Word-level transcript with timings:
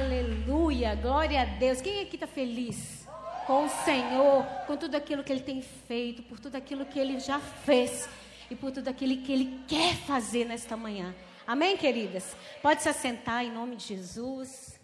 Aleluia, 0.00 0.94
glória 0.94 1.42
a 1.42 1.44
Deus. 1.44 1.82
Quem 1.82 2.00
aqui 2.00 2.16
está 2.16 2.26
feliz 2.26 3.06
com 3.46 3.66
o 3.66 3.68
Senhor, 3.68 4.46
com 4.66 4.74
tudo 4.74 4.94
aquilo 4.94 5.22
que 5.22 5.30
Ele 5.30 5.42
tem 5.42 5.60
feito, 5.60 6.22
por 6.22 6.40
tudo 6.40 6.56
aquilo 6.56 6.86
que 6.86 6.98
Ele 6.98 7.20
já 7.20 7.38
fez 7.38 8.08
e 8.50 8.56
por 8.56 8.72
tudo 8.72 8.88
aquilo 8.88 9.22
que 9.22 9.30
Ele 9.30 9.60
quer 9.68 9.94
fazer 9.94 10.46
nesta 10.46 10.74
manhã? 10.74 11.14
Amém, 11.46 11.76
queridas? 11.76 12.34
Pode 12.62 12.82
se 12.82 12.88
assentar 12.88 13.44
em 13.44 13.52
nome 13.52 13.76
de 13.76 13.88
Jesus. 13.88 14.80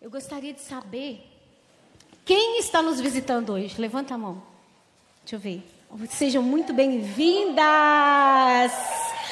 Eu 0.00 0.10
gostaria 0.10 0.52
de 0.52 0.60
saber 0.60 1.24
quem 2.24 2.58
está 2.58 2.82
nos 2.82 3.00
visitando 3.00 3.52
hoje. 3.52 3.80
Levanta 3.80 4.14
a 4.14 4.18
mão. 4.18 4.42
Deixa 5.20 5.36
eu 5.36 5.38
ver. 5.38 5.62
Sejam 6.10 6.42
muito 6.42 6.72
bem-vindas. 6.72 7.62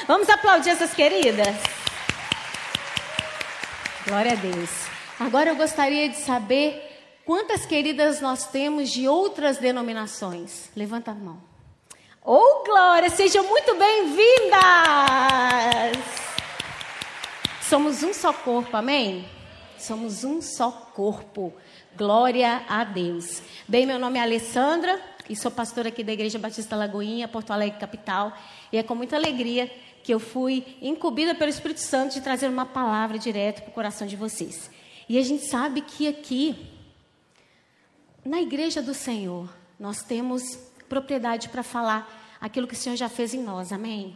Vamos 0.07 0.29
aplaudir 0.29 0.69
essas 0.69 0.93
queridas. 0.93 1.80
Glória 4.11 4.33
a 4.33 4.35
Deus. 4.35 4.69
Agora 5.17 5.51
eu 5.51 5.55
gostaria 5.55 6.09
de 6.09 6.17
saber 6.17 7.21
quantas 7.25 7.65
queridas 7.65 8.19
nós 8.19 8.45
temos 8.45 8.89
de 8.89 9.07
outras 9.07 9.57
denominações. 9.57 10.69
Levanta 10.75 11.11
a 11.11 11.13
mão. 11.13 11.41
Oh, 12.21 12.61
glória! 12.65 13.09
Sejam 13.09 13.47
muito 13.47 13.73
bem-vindas! 13.77 14.59
Somos 17.61 18.03
um 18.03 18.13
só 18.13 18.33
corpo, 18.33 18.75
amém? 18.75 19.25
Somos 19.77 20.25
um 20.25 20.41
só 20.41 20.71
corpo. 20.93 21.53
Glória 21.95 22.65
a 22.67 22.83
Deus. 22.83 23.41
Bem, 23.65 23.85
meu 23.85 23.97
nome 23.97 24.19
é 24.19 24.23
Alessandra 24.23 24.99
e 25.29 25.37
sou 25.37 25.49
pastora 25.49 25.87
aqui 25.87 26.03
da 26.03 26.11
Igreja 26.11 26.37
Batista 26.37 26.75
Lagoinha, 26.75 27.29
Porto 27.29 27.51
Alegre, 27.51 27.79
capital. 27.79 28.33
E 28.73 28.77
é 28.77 28.83
com 28.83 28.93
muita 28.93 29.15
alegria 29.15 29.71
que 30.03 30.13
eu 30.13 30.19
fui 30.19 30.77
incumbida 30.81 31.35
pelo 31.35 31.49
Espírito 31.49 31.79
Santo 31.79 32.13
de 32.13 32.21
trazer 32.21 32.47
uma 32.47 32.65
palavra 32.65 33.17
direto 33.17 33.61
para 33.61 33.69
o 33.69 33.73
coração 33.73 34.07
de 34.07 34.15
vocês. 34.15 34.69
E 35.07 35.17
a 35.17 35.21
gente 35.23 35.45
sabe 35.45 35.81
que 35.81 36.07
aqui, 36.07 36.55
na 38.23 38.41
igreja 38.41 38.81
do 38.81 38.93
Senhor, 38.93 39.49
nós 39.79 40.03
temos 40.03 40.41
propriedade 40.87 41.49
para 41.49 41.63
falar 41.63 42.37
aquilo 42.39 42.67
que 42.67 42.73
o 42.73 42.77
Senhor 42.77 42.95
já 42.95 43.09
fez 43.09 43.33
em 43.33 43.43
nós, 43.43 43.71
amém? 43.71 44.15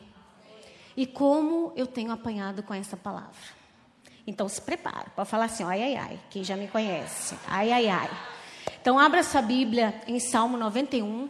E 0.95 1.05
como 1.05 1.73
eu 1.75 1.85
tenho 1.85 2.11
apanhado 2.11 2.63
com 2.63 2.73
essa 2.73 2.95
palavra. 2.95 3.55
Então 4.27 4.49
se 4.49 4.61
prepara 4.61 5.09
para 5.15 5.25
falar 5.25 5.45
assim, 5.45 5.63
ai, 5.63 5.83
ai, 5.83 5.95
ai, 5.95 6.19
quem 6.29 6.43
já 6.43 6.55
me 6.57 6.67
conhece, 6.67 7.35
ai, 7.47 7.71
ai, 7.71 7.87
ai. 7.87 8.09
Então 8.81 8.97
abra 8.97 9.23
sua 9.23 9.41
Bíblia 9.41 10.01
em 10.07 10.19
Salmo 10.19 10.57
91. 10.57 11.29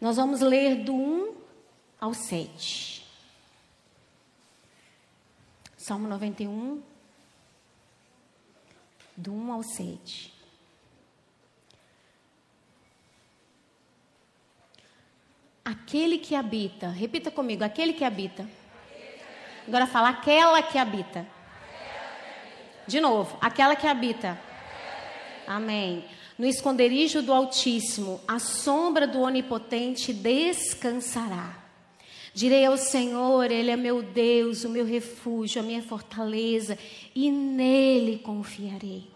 Nós 0.00 0.16
vamos 0.16 0.40
ler 0.40 0.84
do 0.84 0.94
1 0.94 1.34
ao 2.00 2.12
7. 2.12 2.93
Salmo 5.84 6.08
91, 6.08 6.82
do 9.14 9.34
1 9.34 9.52
ao 9.52 9.62
7. 9.62 10.32
Aquele 15.62 16.16
que 16.16 16.34
habita, 16.34 16.88
repita 16.88 17.30
comigo, 17.30 17.62
aquele 17.62 17.92
que 17.92 18.02
habita. 18.02 18.48
Agora 19.68 19.86
fala, 19.86 20.08
aquela 20.08 20.62
que 20.62 20.78
habita. 20.78 21.26
De 22.86 22.98
novo, 22.98 23.36
aquela 23.38 23.76
que 23.76 23.86
habita. 23.86 24.40
Amém. 25.46 26.08
No 26.38 26.46
esconderijo 26.46 27.20
do 27.20 27.30
Altíssimo, 27.30 28.22
a 28.26 28.38
sombra 28.38 29.06
do 29.06 29.20
Onipotente 29.20 30.14
descansará. 30.14 31.63
Direi 32.34 32.64
ao 32.64 32.76
Senhor, 32.76 33.48
Ele 33.48 33.70
é 33.70 33.76
meu 33.76 34.02
Deus, 34.02 34.64
o 34.64 34.68
meu 34.68 34.84
refúgio, 34.84 35.60
a 35.60 35.64
minha 35.64 35.82
fortaleza, 35.82 36.76
e 37.14 37.30
nele 37.30 38.18
confiarei. 38.18 39.08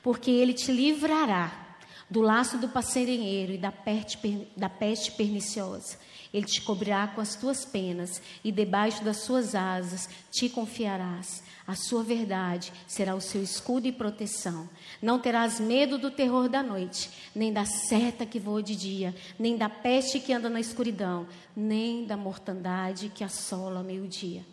Porque 0.00 0.30
Ele 0.30 0.54
te 0.54 0.70
livrará 0.70 1.76
do 2.08 2.20
laço 2.20 2.58
do 2.58 2.68
passarinheiro 2.68 3.52
e 3.52 3.58
da 3.58 3.72
peste, 3.72 4.46
da 4.56 4.68
peste 4.68 5.10
perniciosa. 5.12 5.98
Ele 6.32 6.46
te 6.46 6.62
cobrirá 6.62 7.08
com 7.08 7.20
as 7.20 7.34
tuas 7.34 7.64
penas, 7.64 8.22
e 8.44 8.52
debaixo 8.52 9.02
das 9.02 9.18
suas 9.18 9.56
asas 9.56 10.08
te 10.30 10.48
confiarás. 10.48 11.42
A 11.70 11.76
sua 11.76 12.02
verdade 12.02 12.72
será 12.84 13.14
o 13.14 13.20
seu 13.20 13.40
escudo 13.40 13.86
e 13.86 13.92
proteção. 13.92 14.68
Não 15.00 15.20
terás 15.20 15.60
medo 15.60 15.98
do 15.98 16.10
terror 16.10 16.48
da 16.48 16.64
noite, 16.64 17.08
nem 17.32 17.52
da 17.52 17.64
seta 17.64 18.26
que 18.26 18.40
voa 18.40 18.60
de 18.60 18.74
dia, 18.74 19.14
nem 19.38 19.56
da 19.56 19.68
peste 19.68 20.18
que 20.18 20.32
anda 20.32 20.50
na 20.50 20.58
escuridão, 20.58 21.28
nem 21.54 22.04
da 22.04 22.16
mortandade 22.16 23.08
que 23.08 23.22
assola 23.22 23.78
ao 23.78 23.84
meio-dia. 23.84 24.44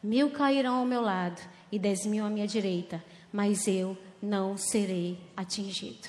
Mil 0.00 0.30
cairão 0.30 0.76
ao 0.76 0.86
meu 0.86 1.00
lado 1.00 1.42
e 1.72 1.76
dez 1.76 2.06
mil 2.06 2.24
à 2.24 2.30
minha 2.30 2.46
direita, 2.46 3.02
mas 3.32 3.66
eu 3.66 3.98
não 4.22 4.56
serei 4.56 5.18
atingido. 5.36 6.06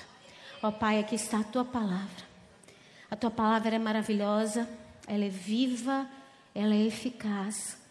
Ó 0.62 0.70
Pai, 0.70 1.00
aqui 1.00 1.16
está 1.16 1.40
a 1.40 1.44
tua 1.44 1.64
palavra. 1.64 2.24
A 3.10 3.16
tua 3.16 3.32
palavra 3.32 3.74
é 3.74 3.80
maravilhosa, 3.80 4.68
ela 5.08 5.24
é 5.24 5.28
viva, 5.28 6.08
ela 6.54 6.72
é 6.72 6.86
eficaz 6.86 7.81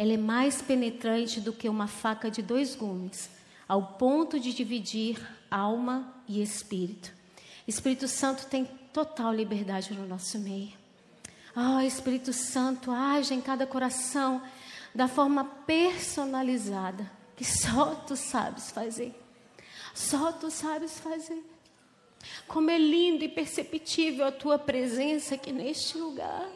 ela 0.00 0.14
é 0.14 0.16
mais 0.16 0.62
penetrante 0.62 1.42
do 1.42 1.52
que 1.52 1.68
uma 1.68 1.86
faca 1.86 2.30
de 2.30 2.40
dois 2.40 2.74
gumes, 2.74 3.28
ao 3.68 3.82
ponto 3.98 4.40
de 4.40 4.54
dividir 4.54 5.20
alma 5.50 6.14
e 6.26 6.42
espírito. 6.42 7.12
Espírito 7.68 8.08
Santo 8.08 8.46
tem 8.46 8.64
total 8.94 9.30
liberdade 9.34 9.92
no 9.92 10.06
nosso 10.06 10.38
meio. 10.38 10.72
Ah, 11.54 11.76
oh, 11.76 11.80
Espírito 11.82 12.32
Santo, 12.32 12.90
age 12.90 13.34
em 13.34 13.42
cada 13.42 13.66
coração 13.66 14.40
da 14.94 15.06
forma 15.06 15.44
personalizada 15.44 17.10
que 17.36 17.44
só 17.44 17.94
tu 17.94 18.16
sabes 18.16 18.70
fazer. 18.70 19.14
Só 19.94 20.32
tu 20.32 20.50
sabes 20.50 20.98
fazer. 20.98 21.44
Como 22.48 22.70
é 22.70 22.78
lindo 22.78 23.22
e 23.22 23.28
perceptível 23.28 24.24
a 24.24 24.32
tua 24.32 24.58
presença 24.58 25.34
aqui 25.34 25.52
neste 25.52 25.98
lugar. 25.98 26.48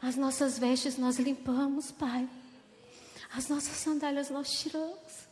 As 0.00 0.14
nossas 0.14 0.58
vestes 0.58 0.96
nós 0.96 1.18
limpamos, 1.18 1.90
Pai. 1.90 2.28
As 3.34 3.48
nossas 3.48 3.76
sandálias 3.76 4.30
nós 4.30 4.50
tiramos. 4.52 5.28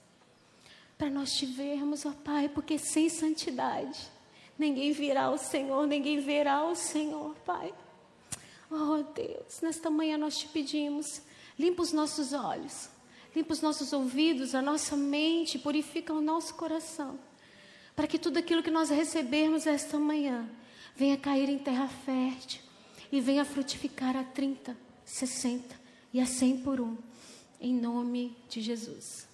Para 0.99 1.09
nós 1.09 1.33
te 1.33 1.47
vermos, 1.47 2.05
ó 2.05 2.13
Pai, 2.13 2.49
porque 2.49 2.79
sem 2.79 3.09
santidade 3.09 4.11
ninguém 4.59 4.93
virá 4.93 5.25
ao 5.25 5.39
Senhor, 5.39 5.87
ninguém 5.87 6.19
verá 6.19 6.65
o 6.65 6.75
Senhor, 6.75 7.35
Pai. 7.45 7.73
Oh 8.71 9.03
Deus, 9.15 9.61
nesta 9.63 9.89
manhã 9.89 10.19
nós 10.19 10.37
te 10.37 10.49
pedimos, 10.49 11.23
limpa 11.59 11.83
os 11.83 11.93
nossos 11.93 12.33
olhos, 12.33 12.89
limpa 13.35 13.53
os 13.53 13.61
nossos 13.61 13.93
ouvidos, 13.93 14.55
a 14.55 14.63
nossa 14.63 14.97
mente, 14.97 15.59
purifica 15.59 16.13
o 16.13 16.21
nosso 16.21 16.55
coração 16.55 17.19
para 17.97 18.07
que 18.07 18.19
tudo 18.19 18.39
aquilo 18.39 18.63
que 18.63 18.71
nós 18.71 18.91
recebermos 18.91 19.67
esta 19.67 19.99
manhã 19.99 20.47
venha 20.95 21.17
cair 21.17 21.49
em 21.49 21.59
terra 21.59 21.89
fértil 21.89 22.61
e 23.11 23.23
venha 23.23 23.45
frutificar 23.45 24.15
a 24.15 24.23
30, 24.23 24.77
60 25.03 25.75
e 26.13 26.21
a 26.21 26.27
100 26.27 26.59
por 26.59 26.79
um, 26.79 26.99
em 27.59 27.75
nome 27.75 28.37
de 28.51 28.61
Jesus. 28.61 29.27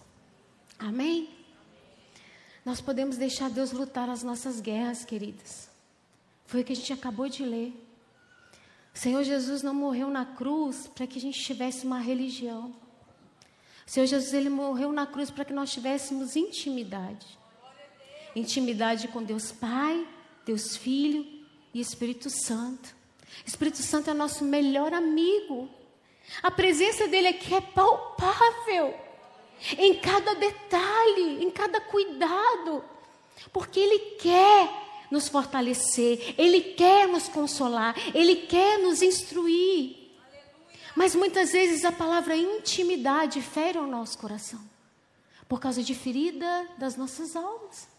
Amém? 0.79 1.29
Nós 2.65 2.81
podemos 2.81 3.17
deixar 3.17 3.51
Deus 3.51 3.73
lutar 3.73 4.09
as 4.09 4.23
nossas 4.23 4.61
guerras, 4.61 5.05
queridas. 5.05 5.69
Foi 6.47 6.61
o 6.61 6.65
que 6.65 6.73
a 6.73 6.77
gente 6.77 6.93
acabou 6.93 7.29
de 7.29 7.45
ler. 7.45 7.75
O 8.95 8.99
Senhor 8.99 9.25
Jesus 9.25 9.63
não 9.63 9.75
morreu 9.75 10.09
na 10.09 10.25
cruz 10.25 10.87
para 10.87 11.07
que 11.07 11.19
a 11.19 11.21
gente 11.21 11.41
tivesse 11.41 11.85
uma 11.85 11.99
religião. 11.99 12.73
O 13.85 13.91
Senhor 13.91 14.07
Jesus 14.07 14.33
ele 14.33 14.51
morreu 14.51 14.93
na 14.93 15.07
cruz 15.07 15.31
para 15.33 15.45
que 15.45 15.53
nós 15.53 15.73
tivéssemos 15.73 16.37
intimidade 16.37 17.42
intimidade 18.35 19.09
com 19.09 19.23
Deus 19.23 19.53
Pai, 19.53 20.07
Deus 20.45 20.77
Filho 20.77 21.25
e 21.73 21.81
Espírito 21.81 22.29
Santo. 22.31 22.95
Espírito 23.47 23.79
Santo 23.79 24.11
é 24.11 24.15
nosso 24.15 24.45
melhor 24.45 24.93
amigo. 24.93 25.69
A 26.43 26.51
presença 26.51 27.09
dele 27.09 27.29
aqui 27.29 27.55
é 27.55 27.61
palpável 27.61 28.95
em 29.79 29.95
cada 29.95 30.35
detalhe, 30.35 31.45
em 31.45 31.51
cada 31.51 31.81
cuidado, 31.81 32.85
porque 33.53 33.79
ele 33.79 33.99
quer 34.17 34.83
nos 35.11 35.29
fortalecer, 35.29 36.35
ele 36.39 36.61
quer 36.61 37.07
nos 37.07 37.29
consolar, 37.29 37.95
ele 38.15 38.37
quer 38.47 38.79
nos 38.79 39.03
instruir. 39.03 39.97
Mas 40.97 41.15
muitas 41.15 41.53
vezes 41.53 41.85
a 41.85 41.93
palavra 41.93 42.37
intimidade 42.37 43.41
fere 43.41 43.79
o 43.79 43.87
nosso 43.87 44.19
coração, 44.19 44.61
por 45.49 45.61
causa 45.61 45.83
de 45.83 45.95
ferida 45.95 46.69
das 46.79 46.97
nossas 46.97 47.37
almas. 47.37 47.92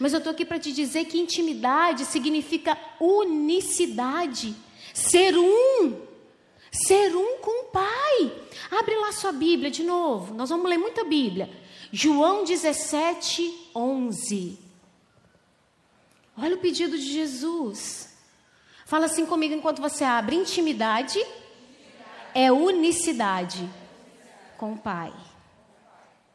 Mas 0.00 0.12
eu 0.12 0.18
estou 0.18 0.32
aqui 0.32 0.44
para 0.44 0.58
te 0.58 0.72
dizer 0.72 1.04
que 1.04 1.18
intimidade 1.18 2.04
significa 2.04 2.76
unicidade. 3.00 4.54
Ser 4.92 5.36
um. 5.36 6.00
Ser 6.72 7.14
um 7.16 7.38
com 7.38 7.64
o 7.64 7.70
Pai. 7.70 8.32
Abre 8.70 8.94
lá 8.96 9.12
sua 9.12 9.32
Bíblia 9.32 9.70
de 9.70 9.82
novo. 9.82 10.34
Nós 10.34 10.50
vamos 10.50 10.68
ler 10.68 10.78
muita 10.78 11.04
Bíblia. 11.04 11.50
João 11.92 12.44
17, 12.44 13.70
11. 13.74 14.58
Olha 16.36 16.56
o 16.56 16.58
pedido 16.58 16.98
de 16.98 17.12
Jesus. 17.12 18.14
Fala 18.84 19.06
assim 19.06 19.24
comigo 19.24 19.54
enquanto 19.54 19.80
você 19.80 20.04
abre. 20.04 20.36
Intimidade 20.36 21.18
é 22.34 22.52
unicidade 22.52 23.68
com 24.58 24.74
o 24.74 24.78
Pai. 24.78 25.12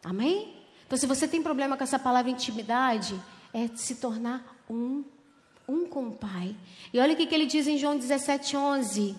Amém? 0.04 0.56
Então, 0.86 0.97
se 0.97 1.06
você 1.06 1.27
tem 1.27 1.44
problema 1.44 1.77
com 1.77 1.83
essa 1.83 2.00
palavra 2.00 2.31
intimidade, 2.31 3.19
é 3.53 3.68
se 3.75 3.95
tornar 3.95 4.63
um, 4.69 5.03
um 5.68 5.86
com 5.86 6.07
o 6.07 6.12
Pai. 6.12 6.56
E 6.94 7.00
olha 7.00 7.13
o 7.13 7.18
que, 7.18 7.25
que 7.25 7.36
ele 7.36 7.45
diz 7.45 7.68
em 7.68 7.77
João 7.77 7.98
17, 7.98 8.56
11. 8.56 9.15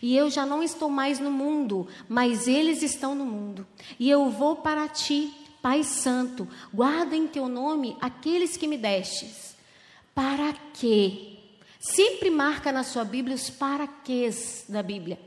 E 0.00 0.16
eu 0.16 0.30
já 0.30 0.44
não 0.44 0.62
estou 0.62 0.88
mais 0.88 1.18
no 1.18 1.30
mundo, 1.30 1.86
mas 2.08 2.48
eles 2.48 2.82
estão 2.82 3.14
no 3.14 3.24
mundo. 3.24 3.66
E 3.98 4.08
eu 4.10 4.30
vou 4.30 4.56
para 4.56 4.88
ti, 4.88 5.32
Pai 5.60 5.84
Santo, 5.84 6.48
guarda 6.72 7.14
em 7.14 7.26
teu 7.26 7.48
nome 7.48 7.96
aqueles 8.00 8.56
que 8.56 8.66
me 8.66 8.76
destes. 8.76 9.54
Para 10.14 10.52
quê? 10.74 11.38
Sempre 11.78 12.30
marca 12.30 12.70
na 12.70 12.84
sua 12.84 13.04
Bíblia 13.04 13.34
os 13.34 13.50
para 13.50 13.86
quês 13.86 14.64
da 14.68 14.82
Bíblia. 14.82 15.18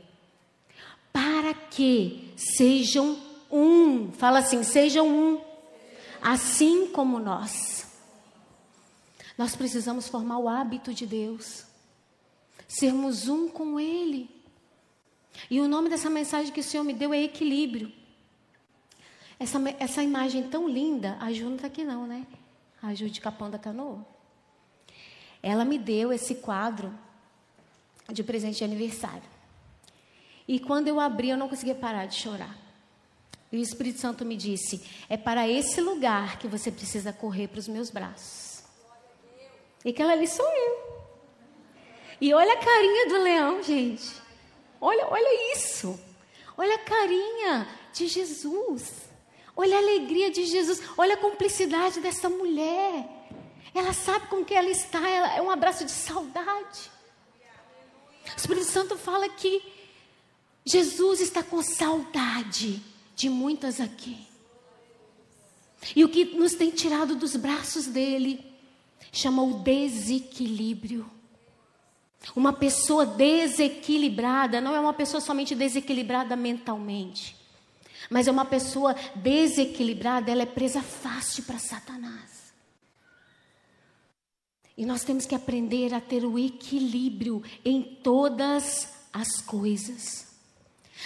Para 1.12 1.52
que 1.54 2.32
sejam 2.36 3.18
um. 3.50 4.10
Fala 4.12 4.38
assim, 4.38 4.62
sejam 4.62 5.08
um. 5.08 5.40
Assim 6.22 6.86
como 6.86 7.18
nós. 7.18 7.75
Nós 9.36 9.54
precisamos 9.54 10.08
formar 10.08 10.38
o 10.38 10.48
hábito 10.48 10.94
de 10.94 11.06
Deus. 11.06 11.64
Sermos 12.66 13.28
um 13.28 13.48
com 13.48 13.78
Ele. 13.78 14.30
E 15.50 15.60
o 15.60 15.68
nome 15.68 15.90
dessa 15.90 16.08
mensagem 16.08 16.52
que 16.52 16.60
o 16.60 16.64
Senhor 16.64 16.84
me 16.84 16.94
deu 16.94 17.12
é 17.12 17.22
equilíbrio. 17.22 17.92
Essa, 19.38 19.58
essa 19.78 20.02
imagem 20.02 20.48
tão 20.48 20.68
linda, 20.68 21.16
a 21.20 21.30
Ju 21.32 21.44
não 21.44 21.56
está 21.56 21.66
aqui 21.66 21.84
não, 21.84 22.06
né? 22.06 22.26
A 22.82 22.94
Ju 22.94 23.10
de 23.10 23.20
Capão 23.20 23.50
da 23.50 23.58
Canoa. 23.58 24.04
Ela 25.42 25.64
me 25.64 25.78
deu 25.78 26.12
esse 26.12 26.36
quadro 26.36 26.92
de 28.10 28.24
presente 28.24 28.58
de 28.58 28.64
aniversário. 28.64 29.22
E 30.48 30.58
quando 30.58 30.88
eu 30.88 30.98
abri, 30.98 31.28
eu 31.28 31.36
não 31.36 31.48
conseguia 31.48 31.74
parar 31.74 32.06
de 32.06 32.14
chorar. 32.14 32.56
E 33.52 33.58
o 33.58 33.60
Espírito 33.60 34.00
Santo 34.00 34.24
me 34.24 34.36
disse: 34.36 34.82
é 35.08 35.16
para 35.16 35.48
esse 35.48 35.80
lugar 35.80 36.38
que 36.38 36.48
você 36.48 36.70
precisa 36.72 37.12
correr 37.12 37.48
para 37.48 37.60
os 37.60 37.68
meus 37.68 37.90
braços. 37.90 38.55
E 39.86 39.90
aquela 39.90 40.14
ali 40.14 40.26
sou 40.26 40.44
eu. 40.44 41.06
E 42.20 42.34
olha 42.34 42.54
a 42.54 42.56
carinha 42.56 43.06
do 43.06 43.22
leão, 43.22 43.62
gente. 43.62 44.20
Olha, 44.80 45.06
olha 45.08 45.54
isso. 45.54 45.96
Olha 46.58 46.74
a 46.74 46.78
carinha 46.78 47.68
de 47.92 48.08
Jesus. 48.08 49.06
Olha 49.54 49.76
a 49.76 49.78
alegria 49.78 50.28
de 50.28 50.44
Jesus, 50.44 50.82
olha 50.98 51.14
a 51.14 51.18
cumplicidade 51.18 52.00
dessa 52.00 52.28
mulher. 52.28 53.08
Ela 53.72 53.92
sabe 53.92 54.26
com 54.26 54.44
que 54.44 54.54
ela 54.54 54.68
está, 54.68 55.08
ela, 55.08 55.36
é 55.36 55.40
um 55.40 55.50
abraço 55.50 55.84
de 55.84 55.92
saudade. 55.92 56.90
O 58.34 58.36
Espírito 58.36 58.66
Santo 58.66 58.98
fala 58.98 59.28
que 59.28 59.62
Jesus 60.64 61.20
está 61.20 61.44
com 61.44 61.62
saudade 61.62 62.82
de 63.14 63.30
muitas 63.30 63.80
aqui. 63.80 64.18
E 65.94 66.04
o 66.04 66.08
que 66.08 66.24
nos 66.24 66.54
tem 66.54 66.70
tirado 66.70 67.14
dos 67.14 67.36
braços 67.36 67.86
dele 67.86 68.55
chama 69.12 69.42
o 69.42 69.60
desequilíbrio. 69.60 71.10
Uma 72.34 72.52
pessoa 72.52 73.06
desequilibrada 73.06 74.60
não 74.60 74.74
é 74.74 74.80
uma 74.80 74.92
pessoa 74.92 75.20
somente 75.20 75.54
desequilibrada 75.54 76.34
mentalmente. 76.34 77.36
Mas 78.10 78.28
é 78.28 78.30
uma 78.30 78.44
pessoa 78.44 78.94
desequilibrada, 79.14 80.30
ela 80.30 80.42
é 80.42 80.46
presa 80.46 80.82
fácil 80.82 81.44
para 81.44 81.58
Satanás. 81.58 82.52
E 84.76 84.84
nós 84.84 85.02
temos 85.02 85.24
que 85.24 85.34
aprender 85.34 85.94
a 85.94 86.00
ter 86.00 86.24
o 86.24 86.38
equilíbrio 86.38 87.42
em 87.64 87.82
todas 87.82 88.92
as 89.12 89.40
coisas. 89.40 90.26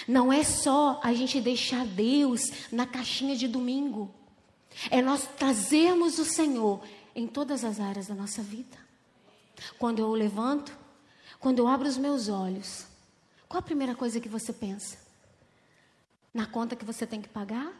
Não 0.07 0.31
é 0.31 0.43
só 0.43 0.99
a 1.03 1.13
gente 1.13 1.39
deixar 1.39 1.85
Deus 1.85 2.41
na 2.71 2.85
caixinha 2.85 3.35
de 3.35 3.47
domingo. 3.47 4.13
É 4.89 5.01
nós 5.01 5.27
trazermos 5.37 6.19
o 6.19 6.25
Senhor 6.25 6.81
em 7.15 7.27
todas 7.27 7.63
as 7.63 7.79
áreas 7.79 8.07
da 8.07 8.15
nossa 8.15 8.41
vida. 8.41 8.77
Quando 9.77 9.99
eu 9.99 10.11
levanto, 10.11 10.77
quando 11.39 11.59
eu 11.59 11.67
abro 11.67 11.87
os 11.87 11.97
meus 11.97 12.29
olhos, 12.29 12.85
qual 13.47 13.59
a 13.59 13.63
primeira 13.63 13.95
coisa 13.95 14.19
que 14.19 14.29
você 14.29 14.53
pensa? 14.53 14.97
Na 16.33 16.45
conta 16.45 16.75
que 16.75 16.85
você 16.85 17.05
tem 17.05 17.21
que 17.21 17.29
pagar? 17.29 17.71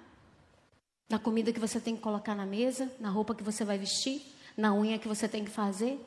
Na 1.10 1.18
comida 1.18 1.54
que 1.54 1.60
você 1.60 1.80
tem 1.80 1.96
que 1.96 2.02
colocar 2.02 2.36
na 2.36 2.46
mesa? 2.46 2.92
Na 3.00 3.10
roupa 3.10 3.34
que 3.34 3.44
você 3.44 3.64
vai 3.64 3.78
vestir? 3.78 4.22
Na 4.58 4.74
unha 4.74 5.00
que 5.00 5.08
você 5.08 5.28
tem 5.28 5.46
que 5.46 5.52
fazer? 5.52 6.00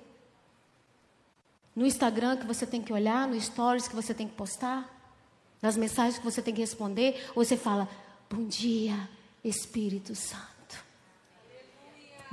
No 1.75 1.87
Instagram 1.87 2.37
que 2.37 2.47
você 2.47 2.67
tem 2.67 2.83
que 2.83 2.93
olhar? 2.93 3.27
No 3.27 3.41
Stories 3.41 3.89
que 3.89 3.95
você 3.95 4.15
tem 4.15 4.29
que 4.29 4.35
postar? 4.35 4.91
Nas 5.61 5.77
mensagens 5.77 6.19
que 6.19 6.25
você 6.25 6.43
tem 6.43 6.55
que 6.55 6.61
responder? 6.61 7.31
Ou 7.35 7.45
você 7.45 7.57
fala: 7.57 7.89
Bom 8.31 8.47
dia, 8.47 9.09
Espírito 9.43 10.15
Santo. 10.15 10.54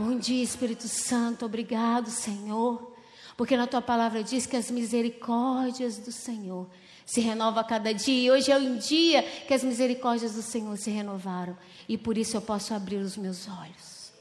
Bom 0.04 0.18
dia, 0.18 0.44
Espírito 0.44 0.88
Santo. 0.88 1.46
Obrigado, 1.46 2.10
Senhor. 2.10 2.92
Porque 3.38 3.56
na 3.56 3.68
tua 3.68 3.84
palavra 3.84 4.24
diz 4.24 4.48
que 4.48 4.58
as 4.58 4.72
misericórdias 4.72 6.00
do 6.00 6.12
Senhor 6.12 6.68
se 7.06 7.22
renova 7.22 7.60
a 7.60 7.64
cada 7.64 7.94
dia. 7.94 8.24
E 8.24 8.32
hoje 8.32 8.52
é 8.52 8.58
um 8.58 8.78
dia 8.78 9.22
que 9.22 9.54
as 9.54 9.64
misericórdias 9.64 10.34
do 10.34 10.42
Senhor 10.42 10.76
se 10.76 10.90
renovaram. 10.90 11.56
E 11.88 12.00
por 12.00 12.18
isso 12.18 12.36
eu 12.36 12.42
posso 12.42 12.74
abrir 12.74 12.96
os 12.96 13.16
meus 13.16 13.48
olhos. 13.48 14.12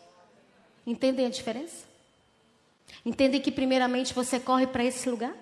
Entendem 0.86 1.24
a 1.24 1.30
diferença? 1.30 1.86
Entendem 3.02 3.40
que 3.40 3.50
primeiramente 3.50 4.12
você 4.12 4.38
corre 4.38 4.66
para 4.66 4.84
esse 4.84 5.08
lugar? 5.08 5.34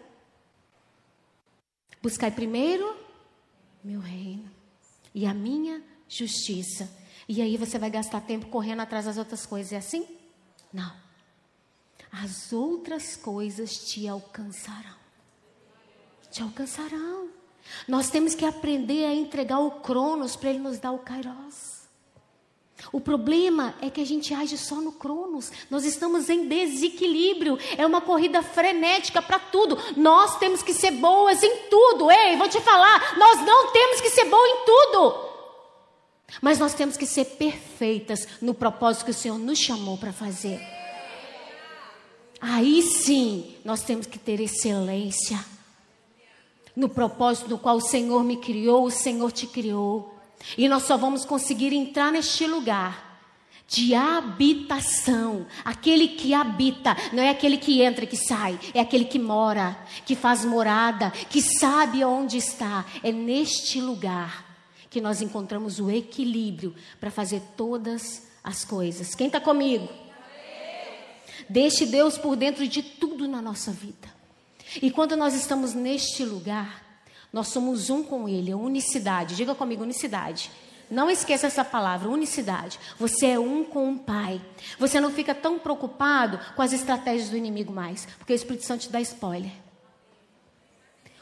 Buscai 2.01 2.31
primeiro 2.31 2.97
meu 3.83 3.99
reino 3.99 4.49
e 5.13 5.27
a 5.27 5.35
minha 5.35 5.83
justiça. 6.09 6.89
E 7.29 7.43
aí 7.43 7.57
você 7.57 7.77
vai 7.77 7.91
gastar 7.91 8.21
tempo 8.21 8.47
correndo 8.47 8.83
atrás 8.83 9.07
das 9.07 9.19
outras 9.19 9.45
coisas. 9.45 9.73
É 9.73 9.79
assim? 9.79 10.18
Não. 10.73 10.93
As 12.13 12.53
outras 12.53 13.17
coisas 13.17 13.79
te 13.79 14.09
alcançarão. 14.09 14.97
Te 16.31 16.43
alcançarão. 16.43 17.29
Nós 17.87 18.11
temos 18.11 18.35
que 18.35 18.45
aprender 18.45 19.05
a 19.05 19.15
entregar 19.15 19.59
o 19.59 19.71
Cronos 19.81 20.37
para 20.37 20.51
ele 20.51 20.59
nos 20.59 20.79
dar 20.79 20.93
o 20.93 20.99
Kairos. 20.99 21.79
O 22.93 23.01
problema 23.01 23.75
é 23.83 23.91
que 23.91 24.01
a 24.01 24.07
gente 24.07 24.33
age 24.33 24.57
só 24.57 24.77
no 24.77 24.93
Cronos. 24.93 25.51
Nós 25.71 25.85
estamos 25.85 26.31
em 26.31 26.49
desequilíbrio. 26.49 27.59
É 27.77 27.85
uma 27.85 28.01
corrida 28.01 28.43
frenética 28.43 29.21
para 29.21 29.39
tudo. 29.39 29.77
Nós 29.97 30.39
temos 30.39 30.63
que 30.63 30.73
ser 30.73 30.93
boas 30.93 31.43
em 31.43 31.69
tudo. 31.69 32.11
Ei, 32.11 32.37
vou 32.37 32.49
te 32.49 32.61
falar, 32.61 33.19
nós 33.19 33.45
não 33.45 33.73
temos 33.73 34.01
que 34.01 34.11
ser 34.11 34.25
boas 34.27 34.51
em 34.51 34.65
tudo. 34.65 35.28
Mas 36.43 36.59
nós 36.59 36.75
temos 36.75 36.97
que 36.97 37.07
ser 37.07 37.25
perfeitas 37.25 38.27
no 38.41 38.55
propósito 38.55 39.07
que 39.07 39.11
o 39.11 39.15
Senhor 39.15 39.39
nos 39.39 39.59
chamou 39.59 39.97
para 39.97 40.13
fazer. 40.13 40.61
Aí 42.41 42.83
sim, 42.83 43.57
nós 43.65 43.83
temos 43.83 44.07
que 44.07 44.19
ter 44.19 44.41
excelência 44.41 45.39
no 46.77 46.89
propósito 46.89 47.49
do 47.49 47.59
qual 47.59 47.77
o 47.77 47.81
Senhor 47.81 48.23
me 48.23 48.37
criou, 48.37 48.85
o 48.85 48.91
Senhor 48.91 49.33
te 49.33 49.49
criou. 49.49 50.15
E 50.57 50.69
nós 50.69 50.85
só 50.85 50.97
vamos 50.97 51.25
conseguir 51.25 51.73
entrar 51.73 52.13
neste 52.13 52.47
lugar 52.47 53.21
de 53.67 53.95
habitação. 53.97 55.45
Aquele 55.65 56.09
que 56.09 56.33
habita, 56.33 56.97
não 57.13 57.21
é 57.21 57.31
aquele 57.31 57.57
que 57.57 57.83
entra 57.83 58.05
e 58.05 58.07
que 58.07 58.17
sai, 58.17 58.59
é 58.73 58.79
aquele 58.79 59.07
que 59.07 59.19
mora, 59.19 59.77
que 60.07 60.15
faz 60.15 60.45
morada, 60.45 61.11
que 61.29 61.43
sabe 61.43 62.05
onde 62.05 62.37
está. 62.37 62.87
É 63.03 63.11
neste 63.11 63.81
lugar 63.81 64.48
que 64.91 65.01
nós 65.01 65.21
encontramos 65.21 65.79
o 65.79 65.91
equilíbrio 65.91 66.75
para 66.99 67.11
fazer 67.11 67.43
todas 67.57 68.23
as 68.43 68.65
coisas. 68.65 69.15
Quem 69.15 69.27
está 69.27 69.41
comigo? 69.41 69.89
Deixe 71.49 71.87
Deus 71.87 72.19
por 72.19 72.37
dentro 72.37 72.67
de 72.67 72.83
tudo 72.83 73.27
na 73.27 73.41
nossa 73.41 73.71
vida. 73.71 74.09
E 74.83 74.91
quando 74.91 75.17
nós 75.17 75.35
estamos 75.35 75.73
neste 75.75 76.25
lugar, 76.25 76.85
nós 77.33 77.49
somos 77.49 77.91
um 77.91 78.03
com 78.03 78.29
Ele, 78.29 78.51
é 78.51 78.57
unicidade. 78.57 79.37
Diga 79.37 79.55
comigo, 79.55 79.83
unicidade. 79.83 80.51
Não 80.91 81.11
esqueça 81.11 81.47
essa 81.47 81.65
palavra, 81.65 82.09
unicidade. 82.09 82.79
Você 82.99 83.27
é 83.27 83.39
um 83.39 83.65
com 83.65 83.93
o 83.93 83.99
Pai. 83.99 84.41
Você 84.79 85.01
não 85.01 85.11
fica 85.11 85.35
tão 85.35 85.59
preocupado 85.59 86.39
com 86.57 86.63
as 86.63 86.73
estratégias 86.73 87.29
do 87.29 87.37
inimigo 87.37 87.73
mais, 87.73 88.07
porque 88.19 88.33
o 88.33 88.37
Espírito 88.37 88.65
Santo 88.65 88.83
te 88.83 88.91
dá 88.91 89.01
spoiler. 89.01 89.53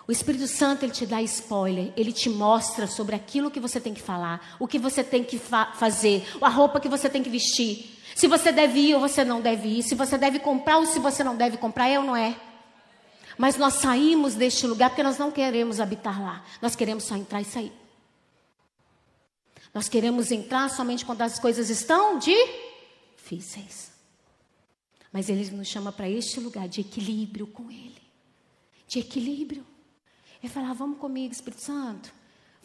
O 0.09 0.13
Espírito 0.13 0.47
Santo 0.47 0.85
ele 0.85 0.93
te 0.93 1.05
dá 1.05 1.21
spoiler, 1.23 1.93
ele 1.97 2.13
te 2.13 2.31
mostra 2.31 2.87
sobre 2.87 3.17
aquilo 3.17 3.51
que 3.51 3.59
você 3.59 3.81
tem 3.81 3.93
que 3.93 4.01
falar, 4.01 4.57
o 4.61 4.69
que 4.69 4.79
você 4.79 5.03
tem 5.03 5.25
que 5.25 5.37
fa 5.37 5.73
fazer, 5.73 6.25
a 6.41 6.49
roupa 6.49 6.79
que 6.79 6.89
você 6.89 7.11
tem 7.11 7.23
que 7.23 7.31
vestir. 7.31 7.99
Se 8.15 8.29
você 8.29 8.53
deve 8.53 8.79
ir 8.79 8.95
ou 8.95 9.01
você 9.01 9.25
não 9.25 9.41
deve 9.41 9.69
ir, 9.69 9.83
se 9.83 9.95
você 9.97 10.17
deve 10.17 10.39
comprar 10.39 10.79
ou 10.79 10.87
se 10.87 11.01
você 11.01 11.25
não 11.25 11.37
deve 11.37 11.57
comprar, 11.57 11.89
é 11.89 11.99
ou 11.99 12.05
não 12.05 12.17
é? 12.17 12.41
Mas 13.37 13.57
nós 13.57 13.75
saímos 13.75 14.35
deste 14.35 14.67
lugar 14.67 14.91
porque 14.91 15.03
nós 15.03 15.19
não 15.19 15.31
queremos 15.31 15.81
habitar 15.81 16.23
lá. 16.23 16.45
Nós 16.63 16.75
queremos 16.77 17.05
só 17.05 17.17
entrar 17.17 17.43
e 17.43 17.45
sair. 17.45 17.73
Nós 19.75 19.89
queremos 19.89 20.31
entrar 20.31 20.71
somente 20.71 21.05
quando 21.05 21.21
as 21.21 21.39
coisas 21.39 21.69
estão 21.69 22.19
difíceis. 22.19 23.93
Mas 25.13 25.29
Ele 25.29 25.51
nos 25.51 25.69
chama 25.69 25.93
para 25.93 26.09
este 26.09 26.41
lugar 26.41 26.69
de 26.69 26.81
equilíbrio 26.81 27.47
com 27.47 27.71
Ele. 27.71 28.03
De 28.89 29.01
equilíbrio. 29.01 29.67
Ele 30.43 30.53
fala: 30.53 30.71
ah, 30.71 30.75
vamos 30.75 30.99
comigo, 30.99 31.33
Espírito 31.33 31.63
Santo. 31.63 32.13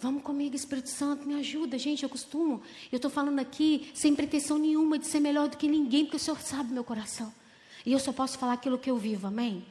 Vamos 0.02 0.24
comigo, 0.24 0.56
Espírito 0.56 0.90
Santo, 0.90 1.28
me 1.28 1.36
ajuda. 1.36 1.78
Gente, 1.78 2.02
eu 2.02 2.10
costumo, 2.10 2.62
eu 2.92 2.96
estou 2.96 3.12
falando 3.12 3.38
aqui 3.38 3.92
sem 3.94 4.16
pretensão 4.16 4.58
nenhuma 4.58 4.98
de 4.98 5.06
ser 5.06 5.20
melhor 5.20 5.48
do 5.48 5.58
que 5.58 5.68
ninguém, 5.68 6.06
porque 6.06 6.18
o 6.18 6.20
Senhor 6.20 6.42
sabe 6.42 6.74
meu 6.74 6.84
coração. 6.84 7.32
E 7.86 7.94
eu 7.94 8.00
só 8.00 8.12
posso 8.12 8.38
falar 8.40 8.54
aquilo 8.54 8.80
que 8.80 8.90
eu 8.90 8.98
vivo, 8.98 9.28
amém? 9.28 9.64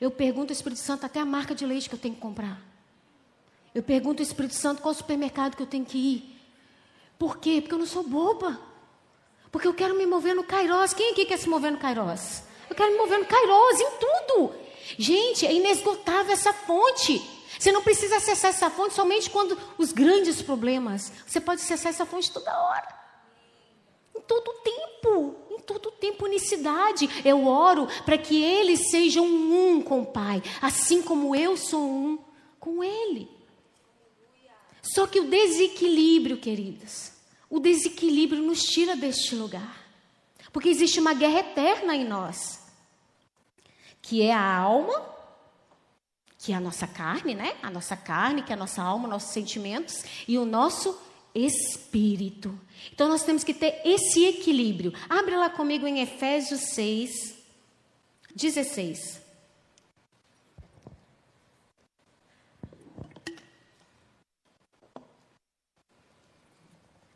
Eu 0.00 0.10
pergunto 0.10 0.52
ao 0.52 0.56
Espírito 0.56 0.80
Santo 0.80 1.04
até 1.04 1.20
a 1.20 1.26
marca 1.26 1.54
de 1.54 1.66
leite 1.66 1.88
que 1.88 1.94
eu 1.94 1.98
tenho 1.98 2.14
que 2.14 2.20
comprar. 2.20 2.60
Eu 3.74 3.82
pergunto 3.82 4.22
ao 4.22 4.26
Espírito 4.26 4.54
Santo 4.54 4.80
qual 4.80 4.94
supermercado 4.94 5.54
que 5.54 5.62
eu 5.62 5.66
tenho 5.66 5.84
que 5.84 5.98
ir. 5.98 6.40
Por 7.18 7.36
quê? 7.36 7.60
Porque 7.60 7.74
eu 7.74 7.78
não 7.78 7.86
sou 7.86 8.02
boba. 8.02 8.58
Porque 9.52 9.68
eu 9.68 9.74
quero 9.74 9.94
me 9.94 10.06
mover 10.06 10.34
no 10.34 10.44
Kairos. 10.44 10.94
Quem 10.94 11.12
aqui 11.12 11.26
quer 11.26 11.38
se 11.38 11.48
mover 11.48 11.70
no 11.70 11.78
Kairos? 11.78 12.42
Eu 12.70 12.74
quero 12.74 12.90
me 12.90 12.98
mover 12.98 13.18
no 13.18 13.26
Kairos, 13.26 13.80
em 13.80 13.90
tudo. 13.98 14.54
Gente, 14.98 15.46
é 15.46 15.52
inesgotável 15.52 16.32
essa 16.32 16.52
fonte. 16.52 17.22
Você 17.64 17.72
não 17.72 17.82
precisa 17.82 18.18
acessar 18.18 18.50
essa 18.50 18.68
fonte 18.68 18.92
somente 18.92 19.30
quando 19.30 19.58
os 19.78 19.90
grandes 19.90 20.42
problemas. 20.42 21.10
Você 21.26 21.40
pode 21.40 21.62
acessar 21.62 21.92
essa 21.92 22.04
fonte 22.04 22.30
toda 22.30 22.54
hora. 22.62 22.86
Em 24.14 24.20
todo 24.20 24.52
tempo. 24.62 25.34
Em 25.50 25.58
todo 25.60 25.90
tempo, 25.92 26.26
unicidade. 26.26 27.08
Eu 27.24 27.46
oro 27.46 27.88
para 28.04 28.18
que 28.18 28.42
eles 28.42 28.90
sejam 28.90 29.24
um 29.24 29.80
com 29.80 30.02
o 30.02 30.06
Pai. 30.06 30.42
Assim 30.60 31.00
como 31.00 31.34
eu 31.34 31.56
sou 31.56 31.80
um 31.80 32.18
com 32.60 32.84
Ele. 32.84 33.30
Só 34.82 35.06
que 35.06 35.20
o 35.20 35.30
desequilíbrio, 35.30 36.36
queridas, 36.36 37.14
o 37.48 37.58
desequilíbrio 37.58 38.42
nos 38.42 38.62
tira 38.62 38.94
deste 38.94 39.34
lugar. 39.34 39.86
Porque 40.52 40.68
existe 40.68 41.00
uma 41.00 41.14
guerra 41.14 41.38
eterna 41.38 41.96
em 41.96 42.04
nós, 42.04 42.60
que 44.02 44.20
é 44.20 44.34
a 44.34 44.54
alma 44.54 45.13
que 46.44 46.52
é 46.52 46.56
a 46.56 46.60
nossa 46.60 46.86
carne, 46.86 47.34
né? 47.34 47.56
A 47.62 47.70
nossa 47.70 47.96
carne, 47.96 48.42
que 48.42 48.52
é 48.52 48.54
a 48.54 48.58
nossa 48.58 48.82
alma, 48.82 49.08
nossos 49.08 49.32
sentimentos 49.32 50.04
e 50.28 50.36
o 50.36 50.44
nosso 50.44 50.94
espírito. 51.34 52.60
Então 52.92 53.08
nós 53.08 53.22
temos 53.22 53.42
que 53.42 53.54
ter 53.54 53.80
esse 53.82 54.26
equilíbrio. 54.26 54.92
Abre 55.08 55.34
lá 55.36 55.48
comigo 55.48 55.86
em 55.86 56.00
Efésios 56.00 56.60
6, 56.74 57.34
16. 58.34 59.22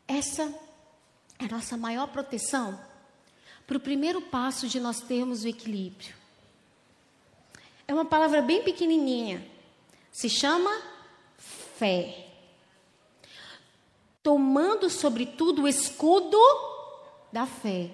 Essa 0.07 0.51
é 1.37 1.45
a 1.45 1.49
nossa 1.49 1.77
maior 1.77 2.07
proteção 2.07 2.79
para 3.67 3.77
o 3.77 3.79
primeiro 3.79 4.23
passo 4.23 4.67
de 4.67 4.79
nós 4.79 5.01
termos 5.01 5.43
o 5.43 5.47
equilíbrio. 5.47 6.18
É 7.89 7.93
uma 7.93 8.05
palavra 8.05 8.39
bem 8.39 8.61
pequenininha. 8.61 9.43
Se 10.11 10.29
chama 10.29 10.69
fé. 11.39 12.27
Tomando 14.21 14.91
sobretudo 14.91 15.63
o 15.63 15.67
escudo 15.67 16.37
da 17.31 17.47
fé. 17.47 17.89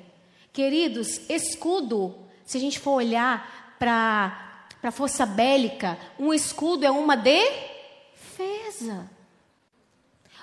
Queridos, 0.52 1.22
escudo, 1.30 2.14
se 2.44 2.58
a 2.58 2.60
gente 2.60 2.78
for 2.78 2.96
olhar 2.96 3.78
para 3.80 4.68
a 4.84 4.92
força 4.92 5.26
bélica, 5.26 5.98
um 6.20 6.34
escudo 6.34 6.86
é 6.86 6.92
uma 6.92 7.16
defesa. 7.16 9.10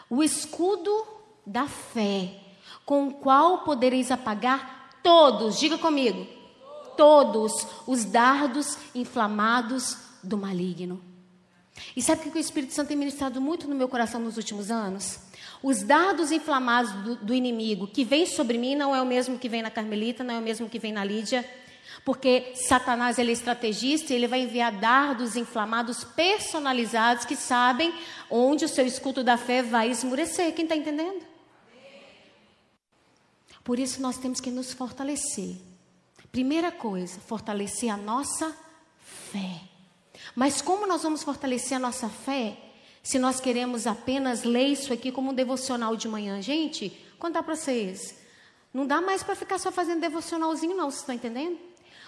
O 0.08 0.22
escudo 0.22 1.06
da 1.44 1.66
fé, 1.66 2.40
com 2.86 3.08
o 3.08 3.14
qual 3.16 3.64
podereis 3.64 4.10
apagar 4.10 4.98
todos, 5.02 5.60
diga 5.60 5.76
comigo, 5.76 6.26
todos 7.02 7.66
os 7.84 8.04
dardos 8.04 8.78
inflamados 8.94 9.96
do 10.22 10.38
maligno. 10.38 11.02
E 11.96 12.00
sabe 12.00 12.28
o 12.28 12.30
que 12.30 12.38
o 12.38 12.40
Espírito 12.40 12.72
Santo 12.72 12.88
tem 12.88 12.96
ministrado 12.96 13.40
muito 13.40 13.66
no 13.66 13.74
meu 13.74 13.88
coração 13.88 14.20
nos 14.20 14.36
últimos 14.36 14.70
anos? 14.70 15.18
Os 15.60 15.82
dardos 15.82 16.30
inflamados 16.30 16.92
do, 16.92 17.16
do, 17.16 17.34
inimigo 17.34 17.88
que 17.88 18.04
vem 18.04 18.24
sobre 18.24 18.56
mim 18.56 18.76
não 18.76 18.94
é 18.94 19.02
o 19.02 19.04
mesmo 19.04 19.36
que 19.36 19.48
vem 19.48 19.62
na 19.62 19.70
Carmelita, 19.70 20.22
não 20.22 20.36
é 20.36 20.38
o 20.38 20.42
mesmo 20.42 20.68
que 20.68 20.78
vem 20.78 20.92
na 20.92 21.04
Lídia, 21.04 21.44
porque 22.04 22.52
Satanás 22.54 23.18
ele 23.18 23.30
é 23.30 23.32
estrategista 23.32 24.12
e 24.12 24.16
ele 24.16 24.28
vai 24.28 24.42
enviar 24.42 24.70
dardos 24.70 25.34
inflamados 25.34 26.04
personalizados 26.04 27.24
que 27.24 27.34
sabem 27.34 27.92
onde 28.30 28.64
o 28.64 28.68
seu 28.68 28.86
escudo 28.86 29.24
da 29.24 29.36
fé 29.36 29.60
vai 29.60 29.90
esmurecer. 29.90 30.54
Quem 30.54 30.66
está 30.66 30.76
entendendo? 30.76 31.26
Por 33.64 33.80
isso 33.80 34.00
nós 34.00 34.18
temos 34.18 34.40
que 34.40 34.52
nos 34.52 34.72
fortalecer 34.72 35.71
Primeira 36.32 36.72
coisa, 36.72 37.20
fortalecer 37.20 37.92
a 37.92 37.96
nossa 37.96 38.56
fé. 39.30 39.60
Mas 40.34 40.62
como 40.62 40.86
nós 40.86 41.02
vamos 41.02 41.22
fortalecer 41.22 41.76
a 41.76 41.80
nossa 41.80 42.08
fé 42.08 42.56
se 43.02 43.18
nós 43.18 43.38
queremos 43.38 43.86
apenas 43.86 44.42
ler 44.42 44.68
isso 44.68 44.94
aqui 44.94 45.12
como 45.12 45.30
um 45.30 45.34
devocional 45.34 45.94
de 45.94 46.08
manhã? 46.08 46.40
Gente, 46.40 46.88
contar 47.18 47.42
para 47.42 47.54
vocês. 47.54 48.18
Não 48.72 48.86
dá 48.86 49.02
mais 49.02 49.22
para 49.22 49.36
ficar 49.36 49.58
só 49.58 49.70
fazendo 49.70 50.00
devocionalzinho, 50.00 50.74
não, 50.74 50.90
vocês 50.90 51.02
estão 51.02 51.14
entendendo? 51.14 51.58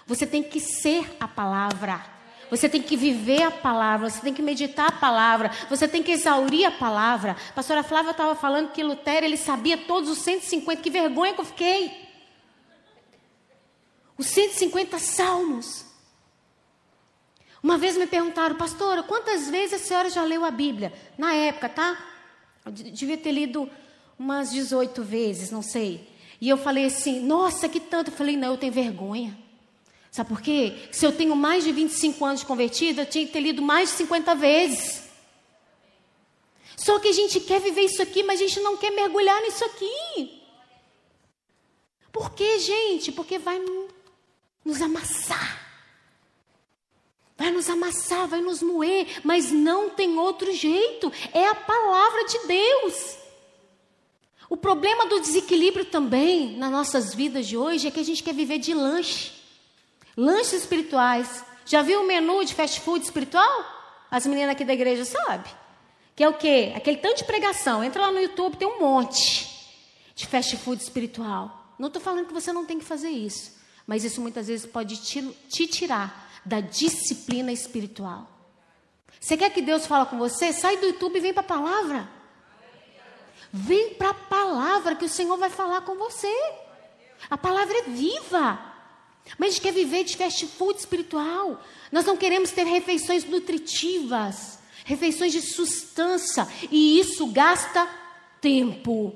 Você 0.07 0.25
tem 0.25 0.41
que 0.41 0.59
ser 0.59 1.15
a 1.19 1.27
palavra. 1.27 2.03
Você 2.49 2.67
tem 2.67 2.81
que 2.81 2.97
viver 2.97 3.43
a 3.43 3.51
palavra, 3.51 4.09
você 4.09 4.21
tem 4.21 4.33
que 4.33 4.41
meditar 4.41 4.87
a 4.87 4.91
palavra, 4.91 5.51
você 5.69 5.87
tem 5.87 6.01
que 6.01 6.11
exaurir 6.11 6.65
a 6.65 6.71
palavra. 6.71 7.35
A 7.49 7.53
pastora 7.53 7.83
Flávia 7.83 8.11
estava 8.11 8.35
falando 8.35 8.71
que 8.71 8.83
Lutero 8.83 9.25
ele 9.25 9.37
sabia 9.37 9.77
todos 9.77 10.09
os 10.09 10.19
150, 10.19 10.81
que 10.81 10.89
vergonha 10.89 11.33
que 11.33 11.41
eu 11.41 11.45
fiquei. 11.45 12.04
Os 14.17 14.27
150 14.27 14.97
salmos. 14.99 15.85
Uma 17.61 17.77
vez 17.77 17.97
me 17.97 18.07
perguntaram, 18.07 18.55
pastora, 18.55 19.03
quantas 19.03 19.49
vezes 19.49 19.81
a 19.81 19.83
senhora 19.83 20.09
já 20.09 20.23
leu 20.23 20.45
a 20.45 20.51
Bíblia? 20.51 20.93
Na 21.17 21.33
época, 21.33 21.67
tá? 21.67 21.97
Eu 22.65 22.71
devia 22.71 23.17
ter 23.17 23.31
lido 23.31 23.69
umas 24.17 24.51
18 24.51 25.03
vezes, 25.03 25.51
não 25.51 25.61
sei. 25.61 26.07
E 26.39 26.47
eu 26.47 26.57
falei 26.57 26.85
assim, 26.85 27.19
nossa, 27.19 27.67
que 27.67 27.79
tanto. 27.79 28.11
Eu 28.11 28.15
falei, 28.15 28.37
não, 28.37 28.51
eu 28.51 28.57
tenho 28.57 28.71
vergonha. 28.71 29.37
Sabe 30.11 30.29
por 30.29 30.41
quê? 30.41 30.77
Se 30.91 31.05
eu 31.05 31.11
tenho 31.11 31.35
mais 31.35 31.63
de 31.63 31.71
25 31.71 32.23
anos 32.23 32.43
convertida, 32.43 33.01
eu 33.01 33.05
tinha 33.05 33.25
que 33.25 33.33
ter 33.33 33.41
lido 33.41 33.61
mais 33.61 33.89
de 33.89 33.95
50 33.97 34.35
vezes. 34.35 35.09
Só 36.77 36.99
que 36.99 37.07
a 37.07 37.11
gente 37.11 37.39
quer 37.39 37.59
viver 37.59 37.81
isso 37.81 38.01
aqui, 38.01 38.23
mas 38.23 38.39
a 38.39 38.47
gente 38.47 38.59
não 38.59 38.77
quer 38.77 38.91
mergulhar 38.91 39.41
nisso 39.41 39.65
aqui. 39.65 40.41
Por 42.11 42.31
quê, 42.33 42.59
gente? 42.59 43.11
Porque 43.11 43.37
vai 43.37 43.59
nos 44.65 44.81
amassar. 44.81 45.63
Vai 47.37 47.51
nos 47.51 47.69
amassar, 47.69 48.27
vai 48.27 48.41
nos 48.41 48.61
moer, 48.63 49.21
mas 49.23 49.51
não 49.51 49.89
tem 49.89 50.17
outro 50.17 50.51
jeito. 50.53 51.11
É 51.31 51.47
a 51.47 51.55
palavra 51.55 52.25
de 52.25 52.47
Deus. 52.47 53.17
O 54.49 54.57
problema 54.57 55.05
do 55.05 55.19
desequilíbrio 55.19 55.85
também 55.85 56.57
nas 56.57 56.71
nossas 56.71 57.13
vidas 57.13 57.47
de 57.47 57.57
hoje 57.57 57.87
é 57.87 57.91
que 57.91 57.99
a 57.99 58.03
gente 58.03 58.23
quer 58.23 58.33
viver 58.33 58.57
de 58.57 58.73
lanche. 58.73 59.33
Lanches 60.15 60.53
espirituais. 60.53 61.43
Já 61.65 61.81
viu 61.81 62.01
o 62.01 62.07
menu 62.07 62.43
de 62.45 62.53
fast 62.53 62.79
food 62.79 63.03
espiritual? 63.03 63.65
As 64.09 64.25
meninas 64.25 64.51
aqui 64.51 64.63
da 64.63 64.73
igreja 64.73 65.03
sabem. 65.03 65.51
Que 66.15 66.23
é 66.23 66.29
o 66.29 66.33
quê? 66.33 66.71
Aquele 66.75 66.97
tanto 66.97 67.17
de 67.17 67.23
pregação. 67.25 67.83
Entra 67.83 68.03
lá 68.03 68.11
no 68.11 68.21
YouTube, 68.21 68.55
tem 68.55 68.67
um 68.67 68.79
monte 68.79 69.51
de 70.15 70.25
fast 70.25 70.55
food 70.57 70.81
espiritual. 70.81 71.73
Não 71.77 71.87
estou 71.87 72.01
falando 72.01 72.27
que 72.27 72.33
você 72.33 72.53
não 72.53 72.65
tem 72.65 72.79
que 72.79 72.85
fazer 72.85 73.09
isso. 73.09 73.54
Mas 73.85 74.03
isso 74.03 74.21
muitas 74.21 74.47
vezes 74.47 74.65
pode 74.65 74.97
te, 74.97 75.21
te 75.49 75.67
tirar 75.67 76.31
da 76.43 76.59
disciplina 76.59 77.51
espiritual. 77.51 78.29
Você 79.19 79.35
quer 79.37 79.49
que 79.49 79.61
Deus 79.61 79.85
fale 79.85 80.05
com 80.07 80.17
você? 80.17 80.53
Sai 80.53 80.77
do 80.77 80.85
YouTube 80.87 81.17
e 81.17 81.21
vem 81.21 81.33
para 81.33 81.41
a 81.41 81.45
palavra. 81.45 82.09
Vem 83.51 83.93
para 83.93 84.09
a 84.09 84.13
palavra 84.13 84.95
que 84.95 85.05
o 85.05 85.09
Senhor 85.09 85.37
vai 85.37 85.49
falar 85.49 85.81
com 85.81 85.95
você. 85.95 86.31
A 87.29 87.37
palavra 87.37 87.75
é 87.79 87.83
viva. 87.83 88.59
Mas 89.37 89.49
a 89.49 89.51
gente 89.53 89.61
quer 89.61 89.73
viver 89.73 90.03
de 90.03 90.17
fast 90.17 90.45
food 90.45 90.79
espiritual. 90.79 91.59
Nós 91.91 92.05
não 92.05 92.17
queremos 92.17 92.51
ter 92.51 92.65
refeições 92.65 93.25
nutritivas, 93.25 94.59
refeições 94.83 95.31
de 95.31 95.41
substância. 95.41 96.47
E 96.69 96.99
isso 96.99 97.25
gasta 97.27 97.87
tempo. 98.39 99.15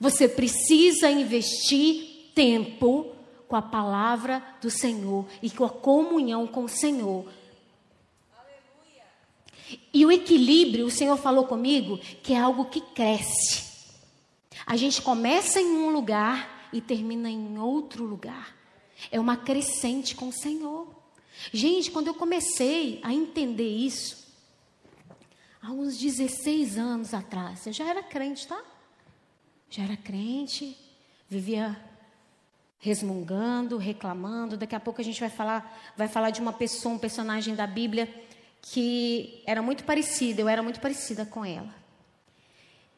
Você 0.00 0.28
precisa 0.28 1.10
investir 1.10 2.32
tempo 2.34 3.11
com 3.52 3.56
a 3.56 3.60
palavra 3.60 4.42
do 4.62 4.70
Senhor 4.70 5.26
e 5.42 5.50
com 5.50 5.62
a 5.62 5.68
comunhão 5.68 6.46
com 6.46 6.64
o 6.64 6.68
Senhor. 6.70 7.30
Aleluia. 8.34 9.04
E 9.92 10.06
o 10.06 10.10
equilíbrio, 10.10 10.86
o 10.86 10.90
Senhor 10.90 11.18
falou 11.18 11.46
comigo, 11.46 11.98
que 11.98 12.32
é 12.32 12.40
algo 12.40 12.64
que 12.64 12.80
cresce. 12.80 13.92
A 14.64 14.74
gente 14.74 15.02
começa 15.02 15.60
em 15.60 15.66
um 15.66 15.90
lugar 15.90 16.70
e 16.72 16.80
termina 16.80 17.28
em 17.28 17.58
outro 17.58 18.06
lugar. 18.06 18.56
É 19.10 19.20
uma 19.20 19.36
crescente 19.36 20.14
com 20.14 20.28
o 20.28 20.32
Senhor. 20.32 20.88
Gente, 21.52 21.90
quando 21.90 22.06
eu 22.06 22.14
comecei 22.14 23.00
a 23.02 23.12
entender 23.12 23.68
isso, 23.68 24.32
há 25.60 25.70
uns 25.70 25.98
16 25.98 26.78
anos 26.78 27.12
atrás, 27.12 27.66
eu 27.66 27.72
já 27.74 27.86
era 27.86 28.02
crente, 28.02 28.48
tá? 28.48 28.64
Já 29.68 29.82
era 29.82 29.96
crente, 29.98 30.74
vivia 31.28 31.91
resmungando, 32.82 33.78
reclamando. 33.78 34.56
Daqui 34.56 34.74
a 34.74 34.80
pouco 34.80 35.00
a 35.00 35.04
gente 35.04 35.20
vai 35.20 35.30
falar, 35.30 35.80
vai 35.96 36.08
falar 36.08 36.30
de 36.30 36.40
uma 36.40 36.52
pessoa, 36.52 36.96
um 36.96 36.98
personagem 36.98 37.54
da 37.54 37.66
Bíblia 37.66 38.12
que 38.60 39.42
era 39.46 39.62
muito 39.62 39.84
parecida, 39.84 40.40
eu 40.40 40.48
era 40.48 40.62
muito 40.62 40.80
parecida 40.80 41.24
com 41.24 41.44
ela. 41.44 41.72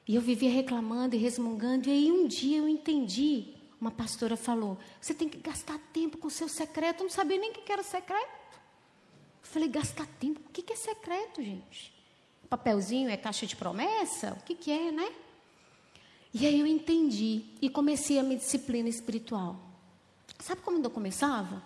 E 0.08 0.14
eu 0.14 0.22
vivia 0.22 0.50
reclamando 0.50 1.14
e 1.14 1.18
resmungando. 1.18 1.88
E 1.88 1.92
aí 1.92 2.10
um 2.10 2.26
dia 2.26 2.58
eu 2.58 2.68
entendi. 2.68 3.54
Uma 3.80 3.90
pastora 3.90 4.36
falou: 4.36 4.78
Você 5.00 5.12
tem 5.12 5.28
que 5.28 5.38
gastar 5.38 5.78
tempo 5.92 6.16
com 6.16 6.28
o 6.28 6.30
seu 6.30 6.48
secreto. 6.48 7.00
Eu 7.00 7.04
não 7.04 7.10
sabia 7.10 7.38
nem 7.38 7.50
o 7.50 7.54
que 7.54 7.70
era 7.72 7.82
secreto. 7.82 8.32
Eu 9.42 9.48
falei: 9.48 9.68
Gastar 9.68 10.06
tempo? 10.18 10.40
O 10.46 10.52
que 10.52 10.72
é 10.72 10.76
secreto, 10.76 11.42
gente? 11.42 11.92
Papelzinho 12.48 13.10
é 13.10 13.16
caixa 13.16 13.46
de 13.46 13.56
promessa? 13.56 14.36
O 14.40 14.44
que, 14.44 14.54
que 14.54 14.70
é, 14.70 14.90
né? 14.90 15.10
E 16.32 16.46
aí 16.46 16.60
eu 16.60 16.66
entendi 16.66 17.44
e 17.62 17.70
comecei 17.70 18.18
a 18.18 18.22
minha 18.22 18.38
disciplina 18.38 18.88
espiritual. 18.88 19.73
Sabe 20.38 20.60
como 20.60 20.82
eu 20.84 20.90
começava? 20.90 21.62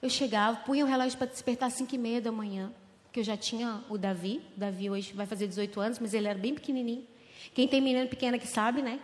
Eu 0.00 0.08
chegava, 0.08 0.56
punha 0.58 0.84
o 0.84 0.88
relógio 0.88 1.18
para 1.18 1.26
despertar 1.26 1.66
às 1.66 1.74
5 1.74 1.94
e 1.94 1.98
meia 1.98 2.20
da 2.20 2.30
manhã, 2.30 2.72
que 3.12 3.20
eu 3.20 3.24
já 3.24 3.36
tinha 3.36 3.82
o 3.88 3.98
Davi. 3.98 4.42
O 4.56 4.60
Davi 4.60 4.88
hoje 4.88 5.12
vai 5.12 5.26
fazer 5.26 5.46
18 5.48 5.80
anos, 5.80 5.98
mas 5.98 6.14
ele 6.14 6.28
era 6.28 6.38
bem 6.38 6.54
pequenininho. 6.54 7.06
Quem 7.54 7.66
tem 7.66 7.80
menina 7.80 8.06
pequena 8.06 8.38
que 8.38 8.46
sabe, 8.46 8.82
né? 8.82 9.00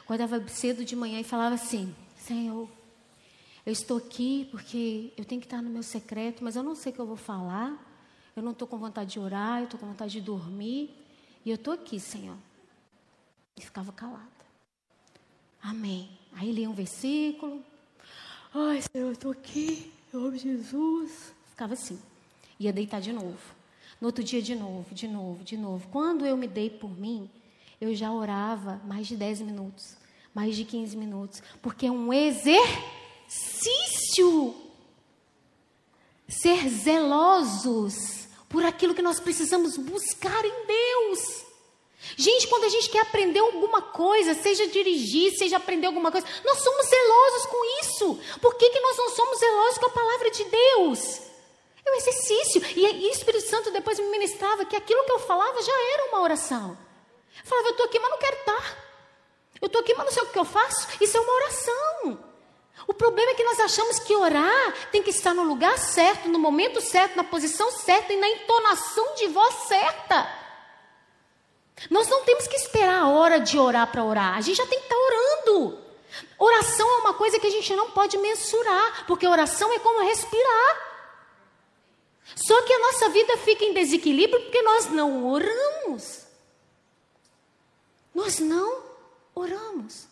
Acordava 0.00 0.46
cedo 0.48 0.84
de 0.84 0.94
manhã 0.94 1.20
e 1.20 1.24
falava 1.24 1.54
assim: 1.54 1.94
Senhor, 2.18 2.68
eu 3.64 3.72
estou 3.72 3.96
aqui 3.96 4.46
porque 4.50 5.12
eu 5.16 5.24
tenho 5.24 5.40
que 5.40 5.46
estar 5.46 5.62
no 5.62 5.70
meu 5.70 5.82
secreto, 5.82 6.44
mas 6.44 6.56
eu 6.56 6.62
não 6.62 6.74
sei 6.74 6.92
o 6.92 6.94
que 6.94 7.00
eu 7.00 7.06
vou 7.06 7.16
falar. 7.16 7.72
Eu 8.36 8.42
não 8.42 8.52
estou 8.52 8.68
com 8.68 8.76
vontade 8.76 9.12
de 9.12 9.20
orar, 9.20 9.60
eu 9.60 9.64
estou 9.64 9.80
com 9.80 9.86
vontade 9.86 10.12
de 10.12 10.20
dormir. 10.20 10.94
E 11.44 11.50
eu 11.50 11.54
estou 11.54 11.72
aqui, 11.72 11.98
Senhor. 12.00 12.36
E 13.56 13.60
ficava 13.60 13.92
calada. 13.92 14.28
Amém. 15.62 16.10
Aí 16.32 16.52
lia 16.52 16.68
um 16.68 16.74
versículo. 16.74 17.64
Ai, 18.56 18.80
Senhor, 18.82 19.08
eu 19.08 19.12
estou 19.12 19.32
aqui. 19.32 19.92
Eu 20.12 20.26
amo 20.26 20.38
Jesus. 20.38 21.34
Ficava 21.50 21.74
assim. 21.74 21.98
Ia 22.60 22.72
deitar 22.72 23.00
de 23.00 23.12
novo. 23.12 23.36
No 24.00 24.06
outro 24.06 24.22
dia, 24.22 24.40
de 24.40 24.54
novo, 24.54 24.94
de 24.94 25.08
novo, 25.08 25.42
de 25.42 25.56
novo. 25.56 25.88
Quando 25.88 26.24
eu 26.24 26.36
me 26.36 26.46
dei 26.46 26.70
por 26.70 26.96
mim, 26.96 27.28
eu 27.80 27.92
já 27.96 28.12
orava 28.12 28.80
mais 28.84 29.08
de 29.08 29.16
10 29.16 29.40
minutos, 29.40 29.96
mais 30.32 30.54
de 30.54 30.64
15 30.64 30.96
minutos. 30.96 31.42
Porque 31.60 31.86
é 31.86 31.90
um 31.90 32.12
exercício. 32.12 32.64
Ser 36.28 36.68
zelosos 36.68 38.28
por 38.48 38.64
aquilo 38.64 38.94
que 38.94 39.02
nós 39.02 39.18
precisamos 39.18 39.76
buscar 39.76 40.44
em 40.44 40.66
Deus. 40.66 41.44
Gente, 42.16 42.46
quando 42.46 42.64
a 42.64 42.68
gente 42.68 42.90
quer 42.90 43.00
aprender 43.00 43.40
alguma 43.40 43.82
coisa, 43.82 44.34
seja 44.34 44.66
dirigir, 44.66 45.36
seja 45.36 45.56
aprender 45.56 45.86
alguma 45.86 46.12
coisa, 46.12 46.26
nós 46.44 46.58
somos 46.58 46.86
zelosos 46.86 47.46
com 47.46 47.80
isso. 47.82 48.20
Por 48.40 48.54
que, 48.54 48.70
que 48.70 48.80
nós 48.80 48.96
não 48.96 49.10
somos 49.10 49.38
zelosos 49.38 49.78
com 49.78 49.86
a 49.86 49.90
palavra 49.90 50.30
de 50.30 50.44
Deus? 50.44 51.20
É 51.84 51.90
um 51.90 51.94
exercício. 51.94 52.62
E, 52.76 53.08
o 53.08 53.10
Espírito 53.10 53.48
Santo 53.48 53.70
depois 53.70 53.98
me 53.98 54.06
ministrava 54.06 54.64
que 54.64 54.76
aquilo 54.76 55.04
que 55.04 55.12
eu 55.12 55.18
falava 55.18 55.60
já 55.60 55.92
era 55.94 56.08
uma 56.08 56.22
oração. 56.22 56.78
Eu 57.38 57.46
falava, 57.46 57.68
eu 57.68 57.72
estou 57.72 57.86
aqui, 57.86 57.98
mas 57.98 58.10
não 58.10 58.18
quero 58.18 58.36
estar. 58.36 58.84
Eu 59.60 59.66
estou 59.66 59.80
aqui, 59.80 59.94
mas 59.94 60.06
não 60.06 60.12
sei 60.12 60.22
o 60.22 60.26
que 60.26 60.38
eu 60.38 60.44
faço. 60.44 60.88
Isso 61.00 61.16
é 61.16 61.20
uma 61.20 61.34
oração. 61.34 62.24
O 62.86 62.94
problema 62.94 63.32
é 63.32 63.34
que 63.34 63.44
nós 63.44 63.60
achamos 63.60 63.98
que 63.98 64.14
orar 64.14 64.90
tem 64.90 65.02
que 65.02 65.10
estar 65.10 65.32
no 65.34 65.44
lugar 65.44 65.78
certo, 65.78 66.28
no 66.28 66.38
momento 66.38 66.80
certo, 66.80 67.16
na 67.16 67.24
posição 67.24 67.70
certa 67.70 68.12
e 68.12 68.16
na 68.16 68.28
entonação 68.28 69.14
de 69.14 69.28
voz 69.28 69.54
certa. 69.68 70.43
Nós 71.90 72.08
não 72.08 72.24
temos 72.24 72.46
que 72.46 72.56
esperar 72.56 73.02
a 73.02 73.08
hora 73.08 73.40
de 73.40 73.58
orar 73.58 73.90
para 73.90 74.04
orar. 74.04 74.36
A 74.36 74.40
gente 74.40 74.56
já 74.56 74.66
tem 74.66 74.78
que 74.78 74.84
estar 74.84 74.94
tá 74.94 75.00
orando. 75.00 75.78
Oração 76.38 76.88
é 76.88 77.00
uma 77.00 77.14
coisa 77.14 77.38
que 77.38 77.46
a 77.46 77.50
gente 77.50 77.74
não 77.74 77.90
pode 77.90 78.16
mensurar, 78.18 79.06
porque 79.06 79.26
oração 79.26 79.72
é 79.72 79.78
como 79.78 80.04
respirar. 80.04 80.94
Só 82.36 82.62
que 82.62 82.72
a 82.72 82.78
nossa 82.78 83.08
vida 83.10 83.36
fica 83.38 83.64
em 83.64 83.74
desequilíbrio 83.74 84.42
porque 84.42 84.62
nós 84.62 84.90
não 84.90 85.26
oramos. 85.26 86.24
Nós 88.14 88.38
não 88.38 88.82
oramos. 89.34 90.06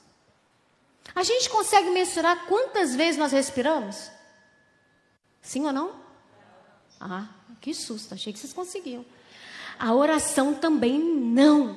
A 1.14 1.22
gente 1.22 1.48
consegue 1.50 1.90
mensurar 1.90 2.46
quantas 2.46 2.94
vezes 2.94 3.18
nós 3.18 3.32
respiramos? 3.32 4.10
Sim 5.40 5.66
ou 5.66 5.72
não? 5.72 6.00
Ah, 7.00 7.28
que 7.60 7.74
susto, 7.74 8.14
achei 8.14 8.32
que 8.32 8.38
vocês 8.38 8.52
conseguiam. 8.52 9.04
A 9.82 9.92
oração 9.92 10.54
também 10.54 10.96
não. 10.96 11.76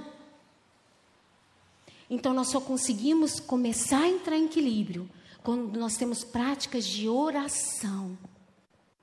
Então 2.07 2.35
nós 2.35 2.49
só 2.49 2.61
conseguimos 2.61 3.39
começar 3.39 4.03
a 4.03 4.07
entrar 4.07 4.37
em 4.37 4.45
equilíbrio 4.45 5.09
quando 5.41 5.79
nós 5.79 5.97
temos 5.97 6.23
práticas 6.23 6.85
de 6.85 7.09
oração. 7.09 8.15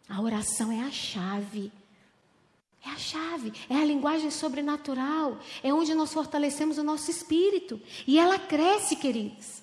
A 0.09 0.23
oração 0.23 0.71
é 0.71 0.83
a 0.83 0.91
chave. 0.93 1.73
É 2.87 2.91
a 2.91 2.97
chave, 2.97 3.53
é 3.69 3.75
a 3.75 3.85
linguagem 3.85 4.31
sobrenatural, 4.31 5.39
é 5.65 5.75
onde 5.75 5.95
nós 5.95 6.13
fortalecemos 6.13 6.79
o 6.79 6.85
nosso 6.85 7.11
espírito. 7.11 7.81
E 8.07 8.21
ela 8.21 8.39
cresce, 8.39 8.95
queridos. 8.95 9.63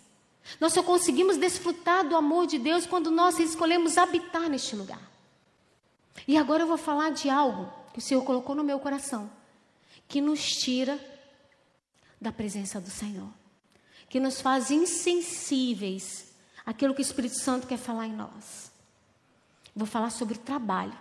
Nós 0.60 0.74
só 0.74 0.84
conseguimos 0.84 1.38
desfrutar 1.38 2.06
do 2.06 2.18
amor 2.18 2.46
de 2.46 2.60
Deus 2.60 2.86
quando 2.86 3.10
nós 3.10 3.40
escolhemos 3.40 3.98
habitar 3.98 4.50
neste 4.50 4.76
lugar. 4.76 5.02
E 6.28 6.36
agora 6.36 6.64
eu 6.64 6.68
vou 6.68 6.78
falar 6.78 7.12
de 7.12 7.30
algo 7.30 7.79
que 7.94 8.00
o 8.00 8.02
Senhor 8.02 8.24
colocou 8.24 8.56
no 8.56 8.64
meu 8.64 8.80
coração, 8.80 9.30
que 10.08 10.22
nos 10.22 10.46
tira 10.46 11.00
da 12.20 12.32
presença 12.32 12.80
do 12.82 12.90
Senhor, 12.90 13.30
que 14.10 14.20
nos 14.20 14.42
faz 14.42 14.72
insensíveis 14.72 16.34
àquilo 16.66 16.94
que 16.94 17.02
o 17.02 17.04
Espírito 17.04 17.40
Santo 17.40 17.68
quer 17.68 17.78
falar 17.78 18.08
em 18.08 18.14
nós. 18.14 18.72
Vou 19.76 19.88
falar 19.88 20.10
sobre 20.10 20.38
trabalho. 20.38 20.98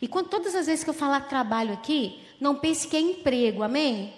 E 0.00 0.08
quando 0.08 0.28
todas 0.28 0.54
as 0.54 0.66
vezes 0.66 0.84
que 0.84 0.90
eu 0.90 0.94
falar 0.94 1.20
trabalho 1.28 1.72
aqui, 1.72 2.22
não 2.40 2.56
pense 2.56 2.86
que 2.86 2.96
é 2.96 3.00
emprego, 3.00 3.62
amém? 3.62 4.14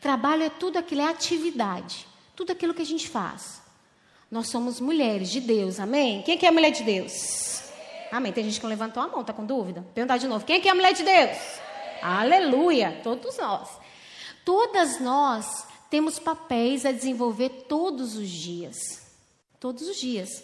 Trabalho 0.00 0.42
é 0.44 0.50
tudo 0.50 0.78
aquilo, 0.78 1.00
é 1.00 1.08
atividade, 1.08 2.06
tudo 2.36 2.52
aquilo 2.52 2.74
que 2.74 2.82
a 2.82 2.86
gente 2.86 3.08
faz. 3.08 3.62
Nós 4.30 4.48
somos 4.48 4.80
mulheres 4.80 5.30
de 5.30 5.40
Deus, 5.40 5.80
amém? 5.80 6.22
Quem 6.22 6.34
é, 6.34 6.36
que 6.36 6.46
é 6.46 6.50
mulher 6.50 6.70
de 6.70 6.84
Deus? 6.84 7.67
Amém. 8.10 8.32
Tem 8.32 8.44
gente 8.44 8.58
que 8.58 8.62
não 8.62 8.70
levantou 8.70 9.02
a 9.02 9.08
mão, 9.08 9.24
tá 9.24 9.32
com 9.32 9.44
dúvida? 9.44 9.84
Perguntar 9.94 10.16
de 10.18 10.26
novo. 10.26 10.44
Quem 10.44 10.60
que 10.60 10.68
é 10.68 10.70
a 10.70 10.74
mulher 10.74 10.92
de 10.92 11.02
Deus? 11.02 11.38
Aleluia. 12.02 13.00
Todos 13.02 13.36
nós. 13.38 13.68
Todas 14.44 15.00
nós 15.00 15.66
temos 15.90 16.18
papéis 16.18 16.86
a 16.86 16.92
desenvolver 16.92 17.66
todos 17.68 18.16
os 18.16 18.28
dias. 18.28 18.76
Todos 19.60 19.88
os 19.88 19.96
dias. 19.96 20.42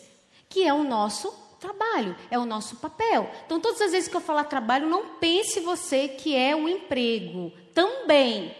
Que 0.48 0.66
é 0.66 0.72
o 0.72 0.84
nosso 0.84 1.32
trabalho, 1.64 2.14
é 2.30 2.38
o 2.38 2.44
nosso 2.44 2.76
papel. 2.76 3.30
Então, 3.46 3.58
todas 3.58 3.80
as 3.80 3.92
vezes 3.92 4.08
que 4.08 4.16
eu 4.16 4.20
falar 4.20 4.44
trabalho, 4.44 4.88
não 4.88 5.16
pense 5.16 5.60
você 5.60 6.08
que 6.08 6.36
é 6.36 6.54
um 6.54 6.68
emprego. 6.68 7.50
Também. 7.72 8.54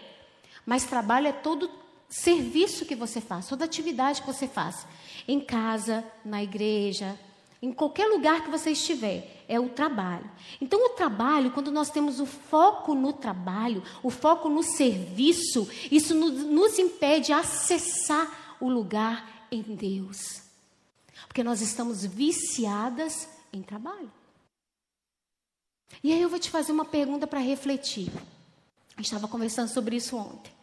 Mas 0.65 0.85
trabalho 0.85 1.27
é 1.27 1.31
todo 1.31 1.69
serviço 2.09 2.85
que 2.85 2.95
você 2.95 3.21
faz, 3.21 3.47
toda 3.47 3.65
atividade 3.65 4.21
que 4.21 4.27
você 4.27 4.47
faz. 4.47 4.87
Em 5.27 5.39
casa, 5.39 6.03
na 6.23 6.41
igreja, 6.41 7.17
em 7.65 7.73
qualquer 7.73 8.05
lugar 8.05 8.43
que 8.43 8.51
você 8.51 8.71
estiver, 8.71 9.43
é 9.47 9.59
o 9.59 9.69
trabalho. 9.69 10.29
Então, 10.61 10.85
o 10.85 10.89
trabalho, 10.89 11.49
quando 11.49 11.71
nós 11.71 11.89
temos 11.89 12.19
o 12.19 12.25
foco 12.25 12.93
no 12.93 13.11
trabalho, 13.11 13.81
o 14.03 14.11
foco 14.11 14.47
no 14.49 14.61
serviço, 14.61 15.67
isso 15.91 16.13
nos, 16.13 16.77
impede 16.77 17.33
acessar 17.33 18.55
o 18.59 18.69
lugar 18.69 19.47
em 19.51 19.63
Deus. 19.63 20.43
Porque 21.27 21.43
nós 21.43 21.59
estamos 21.59 22.05
viciadas 22.05 23.27
em 23.51 23.63
trabalho. 23.63 24.11
E 26.03 26.13
aí 26.13 26.21
eu 26.21 26.29
vou 26.29 26.37
te 26.37 26.51
fazer 26.51 26.71
uma 26.71 26.85
pergunta 26.85 27.25
para 27.25 27.39
refletir. 27.39 28.11
Gente 28.95 29.05
estava 29.05 29.27
conversando 29.27 29.69
sobre 29.69 29.95
isso 29.95 30.15
ontem. 30.15 30.53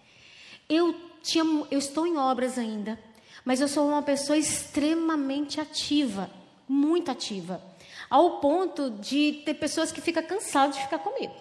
Eu, 0.69 0.95
tinha, 1.21 1.45
eu 1.69 1.81
estou 1.81 2.07
em 2.07 2.17
obras 2.17 2.57
ainda, 2.59 2.97
mas 3.45 3.61
eu 3.61 3.67
sou 3.67 3.88
uma 3.88 4.03
pessoa 4.03 4.38
extremamente 4.38 5.61
ativa 5.61 6.31
muito 6.72 7.11
ativa, 7.11 7.62
ao 8.08 8.40
ponto 8.40 8.90
de 8.90 9.42
ter 9.44 9.54
pessoas 9.54 9.92
que 9.92 10.00
ficam 10.00 10.22
cansadas 10.22 10.76
de 10.76 10.82
ficar 10.82 10.98
comigo. 10.98 11.35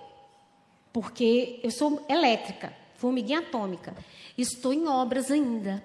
Porque 0.92 1.60
eu 1.64 1.72
sou 1.72 2.06
elétrica, 2.10 2.76
formiguinha 2.98 3.40
atômica, 3.40 3.96
estou 4.38 4.74
em 4.74 4.88
obras 4.88 5.32
ainda. 5.32 5.84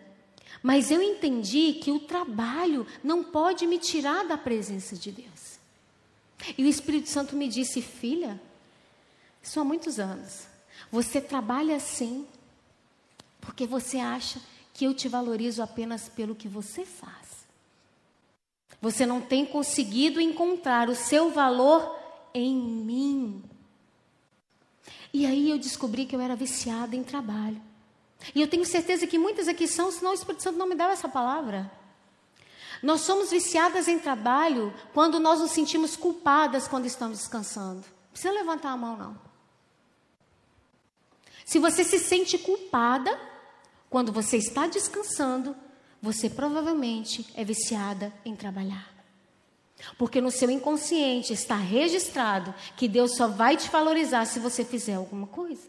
Mas 0.63 0.91
eu 0.91 1.01
entendi 1.01 1.75
que 1.75 1.93
o 1.93 2.01
trabalho 2.01 2.87
não 3.05 3.23
pode 3.23 3.67
me 3.67 3.79
tirar 3.79 4.25
da 4.25 4.37
presença 4.37 4.97
de 4.97 5.13
Deus. 5.13 5.59
E 6.59 6.65
o 6.65 6.69
Espírito 6.69 7.09
Santo 7.09 7.37
me 7.37 7.49
disse, 7.49 7.81
filha, 7.81 8.41
isso 9.43 9.61
há 9.61 9.65
muitos 9.65 10.01
anos. 10.01 10.47
Você 10.91 11.21
trabalha 11.21 11.77
assim 11.77 12.27
porque 13.41 13.65
você 13.67 13.99
acha 13.99 14.41
que 14.75 14.85
eu 14.85 14.93
te 14.93 15.09
valorizo 15.09 15.63
apenas 15.63 16.09
pelo 16.09 16.35
que 16.35 16.49
você 16.49 16.85
faz. 16.85 17.26
Você 18.81 19.07
não 19.07 19.21
tem 19.21 19.45
conseguido 19.45 20.21
encontrar 20.21 20.89
o 20.89 20.95
seu 20.95 21.31
valor 21.31 21.97
em 22.35 22.55
mim. 22.55 23.45
E 25.13 25.25
aí 25.25 25.51
eu 25.51 25.59
descobri 25.59 26.05
que 26.05 26.15
eu 26.15 26.21
era 26.21 26.37
viciada 26.37 26.95
em 26.95 27.03
trabalho. 27.03 27.61
E 28.35 28.41
eu 28.41 28.49
tenho 28.49 28.65
certeza 28.65 29.07
que 29.07 29.19
muitas 29.19 29.49
aqui 29.49 29.67
são, 29.67 29.91
senão 29.91 30.11
o 30.11 30.15
Espírito 30.15 30.43
Santo 30.43 30.59
não 30.59 30.69
me 30.69 30.75
dava 30.75 30.93
essa 30.93 31.09
palavra. 31.09 31.71
Nós 32.83 33.01
somos 33.01 33.31
viciadas 33.31 33.89
em 33.89 33.99
trabalho 33.99 34.75
quando 34.93 35.19
nós 35.19 35.41
nos 35.41 35.53
sentimos 35.53 35.97
culpadas 35.97 36.69
quando 36.69 36.87
estamos 36.87 37.19
descansando. 37.19 37.81
Não 37.81 38.11
precisa 38.13 38.33
levantar 38.33 38.71
a 38.71 38.77
mão, 38.77 38.97
não. 38.97 39.19
Se 41.45 41.59
você 41.59 41.85
se 41.85 41.99
sente 41.99 42.37
culpada 42.39 43.19
quando 43.89 44.13
você 44.13 44.37
está 44.37 44.67
descansando, 44.67 45.57
você 46.01 46.29
provavelmente 46.29 47.27
é 47.35 47.45
viciada 47.45 48.13
em 48.25 48.35
trabalhar. 48.35 48.95
Porque 49.99 50.21
no 50.21 50.31
seu 50.31 50.51
inconsciente 50.51 51.33
está 51.33 51.57
registrado 51.57 52.55
que 52.77 52.89
Deus 52.89 53.17
só 53.17 53.29
vai 53.29 53.57
te 53.57 53.69
valorizar 53.69 54.25
se 54.25 54.39
você 54.39 54.65
fizer 54.65 54.95
alguma 54.95 55.27
coisa. 55.27 55.69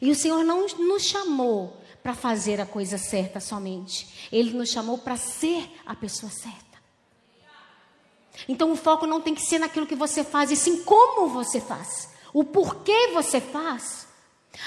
E 0.00 0.10
o 0.10 0.14
Senhor 0.14 0.44
não 0.44 0.66
nos 0.66 1.04
chamou 1.04 1.76
para 2.02 2.14
fazer 2.14 2.60
a 2.60 2.66
coisa 2.66 2.98
certa 2.98 3.40
somente. 3.40 4.28
Ele 4.32 4.52
nos 4.52 4.70
chamou 4.70 4.98
para 4.98 5.16
ser 5.16 5.70
a 5.86 5.94
pessoa 5.94 6.30
certa. 6.30 6.72
Então 8.48 8.72
o 8.72 8.76
foco 8.76 9.06
não 9.06 9.20
tem 9.20 9.34
que 9.34 9.42
ser 9.42 9.58
naquilo 9.58 9.86
que 9.86 9.94
você 9.94 10.24
faz, 10.24 10.50
e 10.50 10.56
sim 10.56 10.82
como 10.82 11.28
você 11.28 11.60
faz. 11.60 12.10
O 12.32 12.44
porquê 12.44 13.08
você 13.12 13.40
faz. 13.40 14.08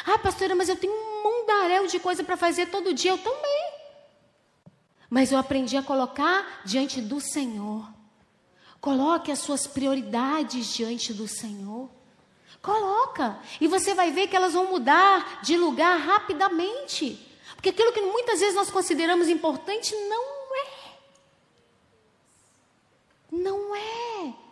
Ah, 0.06 0.17
pastora, 0.19 0.56
mas 0.56 0.69
eu 0.69 0.76
tenho 0.76 0.93
um 0.93 1.24
mundaréu 1.24 1.88
de 1.88 2.00
coisa 2.00 2.24
para 2.24 2.38
fazer 2.38 2.67
todo 2.67 2.93
dia. 2.93 3.12
Eu 3.12 3.17
também. 3.17 3.74
Mas 5.10 5.32
eu 5.32 5.38
aprendi 5.38 5.78
a 5.78 5.84
colocar 5.84 6.62
diante 6.65 7.02
do 7.02 7.19
Senhor. 7.19 7.88
Coloque 8.82 9.32
as 9.32 9.39
suas 9.39 9.65
prioridades 9.65 10.74
diante 10.74 11.13
do 11.13 11.28
Senhor. 11.28 11.89
Coloca. 12.62 13.39
E 13.62 13.67
você 13.67 13.93
vai 13.93 14.12
ver 14.12 14.28
que 14.28 14.36
elas 14.36 14.54
vão 14.54 14.69
mudar 14.69 15.41
de 15.41 15.56
lugar 15.58 15.98
rapidamente. 16.00 17.19
Porque 17.56 17.69
aquilo 17.69 17.93
que 17.93 18.02
muitas 18.02 18.39
vezes 18.39 18.56
nós 18.56 18.71
consideramos 18.71 19.30
importante 19.30 19.95
não 19.95 20.56
é. 20.56 20.95
Não 23.32 23.76
é. 23.76 24.44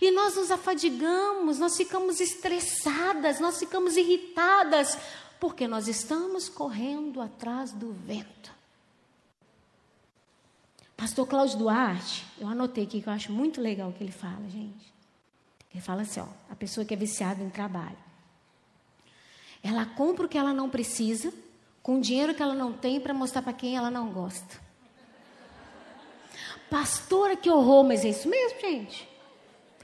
E 0.00 0.10
nós 0.10 0.36
nos 0.36 0.50
afadigamos, 0.50 1.58
nós 1.58 1.76
ficamos 1.76 2.20
estressadas, 2.20 3.40
nós 3.40 3.58
ficamos 3.58 3.96
irritadas, 3.96 4.96
porque 5.40 5.66
nós 5.66 5.88
estamos 5.88 6.48
correndo 6.48 7.20
atrás 7.20 7.72
do 7.72 7.92
vento. 7.92 8.52
Pastor 10.96 11.26
Cláudio 11.26 11.58
Duarte, 11.58 12.24
eu 12.38 12.46
anotei 12.46 12.84
aqui 12.84 13.02
que 13.02 13.08
eu 13.08 13.12
acho 13.12 13.32
muito 13.32 13.60
legal 13.60 13.90
o 13.90 13.92
que 13.92 14.04
ele 14.04 14.12
fala, 14.12 14.48
gente. 14.48 14.92
Ele 15.72 15.82
fala 15.82 16.02
assim, 16.02 16.20
ó, 16.20 16.26
a 16.48 16.54
pessoa 16.54 16.84
que 16.84 16.94
é 16.94 16.96
viciada 16.96 17.42
em 17.42 17.50
trabalho. 17.50 17.98
Ela 19.62 19.84
compra 19.84 20.26
o 20.26 20.28
que 20.28 20.38
ela 20.38 20.52
não 20.52 20.70
precisa, 20.70 21.32
com 21.82 22.00
dinheiro 22.00 22.34
que 22.34 22.42
ela 22.42 22.54
não 22.54 22.72
tem 22.72 23.00
para 23.00 23.12
mostrar 23.12 23.42
para 23.42 23.52
quem 23.52 23.76
ela 23.76 23.90
não 23.90 24.12
gosta. 24.12 24.60
Pastora, 26.70 27.36
que 27.36 27.50
horror, 27.50 27.84
mas 27.84 28.04
é 28.04 28.10
isso 28.10 28.28
mesmo, 28.28 28.60
gente. 28.60 29.11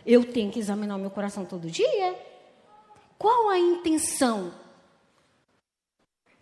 Eu 0.09 0.25
tenho 0.25 0.51
que 0.51 0.59
examinar 0.59 0.97
o 0.97 0.99
meu 0.99 1.11
coração 1.11 1.44
todo 1.44 1.71
dia. 1.71 2.18
Qual 3.18 3.51
a 3.51 3.59
intenção? 3.59 4.55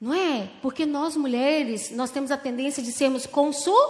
Não 0.00 0.14
é? 0.14 0.48
Porque 0.62 0.86
nós 0.86 1.16
mulheres, 1.16 1.90
nós 1.90 2.12
temos 2.12 2.30
a 2.30 2.36
tendência 2.36 2.80
de 2.80 2.92
sermos 2.92 3.26
consumistas. 3.26 3.82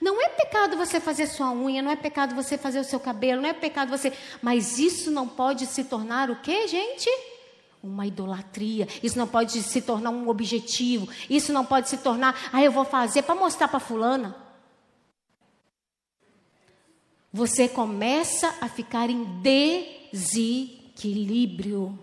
Não 0.00 0.22
é 0.22 0.28
pecado 0.28 0.76
você 0.76 1.00
fazer 1.00 1.26
sua 1.26 1.50
unha, 1.50 1.82
não 1.82 1.90
é 1.90 1.96
pecado 1.96 2.36
você 2.36 2.56
fazer 2.56 2.78
o 2.78 2.84
seu 2.84 3.00
cabelo, 3.00 3.42
não 3.42 3.48
é 3.48 3.52
pecado 3.52 3.88
você. 3.88 4.12
Mas 4.40 4.78
isso 4.78 5.10
não 5.10 5.26
pode 5.26 5.66
se 5.66 5.82
tornar 5.82 6.30
o 6.30 6.36
quê, 6.36 6.68
gente? 6.68 7.10
Uma 7.82 8.06
idolatria. 8.06 8.86
Isso 9.02 9.18
não 9.18 9.26
pode 9.26 9.60
se 9.60 9.82
tornar 9.82 10.10
um 10.10 10.28
objetivo. 10.28 11.08
Isso 11.28 11.52
não 11.52 11.66
pode 11.66 11.88
se 11.88 11.96
tornar, 11.96 12.50
ah, 12.52 12.62
eu 12.62 12.70
vou 12.70 12.84
fazer 12.84 13.22
para 13.22 13.34
mostrar 13.34 13.66
para 13.66 13.80
fulana. 13.80 14.49
Você 17.32 17.68
começa 17.68 18.52
a 18.60 18.68
ficar 18.68 19.08
em 19.08 19.24
desequilíbrio 20.12 21.96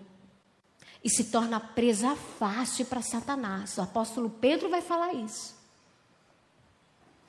e 1.04 1.10
se 1.10 1.24
torna 1.24 1.60
presa 1.60 2.16
fácil 2.16 2.86
para 2.86 3.02
Satanás. 3.02 3.76
O 3.76 3.82
apóstolo 3.82 4.30
Pedro 4.30 4.70
vai 4.70 4.80
falar 4.80 5.12
isso. 5.12 5.56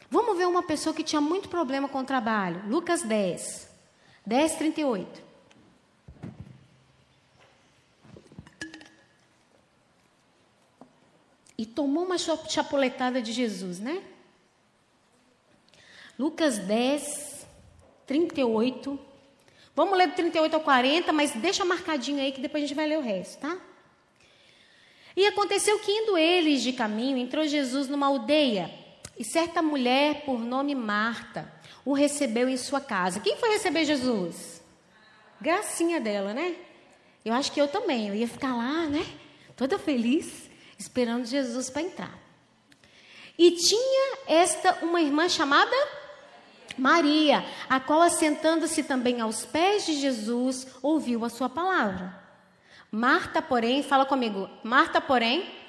Vamos 0.09 0.37
ver 0.37 0.47
uma 0.47 0.63
pessoa 0.63 0.95
que 0.95 1.03
tinha 1.03 1.21
muito 1.21 1.49
problema 1.49 1.87
com 1.87 1.99
o 1.99 2.05
trabalho. 2.05 2.67
Lucas 2.67 3.03
10, 3.03 3.69
10, 4.25 4.55
38. 4.55 5.29
E 11.57 11.65
tomou 11.65 12.05
uma 12.05 12.17
chapuletada 12.17 13.21
de 13.21 13.33
Jesus, 13.33 13.79
né? 13.79 14.01
Lucas 16.17 16.57
10, 16.57 17.38
38. 18.09 18.99
Vamos 19.75 19.95
ler 19.95 20.07
do 20.07 20.15
38 20.15 20.55
ao 20.55 20.61
40, 20.61 21.13
mas 21.13 21.31
deixa 21.33 21.63
marcadinho 21.63 22.19
aí 22.19 22.31
que 22.31 22.41
depois 22.41 22.63
a 22.63 22.67
gente 22.67 22.75
vai 22.75 22.87
ler 22.87 22.97
o 22.97 23.01
resto, 23.01 23.39
tá? 23.39 23.55
E 25.15 25.27
aconteceu 25.27 25.77
que 25.79 25.91
indo 25.91 26.17
eles 26.17 26.63
de 26.63 26.73
caminho, 26.73 27.17
entrou 27.19 27.45
Jesus 27.45 27.87
numa 27.87 28.07
aldeia 28.07 28.73
e 29.17 29.23
certa 29.23 29.61
mulher, 29.61 30.23
por 30.25 30.39
nome 30.39 30.73
Marta, 30.73 31.53
o 31.85 31.93
recebeu 31.93 32.49
em 32.49 32.57
sua 32.57 32.81
casa. 32.81 33.19
Quem 33.19 33.37
foi 33.37 33.49
receber 33.49 33.85
Jesus? 33.85 34.59
Gracinha 35.39 36.01
dela, 36.01 36.33
né? 36.33 36.55
Eu 37.23 37.33
acho 37.33 37.51
que 37.51 37.61
eu 37.61 37.67
também. 37.67 38.07
Eu 38.07 38.15
ia 38.15 38.27
ficar 38.27 38.55
lá, 38.55 38.87
né? 38.87 39.05
Toda 39.55 39.77
feliz, 39.77 40.49
esperando 40.79 41.25
Jesus 41.25 41.69
para 41.69 41.83
entrar. 41.83 42.17
E 43.37 43.51
tinha 43.51 44.17
esta 44.25 44.79
uma 44.83 44.99
irmã 44.99 45.29
chamada 45.29 45.75
Maria, 46.79 47.45
a 47.69 47.79
qual, 47.79 48.01
assentando-se 48.01 48.83
também 48.83 49.21
aos 49.21 49.45
pés 49.45 49.85
de 49.85 49.93
Jesus, 49.93 50.67
ouviu 50.81 51.23
a 51.25 51.29
sua 51.29 51.49
palavra. 51.49 52.17
Marta, 52.91 53.41
porém, 53.41 53.83
fala 53.83 54.05
comigo, 54.05 54.49
Marta, 54.63 54.99
porém, 54.99 55.59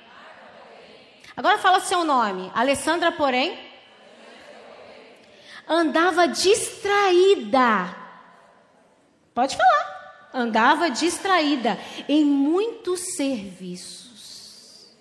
Agora 1.41 1.57
fala 1.57 1.81
seu 1.81 2.05
nome. 2.05 2.51
Alessandra, 2.55 3.11
porém, 3.11 3.59
andava 5.67 6.29
distraída. 6.29 7.97
Pode 9.35 9.57
falar. 9.57 10.29
Andava 10.35 10.91
distraída 10.91 11.79
em 12.07 12.27
muitos 12.27 13.17
serviços. 13.17 14.95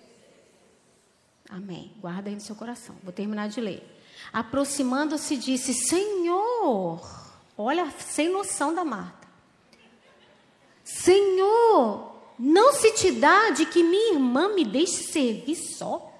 Amém. 1.48 1.92
Guarda 1.98 2.30
aí 2.30 2.34
no 2.34 2.40
seu 2.40 2.56
coração. 2.56 2.96
Vou 3.02 3.12
terminar 3.12 3.48
de 3.50 3.60
ler. 3.60 3.99
Aproximando-se, 4.32 5.36
disse: 5.36 5.74
Senhor, 5.74 7.00
olha, 7.56 7.90
sem 7.98 8.30
noção 8.30 8.74
da 8.74 8.84
Marta. 8.84 9.28
Senhor, 10.84 12.14
não 12.38 12.72
se 12.72 12.92
te 12.92 13.12
dá 13.12 13.50
de 13.50 13.66
que 13.66 13.82
minha 13.82 14.14
irmã 14.14 14.54
me 14.54 14.64
deixe 14.64 15.04
servir 15.04 15.56
só? 15.56 16.12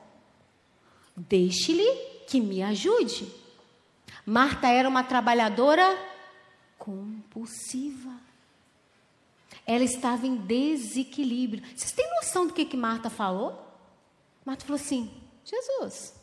Deixe-lhe 1.16 1.90
que 2.26 2.40
me 2.40 2.62
ajude. 2.62 3.32
Marta 4.24 4.68
era 4.68 4.88
uma 4.88 5.02
trabalhadora 5.02 5.98
compulsiva. 6.78 8.12
Ela 9.66 9.84
estava 9.84 10.26
em 10.26 10.36
desequilíbrio. 10.36 11.64
Vocês 11.76 11.92
têm 11.92 12.08
noção 12.16 12.46
do 12.46 12.52
que, 12.52 12.64
que 12.64 12.76
Marta 12.76 13.10
falou? 13.10 13.66
Marta 14.44 14.64
falou 14.64 14.80
assim: 14.80 15.10
Jesus, 15.44 16.14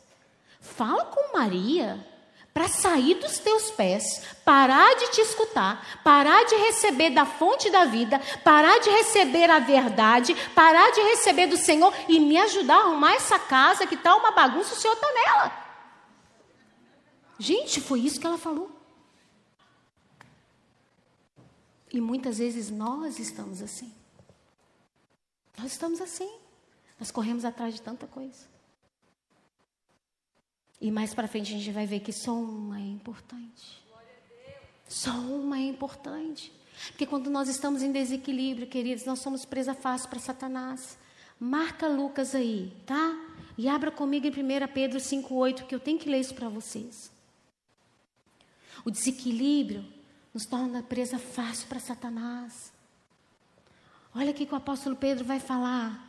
fala 0.76 1.06
com 1.06 1.36
Maria 1.36 2.04
para 2.52 2.68
sair 2.68 3.14
dos 3.14 3.38
teus 3.38 3.70
pés, 3.70 4.20
parar 4.44 4.96
de 4.96 5.12
te 5.12 5.20
escutar, 5.20 6.00
parar 6.02 6.44
de 6.44 6.56
receber 6.56 7.10
da 7.10 7.24
fonte 7.24 7.70
da 7.70 7.84
vida, 7.84 8.20
parar 8.42 8.80
de 8.80 8.90
receber 8.90 9.48
a 9.48 9.60
verdade, 9.60 10.34
parar 10.54 10.90
de 10.90 11.00
receber 11.00 11.46
do 11.46 11.56
Senhor 11.56 11.94
e 12.08 12.18
me 12.18 12.36
ajudar 12.36 12.78
a 12.78 12.80
arrumar 12.80 13.14
essa 13.14 13.38
casa 13.38 13.86
que 13.86 13.94
está 13.94 14.16
uma 14.16 14.32
bagunça, 14.32 14.74
o 14.74 14.76
Senhor 14.76 14.94
está 14.94 15.06
nela. 15.12 15.68
Gente, 17.38 17.80
foi 17.80 18.00
isso 18.00 18.18
que 18.18 18.26
ela 18.26 18.38
falou. 18.38 18.70
E 21.92 22.00
muitas 22.00 22.38
vezes 22.38 22.70
nós 22.70 23.20
estamos 23.20 23.62
assim. 23.62 23.94
Nós 25.56 25.70
estamos 25.70 26.00
assim. 26.00 26.30
Nós 26.98 27.12
corremos 27.12 27.44
atrás 27.44 27.74
de 27.74 27.80
tanta 27.80 28.06
coisa. 28.06 28.57
E 30.80 30.90
mais 30.90 31.12
para 31.12 31.26
frente 31.26 31.54
a 31.54 31.58
gente 31.58 31.70
vai 31.72 31.86
ver 31.86 32.00
que 32.00 32.12
só 32.12 32.32
uma 32.32 32.78
é 32.78 32.84
importante. 32.84 33.82
Só 34.88 35.10
uma 35.10 35.58
é 35.58 35.62
importante. 35.62 36.52
Porque 36.90 37.06
quando 37.06 37.28
nós 37.28 37.48
estamos 37.48 37.82
em 37.82 37.90
desequilíbrio, 37.90 38.66
queridos, 38.66 39.04
nós 39.04 39.18
somos 39.18 39.44
presa 39.44 39.74
fácil 39.74 40.08
para 40.08 40.20
Satanás. 40.20 40.96
Marca 41.38 41.88
Lucas 41.88 42.34
aí, 42.34 42.72
tá? 42.86 43.16
E 43.56 43.68
abra 43.68 43.90
comigo 43.90 44.26
em 44.26 44.30
1 44.30 44.68
Pedro 44.72 44.98
5,8, 44.98 45.66
que 45.66 45.74
eu 45.74 45.80
tenho 45.80 45.98
que 45.98 46.08
ler 46.08 46.20
isso 46.20 46.34
para 46.34 46.48
vocês. 46.48 47.10
O 48.84 48.90
desequilíbrio 48.90 49.84
nos 50.32 50.46
torna 50.46 50.82
presa 50.82 51.18
fácil 51.18 51.66
para 51.68 51.80
Satanás. 51.80 52.72
Olha 54.14 54.30
o 54.30 54.34
que 54.34 54.48
o 54.50 54.56
apóstolo 54.56 54.96
Pedro 54.96 55.24
vai 55.24 55.40
falar. 55.40 56.06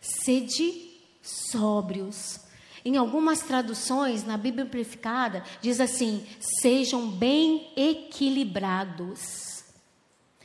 Sede 0.00 0.92
sóbrios 1.22 2.40
em 2.84 2.96
algumas 2.96 3.40
traduções, 3.40 4.24
na 4.24 4.36
Bíblia 4.36 4.64
Amplificada, 4.64 5.42
diz 5.60 5.80
assim: 5.80 6.26
sejam 6.38 7.08
bem 7.08 7.72
equilibrados. 7.76 9.64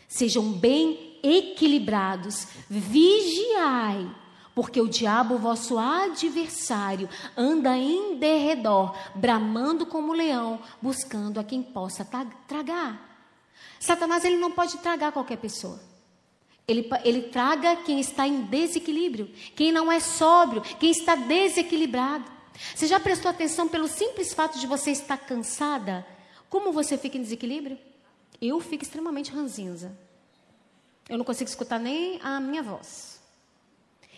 Sejam 0.08 0.54
bem 0.54 1.20
equilibrados, 1.22 2.48
vigiai, 2.68 4.10
porque 4.56 4.82
o 4.82 4.88
diabo, 4.88 5.38
vosso 5.38 5.78
adversário, 5.78 7.08
anda 7.38 7.78
em 7.78 8.18
derredor, 8.18 8.96
bramando 9.14 9.86
como 9.86 10.14
leão, 10.14 10.60
buscando 10.82 11.40
a 11.40 11.44
quem 11.44 11.62
possa 11.62 12.08
tragar. 12.48 13.08
Satanás 13.80 14.26
ele 14.26 14.38
não 14.38 14.52
pode 14.52 14.78
tragar 14.80 15.12
qualquer 15.12 15.38
pessoa. 15.38 15.89
Ele, 16.70 16.88
ele 17.04 17.24
traga 17.24 17.78
quem 17.78 18.00
está 18.00 18.28
em 18.28 18.44
desequilíbrio, 18.44 19.26
quem 19.56 19.72
não 19.72 19.92
é 19.92 20.00
sóbrio, 20.00 20.62
quem 20.62 20.92
está 20.92 21.16
desequilibrado. 21.16 22.32
Você 22.76 22.86
já 22.86 23.00
prestou 23.00 23.32
atenção 23.32 23.68
pelo 23.68 23.88
simples 23.88 24.34
fato 24.36 24.60
de 24.60 24.68
você 24.68 24.92
estar 24.92 25.18
cansada? 25.18 26.06
Como 26.48 26.72
você 26.72 26.96
fica 26.96 27.18
em 27.18 27.24
desequilíbrio? 27.24 27.80
Eu 28.40 28.60
fico 28.60 28.84
extremamente 28.84 29.32
ranzinza. 29.32 29.98
Eu 31.10 31.18
não 31.18 31.26
consigo 31.26 31.50
escutar 31.50 31.80
nem 31.80 32.20
a 32.22 32.40
minha 32.40 32.62
voz. 32.62 33.20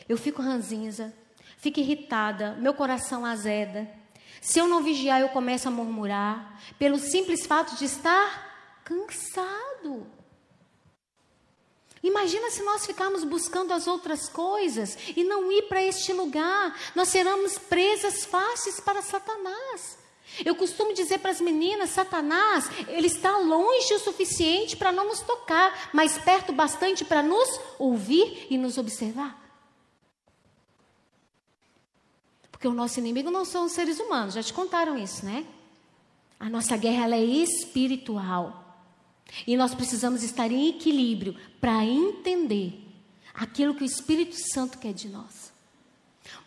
Eu 0.09 0.17
fico 0.17 0.41
ranzinza, 0.41 1.13
fico 1.55 1.79
irritada, 1.79 2.57
meu 2.59 2.73
coração 2.73 3.25
azeda. 3.25 3.89
Se 4.41 4.59
eu 4.59 4.67
não 4.67 4.83
vigiar, 4.83 5.21
eu 5.21 5.29
começo 5.29 5.69
a 5.69 5.71
murmurar, 5.71 6.59
pelo 6.77 6.99
simples 6.99 7.45
fato 7.45 7.77
de 7.77 7.85
estar 7.85 8.81
cansado. 8.83 10.05
Imagina 12.03 12.49
se 12.49 12.63
nós 12.63 12.85
ficarmos 12.85 13.23
buscando 13.23 13.73
as 13.73 13.85
outras 13.85 14.27
coisas 14.27 14.97
e 15.15 15.23
não 15.23 15.51
ir 15.51 15.63
para 15.63 15.83
este 15.83 16.11
lugar. 16.13 16.75
Nós 16.95 17.09
seremos 17.09 17.57
presas 17.59 18.25
fáceis 18.25 18.79
para 18.79 19.01
Satanás. 19.01 19.99
Eu 20.43 20.55
costumo 20.55 20.93
dizer 20.93 21.19
para 21.19 21.31
as 21.31 21.41
meninas, 21.41 21.89
Satanás, 21.91 22.69
ele 22.87 23.07
está 23.07 23.37
longe 23.37 23.93
o 23.93 23.99
suficiente 23.99 24.77
para 24.77 24.91
não 24.91 25.07
nos 25.09 25.19
tocar, 25.19 25.89
mas 25.93 26.17
perto 26.17 26.53
bastante 26.53 27.03
para 27.03 27.21
nos 27.21 27.59
ouvir 27.77 28.47
e 28.49 28.57
nos 28.57 28.77
observar. 28.77 29.39
Porque 32.51 32.67
o 32.67 32.73
nosso 32.73 32.99
inimigo 32.99 33.29
não 33.29 33.43
são 33.43 33.65
os 33.65 33.73
seres 33.73 33.99
humanos, 33.99 34.33
já 34.33 34.41
te 34.41 34.53
contaram 34.53 34.97
isso, 34.97 35.25
né? 35.25 35.45
A 36.39 36.49
nossa 36.49 36.77
guerra 36.77 37.15
é 37.15 37.23
espiritual. 37.23 38.60
E 39.47 39.55
nós 39.55 39.73
precisamos 39.73 40.23
estar 40.23 40.51
em 40.51 40.69
equilíbrio 40.69 41.35
para 41.59 41.85
entender 41.85 42.87
aquilo 43.33 43.73
que 43.73 43.83
o 43.83 43.85
Espírito 43.85 44.35
Santo 44.53 44.77
quer 44.77 44.93
de 44.93 45.07
nós. 45.07 45.51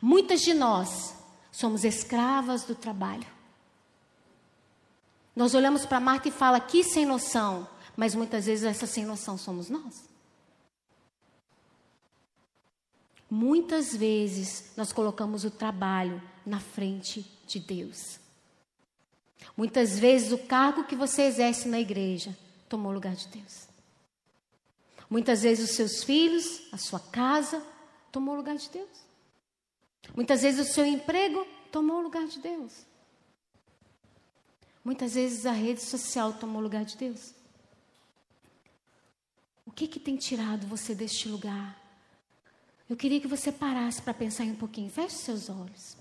Muitas 0.01 0.43
de 0.43 0.55
nós 0.55 1.15
somos 1.51 1.85
escravas 1.85 2.65
do 2.65 2.75
trabalho. 2.75 3.27
Nós 5.35 5.55
olhamos 5.55 5.85
para 5.85 5.99
Marta 5.99 6.29
e 6.29 6.33
fala 6.33 6.61
que 6.61 6.85
sem 6.85 7.05
noção, 7.05 7.69
mas 7.97 8.15
muitas 8.15 8.47
vezes 8.47 8.65
essa 8.65 8.87
sem 8.87 9.05
noção 9.05 9.37
somos 9.37 9.69
nós. 9.69 10.05
Muitas 13.31 13.97
vezes 13.97 14.73
nós 14.77 14.93
colocamos 14.93 15.45
o 15.45 15.51
trabalho 15.51 16.23
na 16.47 16.61
frente 16.61 17.27
de 17.47 17.59
Deus. 17.59 18.21
Muitas 19.57 19.99
vezes 19.99 20.31
o 20.31 20.39
cargo 20.39 20.85
que 20.85 20.95
você 20.95 21.23
exerce 21.23 21.67
na 21.69 21.81
igreja 21.81 22.37
tomou 22.75 22.91
o 22.91 22.95
lugar 22.95 23.15
de 23.15 23.29
Deus. 23.29 23.69
Muitas 25.09 25.43
vezes 25.43 25.71
os 25.71 25.77
seus 25.77 26.03
filhos, 26.03 26.63
a 26.73 26.77
sua 26.77 26.99
casa, 26.99 27.65
tomou 28.11 28.35
o 28.35 28.37
lugar 28.37 28.57
de 28.57 28.69
Deus. 28.69 28.91
Muitas 30.13 30.43
vezes 30.43 30.69
o 30.69 30.73
seu 30.73 30.85
emprego 30.85 31.47
tomou 31.71 31.99
o 31.99 32.03
lugar 32.03 32.27
de 32.27 32.41
Deus. 32.41 32.73
Muitas 34.85 35.15
vezes 35.15 35.47
a 35.47 35.53
rede 35.53 35.83
social 35.83 36.33
tomou 36.33 36.59
o 36.59 36.65
lugar 36.65 36.85
de 36.85 36.97
Deus. 36.97 37.33
O 39.65 39.71
que 39.71 39.87
que 39.87 40.01
tem 40.01 40.17
tirado 40.17 40.67
você 40.67 40.97
deste 40.97 41.29
lugar? 41.29 41.81
Eu 42.91 42.97
queria 42.97 43.21
que 43.21 43.29
você 43.29 43.53
parasse 43.53 44.03
para 44.03 44.13
pensar 44.13 44.43
um 44.43 44.57
pouquinho. 44.57 44.91
Feche 44.91 45.15
seus 45.15 45.49
olhos. 45.49 45.97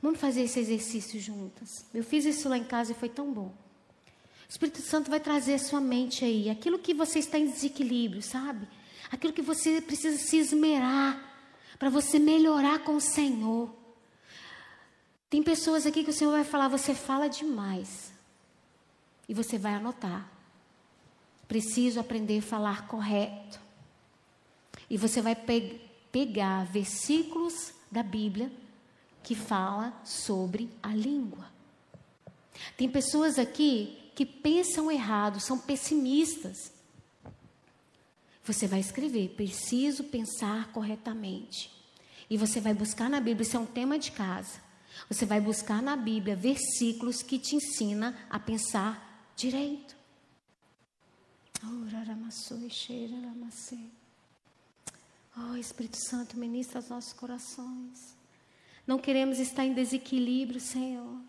Vamos 0.00 0.20
fazer 0.20 0.42
esse 0.42 0.60
exercício 0.60 1.18
juntas. 1.20 1.84
Eu 1.92 2.04
fiz 2.04 2.24
isso 2.24 2.48
lá 2.48 2.56
em 2.56 2.64
casa 2.64 2.92
e 2.92 2.94
foi 2.94 3.08
tão 3.08 3.32
bom. 3.32 3.52
O 4.48 4.50
Espírito 4.50 4.80
Santo 4.80 5.10
vai 5.10 5.20
trazer 5.20 5.54
a 5.54 5.58
sua 5.58 5.80
mente 5.80 6.24
aí, 6.24 6.48
aquilo 6.48 6.78
que 6.78 6.94
você 6.94 7.18
está 7.18 7.38
em 7.38 7.50
desequilíbrio, 7.50 8.22
sabe? 8.22 8.66
Aquilo 9.10 9.32
que 9.32 9.42
você 9.42 9.82
precisa 9.82 10.16
se 10.16 10.38
esmerar 10.38 11.22
para 11.78 11.90
você 11.90 12.18
melhorar 12.18 12.78
com 12.78 12.96
o 12.96 13.00
Senhor. 13.00 13.70
Tem 15.28 15.42
pessoas 15.42 15.84
aqui 15.84 16.02
que 16.02 16.10
o 16.10 16.14
Senhor 16.14 16.30
vai 16.30 16.44
falar, 16.44 16.68
você 16.68 16.94
fala 16.94 17.28
demais. 17.28 18.10
E 19.28 19.34
você 19.34 19.58
vai 19.58 19.74
anotar. 19.74 20.26
Preciso 21.46 22.00
aprender 22.00 22.38
a 22.38 22.42
falar 22.42 22.86
correto. 22.86 23.60
E 24.88 24.96
você 24.96 25.20
vai 25.20 25.36
pe 25.36 25.80
pegar 26.10 26.64
versículos 26.64 27.74
da 27.92 28.02
Bíblia 28.02 28.50
que 29.22 29.34
fala 29.34 29.92
sobre 30.02 30.70
a 30.82 30.88
língua. 30.88 31.46
Tem 32.78 32.88
pessoas 32.88 33.38
aqui 33.38 34.07
que 34.18 34.26
pensam 34.26 34.90
errado, 34.90 35.38
são 35.38 35.56
pessimistas. 35.56 36.72
Você 38.42 38.66
vai 38.66 38.80
escrever, 38.80 39.28
preciso 39.36 40.02
pensar 40.02 40.72
corretamente. 40.72 41.70
E 42.28 42.36
você 42.36 42.60
vai 42.60 42.74
buscar 42.74 43.08
na 43.08 43.20
Bíblia, 43.20 43.46
isso 43.46 43.56
é 43.56 43.60
um 43.60 43.64
tema 43.64 43.96
de 43.96 44.10
casa. 44.10 44.60
Você 45.08 45.24
vai 45.24 45.40
buscar 45.40 45.80
na 45.80 45.94
Bíblia 45.94 46.34
versículos 46.34 47.22
que 47.22 47.38
te 47.38 47.54
ensina 47.54 48.18
a 48.28 48.40
pensar 48.40 49.30
direito. 49.36 49.94
Oh, 55.36 55.54
Espírito 55.54 55.96
Santo, 55.96 56.36
ministra 56.36 56.80
os 56.80 56.88
nossos 56.88 57.12
corações. 57.12 58.16
Não 58.84 58.98
queremos 58.98 59.38
estar 59.38 59.64
em 59.64 59.72
desequilíbrio, 59.72 60.60
Senhor. 60.60 61.20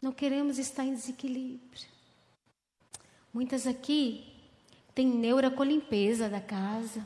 Não 0.00 0.12
queremos 0.12 0.56
estar 0.56 0.84
em 0.84 0.94
desequilíbrio. 0.94 1.90
Muitas 3.32 3.66
aqui 3.66 4.30
têm 4.94 5.06
neura 5.06 5.50
com 5.50 5.64
limpeza 5.64 6.28
da 6.28 6.40
casa. 6.40 7.00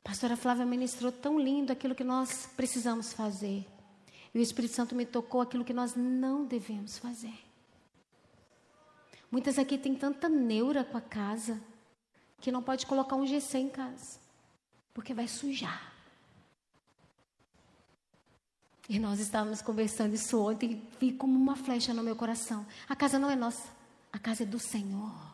A 0.00 0.08
pastora 0.08 0.36
Flávia 0.36 0.64
ministrou 0.64 1.12
tão 1.12 1.38
lindo 1.38 1.72
aquilo 1.72 1.94
que 1.94 2.02
nós 2.02 2.48
precisamos 2.56 3.12
fazer. 3.12 3.66
E 4.34 4.38
o 4.38 4.42
Espírito 4.42 4.74
Santo 4.74 4.94
me 4.94 5.04
tocou 5.04 5.42
aquilo 5.42 5.64
que 5.64 5.74
nós 5.74 5.94
não 5.94 6.44
devemos 6.44 6.96
fazer. 6.96 7.34
Muitas 9.30 9.58
aqui 9.58 9.76
têm 9.76 9.94
tanta 9.94 10.28
neura 10.28 10.84
com 10.84 10.96
a 10.96 11.00
casa 11.00 11.60
que 12.40 12.50
não 12.50 12.62
pode 12.62 12.86
colocar 12.86 13.16
um 13.16 13.26
GC 13.26 13.58
em 13.58 13.68
casa, 13.68 14.18
porque 14.92 15.14
vai 15.14 15.28
sujar. 15.28 15.92
E 18.88 18.98
nós 18.98 19.20
estávamos 19.20 19.62
conversando 19.62 20.14
isso 20.14 20.38
ontem 20.38 20.72
e 20.72 20.88
vi 20.98 21.12
como 21.12 21.38
uma 21.38 21.56
flecha 21.56 21.94
no 21.94 22.02
meu 22.02 22.16
coração. 22.16 22.66
A 22.88 22.96
casa 22.96 23.18
não 23.18 23.30
é 23.30 23.36
nossa. 23.36 23.81
A 24.12 24.18
casa 24.18 24.42
é 24.42 24.46
do 24.46 24.58
Senhor. 24.58 25.32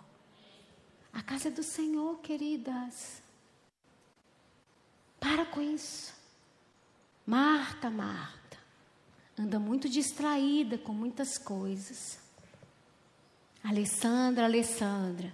A 1.12 1.22
casa 1.22 1.48
é 1.48 1.50
do 1.50 1.62
Senhor, 1.62 2.18
queridas. 2.20 3.22
Para 5.18 5.44
com 5.46 5.60
isso. 5.60 6.14
Marta, 7.26 7.90
Marta, 7.90 8.56
anda 9.38 9.58
muito 9.58 9.88
distraída 9.88 10.78
com 10.78 10.92
muitas 10.92 11.36
coisas. 11.36 12.18
Alessandra, 13.62 14.44
Alessandra, 14.44 15.32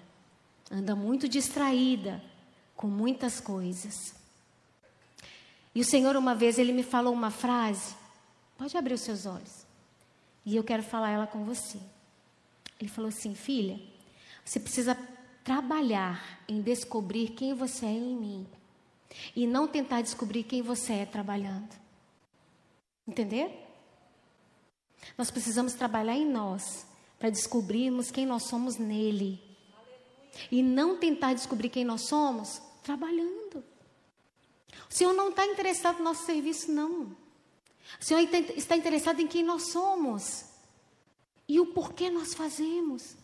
anda 0.70 0.96
muito 0.96 1.28
distraída 1.28 2.22
com 2.74 2.88
muitas 2.88 3.38
coisas. 3.40 4.14
E 5.74 5.80
o 5.80 5.84
Senhor, 5.84 6.16
uma 6.16 6.34
vez, 6.34 6.58
ele 6.58 6.72
me 6.72 6.82
falou 6.82 7.12
uma 7.12 7.30
frase. 7.30 7.94
Pode 8.56 8.76
abrir 8.76 8.94
os 8.94 9.02
seus 9.02 9.26
olhos. 9.26 9.66
E 10.46 10.56
eu 10.56 10.64
quero 10.64 10.82
falar 10.82 11.10
ela 11.10 11.26
com 11.26 11.44
você. 11.44 11.78
Ele 12.84 12.92
falou 12.92 13.08
assim: 13.08 13.34
Filha, 13.34 13.80
você 14.44 14.60
precisa 14.60 14.94
trabalhar 15.42 16.44
em 16.46 16.60
descobrir 16.60 17.30
quem 17.30 17.54
você 17.54 17.86
é 17.86 17.90
em 17.90 18.14
mim 18.14 18.46
e 19.34 19.46
não 19.46 19.66
tentar 19.66 20.02
descobrir 20.02 20.44
quem 20.44 20.60
você 20.60 20.92
é 20.92 21.06
trabalhando. 21.06 21.74
Entender? 23.08 23.50
Nós 25.16 25.30
precisamos 25.30 25.72
trabalhar 25.72 26.14
em 26.14 26.26
nós 26.26 26.86
para 27.18 27.30
descobrirmos 27.30 28.10
quem 28.10 28.26
nós 28.26 28.42
somos 28.42 28.76
nele. 28.76 29.42
E 30.50 30.62
não 30.62 30.98
tentar 30.98 31.32
descobrir 31.32 31.70
quem 31.70 31.86
nós 31.86 32.02
somos 32.02 32.60
trabalhando. 32.82 33.64
O 34.90 34.94
Senhor 34.94 35.14
não 35.14 35.30
está 35.30 35.46
interessado 35.46 35.98
no 35.98 36.04
nosso 36.04 36.26
serviço, 36.26 36.70
não. 36.70 37.16
O 37.98 38.04
Senhor 38.04 38.20
está 38.56 38.76
interessado 38.76 39.20
em 39.20 39.26
quem 39.26 39.42
nós 39.42 39.70
somos 39.70 40.52
e 41.48 41.60
o 41.60 41.66
porquê 41.66 42.10
nós 42.10 42.34
fazemos. 42.34 43.16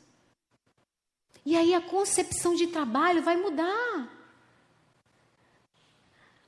E 1.44 1.56
aí 1.56 1.74
a 1.74 1.80
concepção 1.80 2.54
de 2.54 2.66
trabalho 2.66 3.22
vai 3.22 3.36
mudar. 3.36 4.08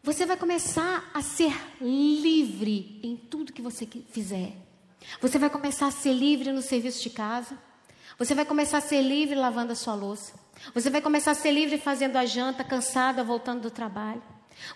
Você 0.02 0.26
vai 0.26 0.36
começar 0.36 1.10
a 1.14 1.22
ser 1.22 1.52
livre 1.80 3.00
em 3.02 3.16
tudo 3.16 3.52
que 3.52 3.62
você 3.62 3.86
fizer. 3.86 4.56
Você 5.20 5.38
vai 5.38 5.48
começar 5.48 5.86
a 5.86 5.90
ser 5.90 6.12
livre 6.12 6.52
no 6.52 6.60
serviço 6.60 7.02
de 7.02 7.10
casa. 7.10 7.56
Você 8.18 8.34
vai 8.34 8.44
começar 8.44 8.78
a 8.78 8.80
ser 8.80 9.00
livre 9.00 9.34
lavando 9.34 9.72
a 9.72 9.76
sua 9.76 9.94
louça. 9.94 10.34
Você 10.74 10.90
vai 10.90 11.00
começar 11.00 11.30
a 11.30 11.34
ser 11.34 11.52
livre 11.52 11.78
fazendo 11.78 12.16
a 12.16 12.26
janta, 12.26 12.62
cansada, 12.62 13.24
voltando 13.24 13.62
do 13.62 13.70
trabalho. 13.70 14.22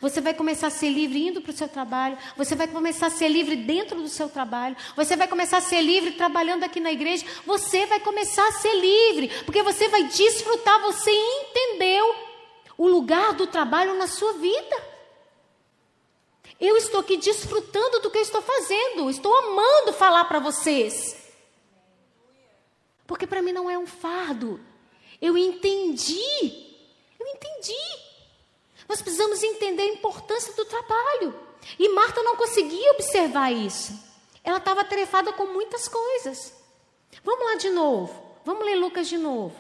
Você 0.01 0.21
vai 0.21 0.35
começar 0.35 0.69
a 0.69 0.71
ser 0.71 0.91
livre 0.91 1.27
indo 1.27 1.41
para 1.41 1.51
o 1.51 1.57
seu 1.57 1.69
trabalho. 1.69 2.19
Você 2.37 2.55
vai 2.55 2.69
começar 2.69 3.07
a 3.07 3.11
ser 3.11 3.29
livre 3.29 3.57
dentro 3.57 4.01
do 4.01 4.09
seu 4.09 4.29
trabalho. 4.29 4.77
Você 4.95 5.17
vai 5.17 5.29
começar 5.29 5.59
a 5.59 5.61
ser 5.61 5.81
livre 5.81 6.13
trabalhando 6.13 6.65
aqui 6.65 6.81
na 6.81 6.93
igreja. 6.93 7.25
Você 7.45 7.87
vai 7.87 8.01
começar 8.01 8.47
a 8.47 8.53
ser 8.53 8.75
livre, 8.75 9.29
porque 9.45 9.63
você 9.63 9.89
vai 9.89 10.05
desfrutar. 10.05 10.81
Você 10.83 11.11
entendeu 11.11 12.15
o 12.77 12.87
lugar 12.87 13.33
do 13.35 13.47
trabalho 13.47 13.95
na 13.95 14.07
sua 14.07 14.35
vida. 14.35 14.97
Eu 16.61 16.77
estou 16.77 17.01
aqui 17.01 17.17
desfrutando 17.17 18.01
do 18.01 18.11
que 18.11 18.19
eu 18.19 18.23
estou 18.23 18.43
fazendo. 18.43 19.11
Estou 19.11 19.35
amando 19.37 19.93
falar 19.93 20.25
para 20.25 20.39
vocês. 20.39 21.17
Porque 23.07 23.27
para 23.27 23.43
mim 23.43 23.53
não 23.53 23.71
é 23.71 23.79
um 23.79 23.87
fardo. 23.87 24.61
Eu 25.21 25.37
entendi. 25.37 26.75
Eu 27.19 27.27
entendi. 27.27 28.06
Nós 28.89 29.03
precisamos 29.03 29.43
entender 29.43 29.83
a 29.83 29.95
importância 29.95 30.53
do 30.55 30.65
trabalho. 30.65 31.35
E 31.79 31.89
Marta 31.89 32.23
não 32.23 32.37
conseguia 32.37 32.93
observar 32.93 33.53
isso. 33.53 33.93
Ela 34.45 34.59
estava 34.59 34.83
atarefada 34.83 35.33
com 35.33 35.47
muitas 35.47 35.89
coisas. 35.89 36.55
Vamos 37.25 37.45
lá 37.45 37.57
de 37.57 37.71
novo. 37.71 38.23
Vamos 38.45 38.65
ler 38.65 38.77
Lucas 38.77 39.09
de 39.09 39.19
novo. 39.19 39.55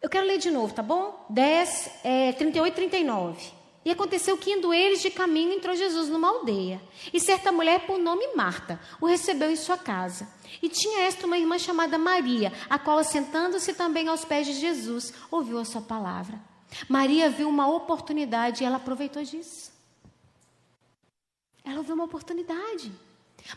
Eu 0.00 0.08
quero 0.08 0.26
ler 0.26 0.38
de 0.38 0.50
novo, 0.50 0.72
tá 0.72 0.82
bom? 0.82 1.26
10, 1.28 1.90
é, 2.04 2.32
38 2.32 2.72
e 2.72 2.76
39. 2.76 3.57
E 3.84 3.90
aconteceu 3.90 4.36
que, 4.36 4.50
indo 4.50 4.74
eles 4.74 5.00
de 5.00 5.10
caminho, 5.10 5.52
entrou 5.52 5.74
Jesus 5.74 6.08
numa 6.08 6.28
aldeia. 6.28 6.80
E 7.12 7.20
certa 7.20 7.50
mulher, 7.50 7.86
por 7.86 7.98
nome 7.98 8.34
Marta, 8.34 8.80
o 9.00 9.06
recebeu 9.06 9.50
em 9.50 9.56
sua 9.56 9.78
casa. 9.78 10.28
E 10.60 10.68
tinha 10.68 11.02
esta 11.02 11.26
uma 11.26 11.38
irmã 11.38 11.58
chamada 11.58 11.96
Maria, 11.96 12.52
a 12.68 12.78
qual, 12.78 12.98
assentando-se 12.98 13.72
também 13.74 14.08
aos 14.08 14.24
pés 14.24 14.46
de 14.46 14.54
Jesus, 14.54 15.12
ouviu 15.30 15.58
a 15.58 15.64
sua 15.64 15.80
palavra. 15.80 16.38
Maria 16.88 17.30
viu 17.30 17.48
uma 17.48 17.68
oportunidade 17.68 18.62
e 18.62 18.66
ela 18.66 18.76
aproveitou 18.76 19.22
disso. 19.22 19.72
Ela 21.64 21.78
ouviu 21.78 21.94
uma 21.94 22.04
oportunidade. 22.04 22.92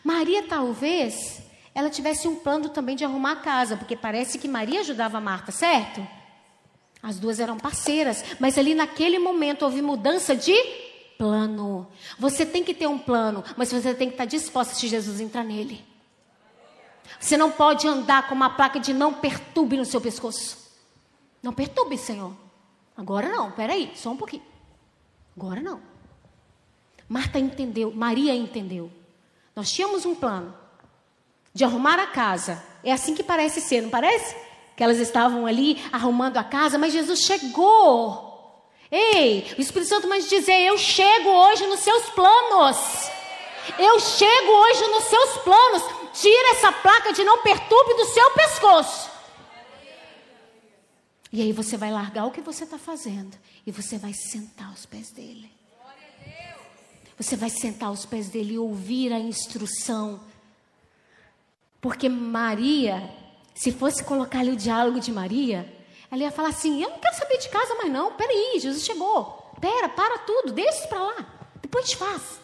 Maria, 0.04 0.44
talvez, 0.44 1.42
ela 1.74 1.90
tivesse 1.90 2.28
um 2.28 2.36
plano 2.36 2.68
também 2.68 2.96
de 2.96 3.04
arrumar 3.04 3.32
a 3.32 3.36
casa, 3.36 3.76
porque 3.76 3.96
parece 3.96 4.38
que 4.38 4.48
Maria 4.48 4.80
ajudava 4.80 5.20
Marta, 5.20 5.52
certo? 5.52 6.06
As 7.02 7.18
duas 7.18 7.40
eram 7.40 7.58
parceiras, 7.58 8.24
mas 8.38 8.56
ali 8.56 8.74
naquele 8.74 9.18
momento 9.18 9.62
houve 9.64 9.82
mudança 9.82 10.36
de 10.36 10.54
plano. 11.18 11.88
Você 12.18 12.46
tem 12.46 12.62
que 12.62 12.72
ter 12.72 12.86
um 12.86 12.98
plano, 12.98 13.42
mas 13.56 13.72
você 13.72 13.92
tem 13.92 14.08
que 14.08 14.14
estar 14.14 14.24
disposta 14.24 14.74
se 14.74 14.86
Jesus 14.86 15.20
entrar 15.20 15.42
nele. 15.42 15.84
Você 17.18 17.36
não 17.36 17.50
pode 17.50 17.88
andar 17.88 18.28
com 18.28 18.34
uma 18.34 18.50
placa 18.50 18.78
de 18.78 18.92
não 18.92 19.14
perturbe 19.14 19.76
no 19.76 19.84
seu 19.84 20.00
pescoço. 20.00 20.58
Não 21.42 21.52
perturbe, 21.52 21.98
Senhor. 21.98 22.32
Agora 22.96 23.28
não, 23.28 23.50
peraí, 23.50 23.92
só 23.96 24.10
um 24.10 24.16
pouquinho. 24.16 24.42
Agora 25.36 25.60
não. 25.60 25.80
Marta 27.08 27.38
entendeu, 27.38 27.92
Maria 27.92 28.34
entendeu. 28.34 28.90
Nós 29.54 29.70
tínhamos 29.70 30.06
um 30.06 30.14
plano 30.14 30.54
de 31.52 31.64
arrumar 31.64 31.98
a 31.98 32.06
casa. 32.06 32.62
É 32.82 32.92
assim 32.92 33.14
que 33.14 33.22
parece 33.22 33.60
ser, 33.60 33.82
não 33.82 33.90
parece? 33.90 34.34
Que 34.76 34.82
elas 34.82 34.98
estavam 34.98 35.46
ali 35.46 35.82
arrumando 35.92 36.38
a 36.38 36.44
casa, 36.44 36.78
mas 36.78 36.92
Jesus 36.92 37.20
chegou. 37.20 38.30
Ei, 38.90 39.54
o 39.56 39.60
Espírito 39.60 39.88
Santo 39.88 40.08
manda 40.08 40.22
dizer: 40.22 40.60
Eu 40.60 40.76
chego 40.76 41.28
hoje 41.28 41.66
nos 41.66 41.80
seus 41.80 42.10
planos. 42.10 42.76
Eu 43.78 44.00
chego 44.00 44.52
hoje 44.52 44.86
nos 44.88 45.04
seus 45.04 45.38
planos. 45.38 45.82
Tira 46.12 46.50
essa 46.50 46.72
placa 46.72 47.12
de 47.12 47.24
não 47.24 47.42
perturbe 47.42 47.94
do 47.94 48.04
seu 48.06 48.30
pescoço. 48.32 49.10
E 51.32 51.40
aí 51.40 51.52
você 51.52 51.78
vai 51.78 51.90
largar 51.90 52.26
o 52.26 52.30
que 52.30 52.42
você 52.42 52.64
está 52.64 52.76
fazendo 52.76 53.34
e 53.66 53.72
você 53.72 53.96
vai 53.96 54.12
sentar 54.12 54.68
aos 54.68 54.84
pés 54.84 55.10
dele. 55.10 55.50
Você 57.16 57.36
vai 57.36 57.48
sentar 57.48 57.88
aos 57.88 58.04
pés 58.04 58.28
dele 58.28 58.54
e 58.54 58.58
ouvir 58.58 59.12
a 59.12 59.18
instrução. 59.18 60.20
Porque 61.80 62.08
Maria 62.08 63.10
se 63.54 63.72
fosse 63.72 64.02
colocar 64.04 64.40
ali 64.40 64.50
o 64.50 64.56
diálogo 64.56 65.00
de 65.00 65.12
Maria, 65.12 65.70
ela 66.10 66.22
ia 66.22 66.30
falar 66.30 66.48
assim: 66.48 66.82
Eu 66.82 66.90
não 66.90 66.98
quero 66.98 67.16
saber 67.16 67.38
de 67.38 67.48
casa 67.48 67.74
mais 67.76 67.90
não. 67.90 68.14
Peraí, 68.14 68.58
Jesus 68.58 68.84
chegou. 68.84 69.50
Pera, 69.60 69.88
para 69.88 70.18
tudo, 70.18 70.52
deixa 70.52 70.78
isso 70.78 70.88
para 70.88 71.02
lá. 71.02 71.52
Depois 71.60 71.92
faz. 71.92 72.40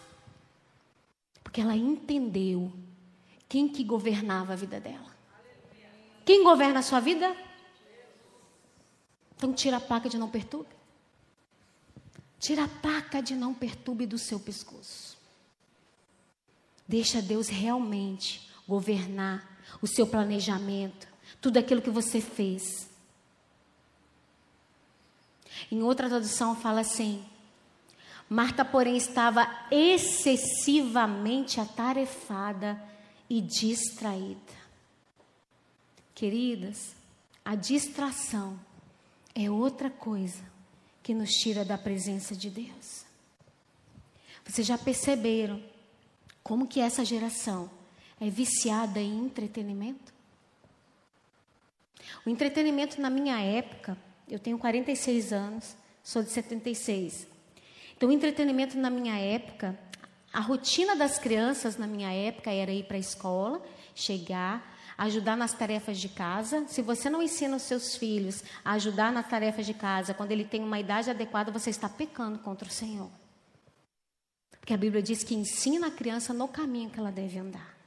Porque 1.43 1.61
ela 1.61 1.77
entendeu 1.77 2.73
quem 3.49 3.69
que 3.69 3.83
governava 3.83 4.53
a 4.53 4.57
vida 4.57 4.79
dela. 4.79 5.17
Quem 6.25 6.45
governa 6.45 6.81
a 6.81 6.83
sua 6.83 7.01
vida? 7.01 7.35
Então 9.37 9.53
tira 9.53 9.79
a 9.79 9.81
placa 9.81 10.09
de 10.09 10.19
não 10.19 10.29
perturbe. 10.29 10.77
Tira 12.39 12.65
a 12.65 12.69
placa 12.69 13.23
de 13.23 13.35
não 13.35 13.55
perturbe 13.55 14.07
do 14.07 14.19
seu 14.19 14.39
pescoço. 14.39 15.17
Deixa 16.87 17.21
Deus 17.21 17.49
realmente 17.49 18.49
governar 18.67 19.58
o 19.81 19.87
seu 19.87 20.07
planejamento, 20.07 21.09
tudo 21.41 21.59
aquilo 21.59 21.83
que 21.83 21.91
você 21.91 22.21
fez. 22.21 22.89
Em 25.71 25.83
outra 25.83 26.09
tradução 26.09 26.57
fala 26.57 26.81
assim: 26.81 27.25
Marta, 28.29 28.65
porém, 28.65 28.97
estava 28.97 29.49
excessivamente 29.71 31.61
atarefada 31.61 32.83
e 33.29 33.41
distraída. 33.41 34.59
Queridas, 36.15 36.95
a 37.45 37.55
distração 37.55 38.59
é 39.35 39.51
outra 39.51 39.89
coisa 39.89 40.43
que 41.03 41.15
nos 41.15 41.31
tira 41.31 41.65
da 41.65 41.79
presença 41.79 42.35
de 42.37 42.51
Deus. 42.51 43.07
Vocês 44.45 44.67
já 44.67 44.77
perceberam 44.77 45.63
como 46.43 46.67
que 46.67 46.81
essa 46.81 47.05
geração 47.05 47.71
é 48.21 48.29
viciada 48.29 49.01
em 49.01 49.25
entretenimento? 49.25 50.13
O 52.25 52.31
entretenimento 52.31 53.01
na 53.01 53.11
minha 53.11 53.41
época, 53.41 53.97
eu 54.29 54.39
tenho 54.39 54.59
46 54.59 55.33
anos, 55.33 55.77
sou 56.03 56.23
de 56.23 56.31
76. 56.31 57.27
Então, 57.97 58.09
o 58.09 58.13
entretenimento 58.13 58.79
na 58.79 58.91
minha 58.91 59.19
época, 59.19 59.79
a 60.33 60.41
rotina 60.41 60.95
das 60.95 61.19
crianças 61.19 61.77
na 61.77 61.87
minha 61.87 62.13
época 62.13 62.51
era 62.51 62.73
ir 62.73 62.85
para 62.85 62.97
a 62.97 63.01
escola, 63.01 63.63
chegar, 63.95 64.77
ajudar 64.97 65.37
nas 65.37 65.53
tarefas 65.53 65.99
de 65.99 66.09
casa. 66.09 66.67
Se 66.69 66.83
você 66.83 67.09
não 67.09 67.23
ensina 67.23 67.57
os 67.57 67.63
seus 67.63 67.97
filhos 67.97 68.43
a 68.65 68.73
ajudar 68.73 69.13
nas 69.13 69.29
tarefas 69.29 69.65
de 69.65 69.75
casa, 69.75 70.15
quando 70.15 70.33
ele 70.33 70.45
tem 70.45 70.63
uma 70.63 70.79
idade 70.79 71.11
adequada, 71.11 71.51
você 71.51 71.71
está 71.71 71.89
pecando 71.89 72.39
contra 72.41 72.69
o 72.69 72.71
Senhor. 72.71 73.11
Porque 74.61 74.75
a 74.75 74.77
Bíblia 74.77 75.03
diz 75.03 75.25
que 75.25 75.35
ensina 75.35 75.87
a 75.87 75.91
criança 75.91 76.35
no 76.35 76.47
caminho 76.47 76.91
que 76.91 76.99
ela 76.99 77.11
deve 77.11 77.39
andar. 77.39 77.78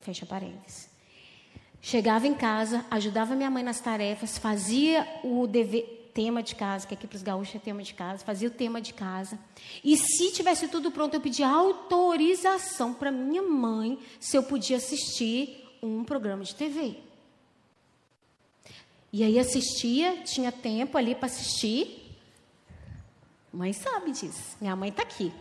Fecha 0.00 0.24
parênteses. 0.24 0.88
Chegava 1.80 2.26
em 2.26 2.34
casa, 2.34 2.84
ajudava 2.90 3.34
minha 3.34 3.50
mãe 3.50 3.62
nas 3.62 3.80
tarefas, 3.80 4.36
fazia 4.36 5.06
o 5.22 5.46
dever, 5.46 6.10
tema 6.12 6.42
de 6.42 6.56
casa, 6.56 6.84
que 6.84 6.94
aqui 6.94 7.06
para 7.06 7.16
os 7.16 7.22
gaúchos 7.22 7.54
é 7.54 7.58
tema 7.60 7.80
de 7.80 7.94
casa, 7.94 8.24
fazia 8.24 8.48
o 8.48 8.50
tema 8.50 8.80
de 8.80 8.92
casa. 8.92 9.38
E 9.84 9.96
se 9.96 10.32
tivesse 10.32 10.66
tudo 10.66 10.90
pronto, 10.90 11.14
eu 11.14 11.20
pedia 11.20 11.46
autorização 11.48 12.92
para 12.92 13.12
minha 13.12 13.42
mãe 13.42 13.98
se 14.18 14.36
eu 14.36 14.42
podia 14.42 14.78
assistir 14.78 15.64
um 15.80 16.02
programa 16.02 16.42
de 16.42 16.56
TV. 16.56 16.96
E 19.12 19.22
aí 19.22 19.38
assistia, 19.38 20.16
tinha 20.24 20.50
tempo 20.50 20.98
ali 20.98 21.14
para 21.14 21.26
assistir. 21.26 22.18
Mãe 23.52 23.72
sabe 23.72 24.10
disso. 24.10 24.56
Minha 24.60 24.74
mãe 24.74 24.90
está 24.90 25.02
aqui. 25.02 25.32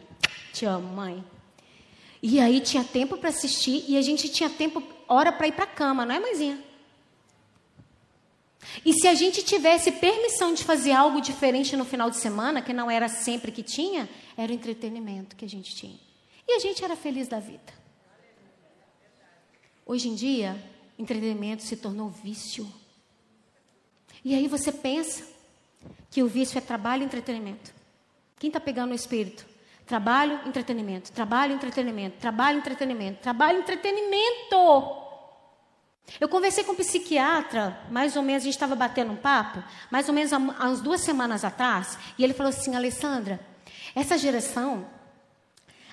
Te 0.54 0.66
amo, 0.66 0.88
mãe. 0.96 1.24
E 2.22 2.40
aí 2.40 2.60
tinha 2.60 2.84
tempo 2.84 3.18
para 3.18 3.30
assistir 3.30 3.86
e 3.88 3.98
a 3.98 4.02
gente 4.02 4.30
tinha 4.30 4.50
tempo, 4.50 4.82
hora 5.08 5.32
para 5.32 5.48
ir 5.48 5.52
para 5.52 5.66
a 5.66 5.68
cama, 5.68 6.06
não 6.06 6.16
é, 6.16 6.20
mãezinha? 6.20 6.64
E 8.84 8.94
se 8.94 9.08
a 9.08 9.14
gente 9.14 9.44
tivesse 9.44 9.92
permissão 9.94 10.54
de 10.54 10.64
fazer 10.64 10.92
algo 10.92 11.22
diferente 11.22 11.76
no 11.76 11.86
final 11.86 12.10
de 12.10 12.18
semana, 12.18 12.62
que 12.62 12.74
não 12.74 12.90
era 12.90 13.08
sempre 13.08 13.52
que 13.52 13.64
tinha, 13.64 14.10
era 14.36 14.52
o 14.52 14.56
entretenimento 14.56 15.36
que 15.36 15.46
a 15.46 15.50
gente 15.50 15.76
tinha. 15.76 15.98
E 16.48 16.54
a 16.54 16.60
gente 16.60 16.84
era 16.84 16.96
feliz 16.96 17.28
da 17.28 17.40
vida. 17.40 17.74
Hoje 19.86 20.10
em 20.10 20.16
dia, 20.16 20.62
entretenimento 20.98 21.64
se 21.64 21.78
tornou 21.78 22.10
vício. 22.10 22.72
E 24.24 24.36
aí 24.36 24.48
você 24.48 24.72
pensa 24.72 25.24
que 26.12 26.22
o 26.24 26.28
vício 26.28 26.58
é 26.58 26.62
trabalho 26.62 27.04
e 27.04 27.06
entretenimento. 27.06 27.74
Quem 28.40 28.50
está 28.50 28.60
pegando 28.60 28.92
o 28.92 28.96
espírito? 28.96 29.46
Trabalho, 29.88 30.42
entretenimento, 30.46 31.12
trabalho, 31.14 31.54
entretenimento, 31.54 32.18
trabalho, 32.20 32.58
entretenimento, 32.58 33.22
trabalho, 33.22 33.60
entretenimento. 33.60 35.08
Eu 36.20 36.28
conversei 36.28 36.66
com 36.66 36.74
um 36.74 36.76
psiquiatra, 36.76 37.80
mais 37.90 38.18
ou 38.18 38.22
menos, 38.22 38.44
a 38.44 38.46
gente 38.46 38.54
estava 38.54 38.76
batendo 38.76 39.14
um 39.14 39.16
papo, 39.16 39.64
mais 39.90 40.10
ou 40.10 40.14
menos 40.14 40.34
há 40.34 40.38
umas 40.38 40.82
duas 40.82 41.02
semanas 41.02 41.46
atrás, 41.46 41.98
e 42.18 42.24
ele 42.24 42.34
falou 42.34 42.50
assim: 42.50 42.76
Alessandra, 42.76 43.40
essa 43.96 44.18
geração, 44.18 44.86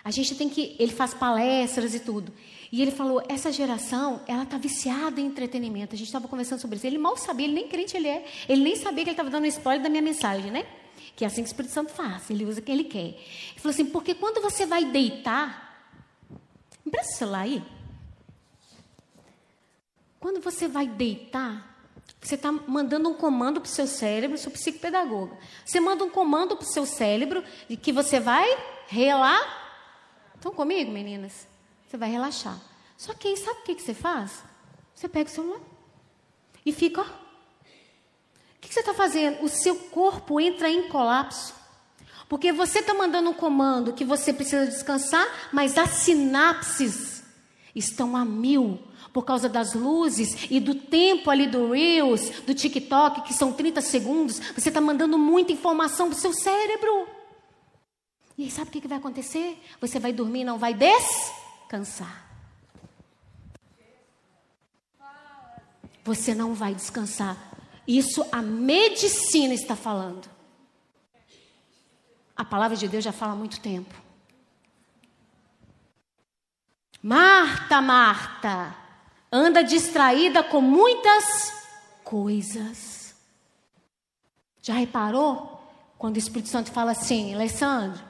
a 0.05 0.11
gente 0.11 0.34
tem 0.34 0.49
que. 0.49 0.76
Ele 0.78 0.92
faz 0.92 1.14
palestras 1.14 1.95
e 1.95 2.01
tudo. 2.01 2.32
E 2.72 2.82
ele 2.82 2.90
falou: 2.90 3.22
essa 3.28 3.53
geração, 3.53 4.22
ela 4.26 4.42
está 4.42 4.59
viciada 4.59 5.20
em 5.20 5.26
entretenimento. 5.26 5.95
A 5.95 5.99
gente 5.99 6.09
estava 6.09 6.26
conversando 6.26 6.61
sobre 6.61 6.76
isso. 6.76 6.86
Ele 6.86 6.99
mal 6.99 7.16
sabia, 7.16 7.47
ele 7.47 7.55
nem 7.55 7.68
crente 7.68 7.97
ele 7.97 8.09
é. 8.09 8.24
Ele 8.49 8.62
nem 8.62 8.74
sabia 8.74 9.05
que 9.05 9.11
ele 9.11 9.12
estava 9.12 9.30
dando 9.30 9.47
spoiler 9.47 9.82
da 9.82 9.88
minha 9.88 10.03
mensagem, 10.03 10.51
né? 10.51 10.66
Que 11.17 11.25
é 11.25 11.27
assim 11.27 11.43
que 11.43 11.49
o 11.49 11.53
Espírito 11.53 11.73
Santo 11.73 11.93
faz. 11.93 12.29
Ele 12.31 12.45
usa 12.45 12.61
o 12.61 12.62
que 12.62 12.73
ele 12.73 12.85
quer. 12.85 12.99
Ele 12.99 13.57
falou 13.57 13.71
assim: 13.71 13.87
porque 13.87 14.15
quando 14.15 14.41
você 14.41 14.67
vai 14.67 14.85
deitar. 14.85 15.62
Empresta 16.85 17.12
o 17.12 17.17
celular 17.17 17.41
aí. 17.41 17.62
Quando 20.21 20.41
você 20.41 20.67
vai 20.67 20.87
deitar, 20.87 21.77
você 22.21 22.35
está 22.35 22.51
mandando 22.51 23.09
um 23.11 23.15
comando 23.15 23.61
para 23.61 23.69
o 23.69 23.71
seu 23.71 23.87
cérebro, 23.87 24.39
sou 24.39 24.51
psicopedagoga. 24.51 25.37
Você 25.65 25.79
manda 25.81 26.05
um 26.05 26.11
comando 26.11 26.57
para 26.57 26.65
o 26.65 26.69
seu 26.69 26.87
cérebro 26.87 27.45
de 27.69 27.77
que 27.77 27.93
você 27.93 28.19
vai 28.19 28.47
relaxar. 28.87 29.62
Estão 30.35 30.53
comigo, 30.53 30.91
meninas? 30.91 31.47
Você 31.87 31.97
vai 31.97 32.11
relaxar. 32.11 32.59
Só 32.97 33.12
que 33.12 33.29
aí, 33.29 33.37
sabe 33.37 33.61
o 33.61 33.62
que, 33.65 33.75
que 33.75 33.83
você 33.83 33.95
faz? 33.95 34.43
Você 34.95 35.09
pega 35.09 35.29
o 35.29 35.33
celular 35.33 35.61
e 36.65 36.73
fica, 36.73 37.03
ó. 37.03 37.24
Que, 38.65 38.69
que 38.69 38.75
você 38.75 38.81
está 38.81 38.95
fazendo? 38.95 39.45
O 39.45 39.49
seu 39.49 39.77
corpo 39.77 40.41
entra 40.41 40.71
em 40.71 40.89
colapso. 40.89 41.55
Porque 42.29 42.51
você 42.51 42.79
está 42.79 42.95
mandando 42.95 43.31
um 43.31 43.35
comando 43.35 43.93
que 43.93 44.05
você 44.05 44.33
precisa 44.33 44.67
descansar, 44.67 45.27
mas 45.53 45.77
as 45.77 45.91
sinapses 45.91 47.23
estão 47.75 48.17
a 48.17 48.25
mil 48.25 48.81
por 49.12 49.25
causa 49.25 49.49
das 49.49 49.75
luzes 49.75 50.49
e 50.51 50.59
do 50.59 50.75
tempo 50.75 51.31
ali 51.31 51.47
do 51.47 51.71
Reels, 51.71 52.31
do 52.41 52.55
TikTok, 52.55 53.23
que 53.23 53.35
são 53.35 53.53
30 53.53 53.81
segundos, 53.81 54.41
você 54.57 54.71
está 54.71 54.81
mandando 54.81 55.17
muita 55.17 55.53
informação 55.53 56.09
para 56.09 56.17
o 56.17 56.21
seu 56.21 56.33
cérebro. 56.33 57.07
E 58.37 58.45
aí 58.45 58.51
sabe 58.51 58.71
o 58.71 58.73
que, 58.73 58.81
que 58.81 58.89
vai 58.89 58.99
acontecer? 58.99 59.62
Você 59.81 60.01
vai 60.01 60.12
dormir 60.12 60.41
e 60.41 60.45
não 60.45 60.59
vai 60.59 60.75
descansar. 60.75 62.25
Você 66.05 66.35
não 66.35 66.53
vai 66.55 66.75
descansar. 66.75 67.54
Isso 67.87 68.26
a 68.32 68.41
medicina 68.41 69.53
está 69.53 69.76
falando. 69.76 70.28
A 72.37 72.45
palavra 72.45 72.76
de 72.76 72.89
Deus 72.89 73.05
já 73.05 73.12
fala 73.12 73.32
há 73.32 73.37
muito 73.37 73.61
tempo. 73.61 73.95
Marta, 77.03 77.82
Marta, 77.82 78.74
anda 79.30 79.62
distraída 79.62 80.43
com 80.43 80.61
muitas 80.61 81.53
coisas. 82.03 83.14
Já 84.62 84.74
reparou? 84.74 85.53
Quando 85.99 86.16
o 86.16 86.18
Espírito 86.18 86.49
Santo 86.49 86.72
fala 86.72 86.93
assim, 86.93 87.35
Alessandro, 87.35 88.03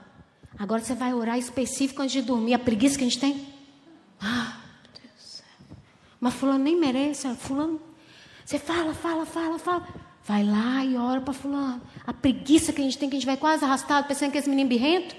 agora 0.58 0.82
você 0.82 0.94
vai 0.94 1.12
orar 1.12 1.38
específico 1.38 2.02
antes 2.02 2.12
de 2.12 2.22
dormir. 2.22 2.54
A 2.54 2.58
preguiça 2.58 2.96
que 2.96 3.04
a 3.04 3.08
gente 3.08 3.20
tem? 3.20 3.52
Ah, 4.20 4.60
meu 4.82 4.92
Deus 5.02 5.14
do 5.14 5.20
céu. 5.20 5.46
Mas 6.20 6.34
fulano 6.34 6.62
nem 6.62 6.78
merece, 6.78 7.32
fulano. 7.34 7.80
Você 8.44 8.58
fala, 8.58 8.94
fala, 8.94 9.24
fala, 9.24 9.58
fala. 9.58 9.88
Vai 10.24 10.42
lá 10.42 10.84
e 10.84 10.96
ora 10.96 11.20
para 11.20 11.34
fulano. 11.34 11.82
A 12.06 12.12
preguiça 12.12 12.72
que 12.72 12.80
a 12.80 12.84
gente 12.84 12.98
tem, 12.98 13.08
que 13.08 13.16
a 13.16 13.18
gente 13.18 13.26
vai 13.26 13.36
quase 13.36 13.64
arrastado, 13.64 14.06
pensando 14.06 14.32
que 14.32 14.38
esse 14.38 14.48
menino 14.48 14.68
birrento. 14.68 15.14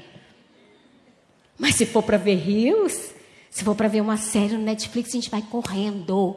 Mas 1.58 1.76
se 1.76 1.86
for 1.86 2.04
para 2.04 2.18
ver 2.18 2.36
rios, 2.36 3.14
se 3.50 3.64
for 3.64 3.76
para 3.76 3.88
ver 3.88 4.02
uma 4.02 4.18
série 4.18 4.54
no 4.54 4.64
Netflix, 4.64 5.10
a 5.10 5.14
gente 5.14 5.30
vai 5.30 5.42
correndo. 5.42 6.36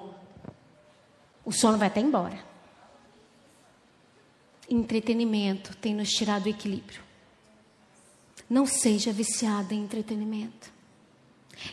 O 1.45 1.51
sono 1.51 1.79
vai 1.79 1.89
até 1.89 2.01
embora. 2.01 2.39
Entretenimento 4.69 5.75
tem 5.77 5.95
nos 5.95 6.11
tirado 6.11 6.47
o 6.47 6.49
equilíbrio. 6.51 7.01
Não 8.49 8.67
seja 8.67 9.13
viciado 9.13 9.73
em 9.73 9.83
entretenimento. 9.83 10.71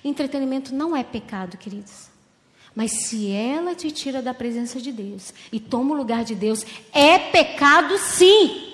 Entretenimento 0.03 0.73
não 0.73 0.95
é 0.95 1.03
pecado, 1.03 1.57
queridos. 1.57 2.14
Mas 2.75 2.91
se 2.91 3.31
ela 3.31 3.73
te 3.73 3.89
tira 3.89 4.21
da 4.21 4.33
presença 4.33 4.81
de 4.81 4.91
Deus 4.91 5.33
e 5.51 5.59
toma 5.59 5.93
o 5.93 5.97
lugar 5.97 6.25
de 6.25 6.35
Deus, 6.35 6.65
é 6.91 7.17
pecado 7.17 7.97
sim. 7.97 8.73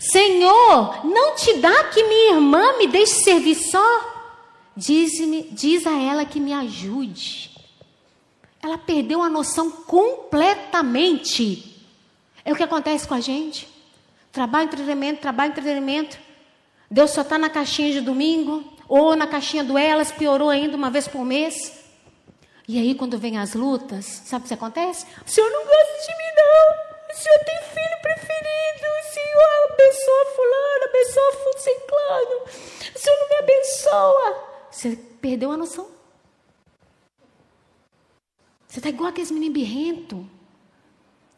Senhor, 0.00 1.04
não 1.04 1.36
te 1.36 1.58
dá 1.58 1.84
que 1.84 2.02
minha 2.02 2.36
irmã 2.36 2.78
me 2.78 2.86
deixe 2.86 3.22
servir 3.22 3.54
só? 3.54 4.16
Diz, 4.74 5.12
diz 5.50 5.86
a 5.86 5.98
ela 5.98 6.24
que 6.24 6.40
me 6.40 6.54
ajude. 6.54 7.50
Ela 8.62 8.78
perdeu 8.78 9.22
a 9.22 9.28
noção 9.28 9.70
completamente. 9.70 11.84
É 12.42 12.52
o 12.52 12.56
que 12.56 12.62
acontece 12.62 13.06
com 13.06 13.12
a 13.12 13.20
gente. 13.20 13.68
Trabalho, 14.32 14.64
entretenimento, 14.64 15.20
trabalho, 15.20 15.50
entretenimento. 15.50 16.18
Deus 16.90 17.10
só 17.10 17.20
está 17.20 17.36
na 17.36 17.50
caixinha 17.50 17.92
de 17.92 18.00
domingo, 18.00 18.64
ou 18.88 19.14
na 19.14 19.26
caixinha 19.26 19.62
do 19.62 19.76
elas, 19.76 20.10
piorou 20.10 20.48
ainda 20.48 20.76
uma 20.76 20.90
vez 20.90 21.06
por 21.06 21.24
mês. 21.24 21.79
E 22.72 22.78
aí, 22.78 22.94
quando 22.94 23.18
vem 23.18 23.36
as 23.36 23.54
lutas, 23.54 24.22
sabe 24.24 24.44
o 24.44 24.48
que 24.48 24.54
acontece? 24.54 25.04
O 25.26 25.28
Senhor 25.28 25.50
não 25.50 25.64
gosta 25.64 26.06
de 26.06 26.16
mim, 26.18 26.30
não. 26.36 27.10
O 27.10 27.18
Senhor 27.18 27.38
tem 27.44 27.56
filho 27.62 28.00
preferido. 28.00 28.86
O 29.00 29.12
Senhor 29.12 29.72
abençoa 29.72 30.24
fulano, 30.36 30.84
abençoa 30.84 31.30
ciclano. 31.58 32.44
O 32.94 32.98
Senhor 33.00 33.18
não 33.18 33.28
me 33.28 33.34
abençoa. 33.38 34.44
Você 34.70 34.96
perdeu 35.20 35.50
a 35.50 35.56
noção. 35.56 35.88
Você 38.68 38.78
está 38.78 38.88
igual 38.88 39.08
aqueles 39.08 39.32
meninos 39.32 39.54
birrento. 39.54 40.24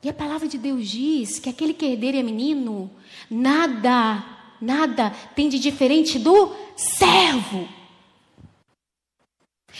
E 0.02 0.10
a 0.10 0.12
palavra 0.12 0.46
de 0.46 0.58
Deus 0.58 0.86
diz 0.86 1.38
que 1.38 1.48
aquele 1.48 1.72
que 1.72 1.86
herdeiro 1.86 2.18
é 2.18 2.22
menino, 2.22 2.90
nada, 3.30 4.22
nada 4.60 5.08
tem 5.34 5.48
de 5.48 5.58
diferente 5.58 6.18
do 6.18 6.54
servo. 6.76 7.66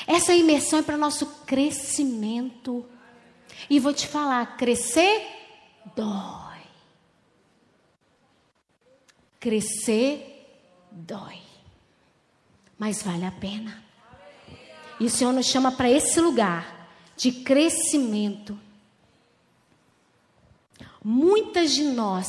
Essa 0.07 0.35
imersão 0.35 0.79
é 0.79 0.83
para 0.83 0.97
nosso 0.97 1.27
crescimento. 1.45 2.85
E 3.69 3.79
vou 3.79 3.93
te 3.93 4.07
falar, 4.07 4.57
crescer 4.57 5.27
dói. 5.95 6.63
Crescer 9.39 10.47
dói 10.91 11.43
mas 12.83 13.01
vale 13.01 13.25
a 13.25 13.31
pena. 13.31 13.81
E 14.99 15.05
o 15.05 15.09
Senhor 15.09 15.33
nos 15.33 15.47
chama 15.47 15.71
para 15.71 15.89
esse 15.89 16.21
lugar 16.21 16.91
de 17.17 17.31
crescimento. 17.31 18.59
Muitas 21.05 21.73
de 21.77 21.85
nós 21.85 22.27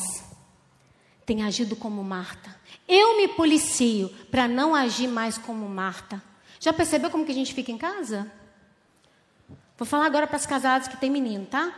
têm 1.25 1.41
agido 1.41 1.75
como 1.75 2.03
Marta. 2.03 2.55
Eu 2.87 3.17
me 3.17 3.29
policio 3.29 4.09
para 4.29 4.47
não 4.47 4.75
agir 4.75 5.07
mais 5.07 5.39
como 5.39 5.67
Marta. 5.67 6.21
Já 6.63 6.71
percebeu 6.71 7.11
como 7.11 7.25
que 7.25 7.31
a 7.33 7.35
gente 7.35 7.53
fica 7.53 7.73
em 7.73 7.77
casa? 7.77 8.31
Vou 9.77 9.85
falar 9.85 10.05
agora 10.05 10.25
para 10.25 10.37
as 10.37 10.45
casadas 10.45 10.87
que 10.87 10.95
têm 10.95 11.11
menino, 11.11 11.45
tá? 11.45 11.73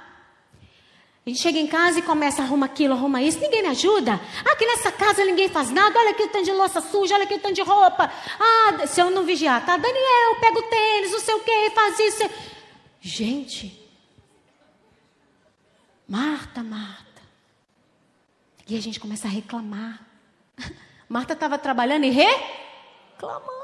A 1.26 1.28
gente 1.28 1.42
chega 1.42 1.58
em 1.58 1.66
casa 1.66 1.98
e 1.98 2.02
começa 2.04 2.44
a 2.44 2.46
arrumar 2.46 2.68
aquilo, 2.68 2.94
arruma 2.94 3.20
isso, 3.20 3.40
ninguém 3.40 3.64
me 3.64 3.70
ajuda. 3.70 4.22
Aqui 4.46 4.64
nessa 4.64 4.92
casa 4.92 5.26
ninguém 5.26 5.50
faz 5.50 5.72
nada, 5.72 5.98
olha 5.98 6.12
aqui 6.12 6.22
o 6.22 6.28
tanto 6.28 6.46
de 6.46 6.52
louça 6.52 6.82
suja, 6.82 7.16
olha 7.16 7.24
aqui 7.24 7.34
o 7.34 7.40
tanto 7.40 7.56
de 7.56 7.64
roupa. 7.64 8.14
Ah, 8.40 8.86
se 8.86 9.02
eu 9.02 9.10
não 9.10 9.24
vigiar, 9.24 9.66
tá? 9.66 9.76
Daniel, 9.76 10.36
pega 10.40 10.60
o 10.60 10.70
tênis, 10.70 11.12
não 11.14 11.20
sei 11.20 11.34
o 11.34 11.40
quê, 11.40 11.72
faz 11.74 12.00
isso. 12.00 12.30
Gente, 13.02 13.90
Marta, 16.08 16.62
Marta. 16.62 17.24
E 18.68 18.78
a 18.78 18.80
gente 18.80 19.00
começa 19.00 19.28
a 19.28 19.32
reclamar. 19.32 20.06
Marta 21.10 21.34
estava 21.34 21.58
trabalhando 21.58 22.04
e 22.04 22.12
reclamando. 22.12 23.55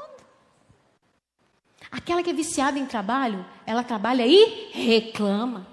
Aquela 1.92 2.22
que 2.22 2.30
é 2.30 2.32
viciada 2.32 2.78
em 2.78 2.86
trabalho, 2.86 3.44
ela 3.66 3.84
trabalha 3.84 4.26
e 4.26 4.70
reclama. 4.72 5.66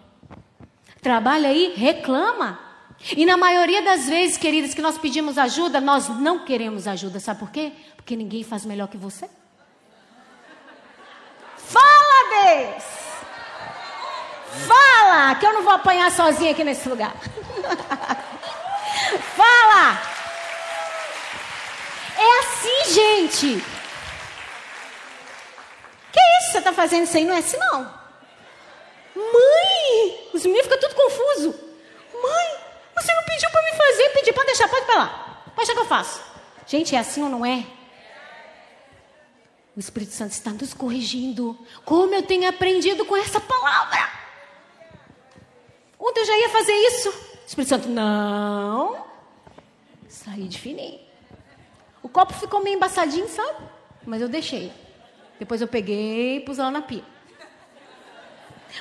Trabalha 1.02 1.48
aí, 1.48 1.74
reclama. 1.78 2.60
E 3.16 3.26
na 3.26 3.38
maioria 3.38 3.82
das 3.82 4.06
vezes, 4.06 4.36
queridas, 4.36 4.74
que 4.74 4.82
nós 4.82 4.98
pedimos 4.98 5.38
ajuda, 5.38 5.80
nós 5.80 6.10
não 6.10 6.40
queremos 6.40 6.86
ajuda. 6.90 7.22
Sabe 7.22 7.40
por 7.40 7.50
quê? 7.50 7.72
Porque 7.96 8.18
ninguém 8.18 8.44
faz 8.44 8.66
melhor 8.66 8.90
que 8.90 8.98
você. 8.98 9.30
Fala, 11.56 12.44
Deus! 12.44 12.84
Fala! 14.68 15.36
Que 15.36 15.46
eu 15.46 15.54
não 15.54 15.64
vou 15.64 15.72
apanhar 15.72 16.12
sozinha 16.12 16.52
aqui 16.52 16.66
nesse 16.66 16.90
lugar. 16.90 17.16
Fala! 19.38 20.02
É 22.18 22.40
assim, 22.40 22.94
gente. 22.94 23.79
Está 26.70 26.84
fazendo 26.84 27.06
isso 27.06 27.18
aí? 27.18 27.26
Não 27.26 27.34
é 27.34 27.40
assim, 27.40 27.58
não. 27.58 27.82
Mãe! 29.16 30.30
Os 30.32 30.44
meninos 30.44 30.68
ficam 30.68 30.80
tudo 30.80 30.94
confuso. 30.94 31.50
Mãe, 32.14 32.58
você 32.96 33.12
não 33.12 33.24
pediu 33.24 33.50
para 33.50 33.64
me 33.64 33.72
fazer, 33.76 34.10
pedi 34.10 34.32
para 34.32 34.44
deixar, 34.46 34.68
pode 34.70 34.86
para 34.86 34.96
lá. 34.96 35.44
Pode 35.56 35.56
deixar 35.56 35.74
que 35.74 35.80
eu 35.80 35.86
faço. 35.86 36.22
Gente, 36.68 36.96
é 36.96 37.00
assim 37.00 37.24
ou 37.24 37.30
não 37.30 37.44
é? 37.44 37.66
O 39.76 39.80
Espírito 39.80 40.12
Santo 40.12 40.34
está 40.34 40.52
nos 40.52 40.76
corrigindo. 40.76 41.58
Como 41.84 42.14
eu 42.14 42.22
tenho 42.22 42.48
aprendido 42.48 43.04
com 43.04 43.18
essa 43.18 43.42
palavra. 43.42 44.08
Ontem 46.00 46.20
eu 46.20 46.26
já 46.26 46.38
ia 46.38 46.50
fazer 46.50 46.74
isso. 46.74 47.10
O 47.10 47.48
Espírito 47.48 47.70
Santo, 47.70 47.90
não. 47.90 49.08
Saí 50.08 50.48
de 50.48 50.60
fininho. 50.60 51.00
O 52.04 52.10
copo 52.10 52.34
ficou 52.34 52.64
meio 52.64 52.76
embaçadinho, 52.76 53.28
sabe? 53.28 53.58
Mas 54.06 54.22
eu 54.22 54.30
deixei. 54.30 54.72
Depois 55.40 55.62
eu 55.62 55.68
peguei 55.68 56.38
e 56.38 56.40
pus 56.42 56.60
ela 56.60 56.70
na 56.70 56.82
pia. 56.82 57.04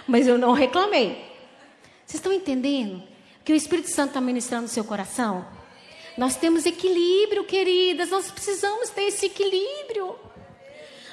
Mas 0.07 0.27
eu 0.27 0.37
não 0.37 0.53
reclamei. 0.53 1.13
Vocês 2.05 2.15
estão 2.19 2.33
entendendo? 2.33 3.03
Que 3.45 3.53
o 3.53 3.57
Espírito 3.57 3.91
Santo 3.91 4.09
está 4.09 4.21
ministrando 4.21 4.63
no 4.65 4.69
seu 4.69 4.85
coração? 4.85 5.47
Nós 6.17 6.37
temos 6.37 6.67
equilíbrio, 6.67 7.45
queridas. 7.45 8.11
Nós 8.11 8.31
precisamos 8.31 8.91
ter 8.91 9.03
esse 9.03 9.27
equilíbrio. 9.27 10.19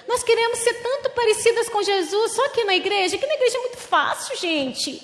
Nós 0.08 0.24
queremos 0.24 0.60
ser 0.60 0.74
tanto 0.82 1.10
parecidas 1.12 1.70
com 1.70 1.82
Jesus, 1.82 2.34
só 2.34 2.50
que 2.50 2.64
na 2.64 2.76
igreja, 2.76 3.18
que 3.18 3.26
na 3.26 3.34
igreja 3.34 3.58
é 3.58 3.62
muito 3.62 3.78
fácil, 3.78 4.36
gente. 4.38 5.02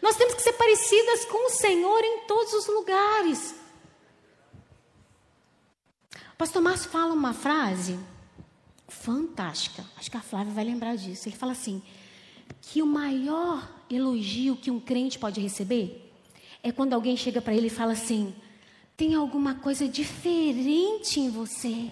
Nós 0.00 0.16
temos 0.16 0.34
que 0.34 0.42
ser 0.42 0.52
parecidas 0.52 1.24
com 1.24 1.46
o 1.46 1.50
Senhor 1.50 2.04
em 2.04 2.20
todos 2.26 2.52
os 2.52 2.66
lugares. 2.66 3.54
O 6.32 6.36
pastor 6.36 6.60
Márcio 6.60 6.90
fala 6.90 7.12
uma 7.14 7.32
frase 7.32 7.98
fantástica. 8.94 9.84
Acho 9.96 10.10
que 10.10 10.16
a 10.16 10.20
Flávia 10.20 10.52
vai 10.52 10.64
lembrar 10.64 10.96
disso. 10.96 11.28
Ele 11.28 11.36
fala 11.36 11.52
assim: 11.52 11.82
que 12.62 12.82
o 12.82 12.86
maior 12.86 13.68
elogio 13.90 14.56
que 14.56 14.70
um 14.70 14.80
crente 14.80 15.18
pode 15.18 15.40
receber 15.40 16.12
é 16.62 16.72
quando 16.72 16.94
alguém 16.94 17.16
chega 17.16 17.40
para 17.40 17.54
ele 17.54 17.66
e 17.66 17.70
fala 17.70 17.92
assim: 17.92 18.34
tem 18.96 19.14
alguma 19.14 19.56
coisa 19.56 19.86
diferente 19.88 21.20
em 21.20 21.30
você. 21.30 21.90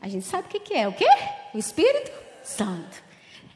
A 0.00 0.08
gente 0.08 0.24
sabe 0.24 0.48
o 0.48 0.50
que, 0.50 0.60
que 0.60 0.74
é. 0.74 0.88
O 0.88 0.92
quê? 0.92 1.08
O 1.52 1.58
Espírito 1.58 2.10
Santo. 2.44 3.02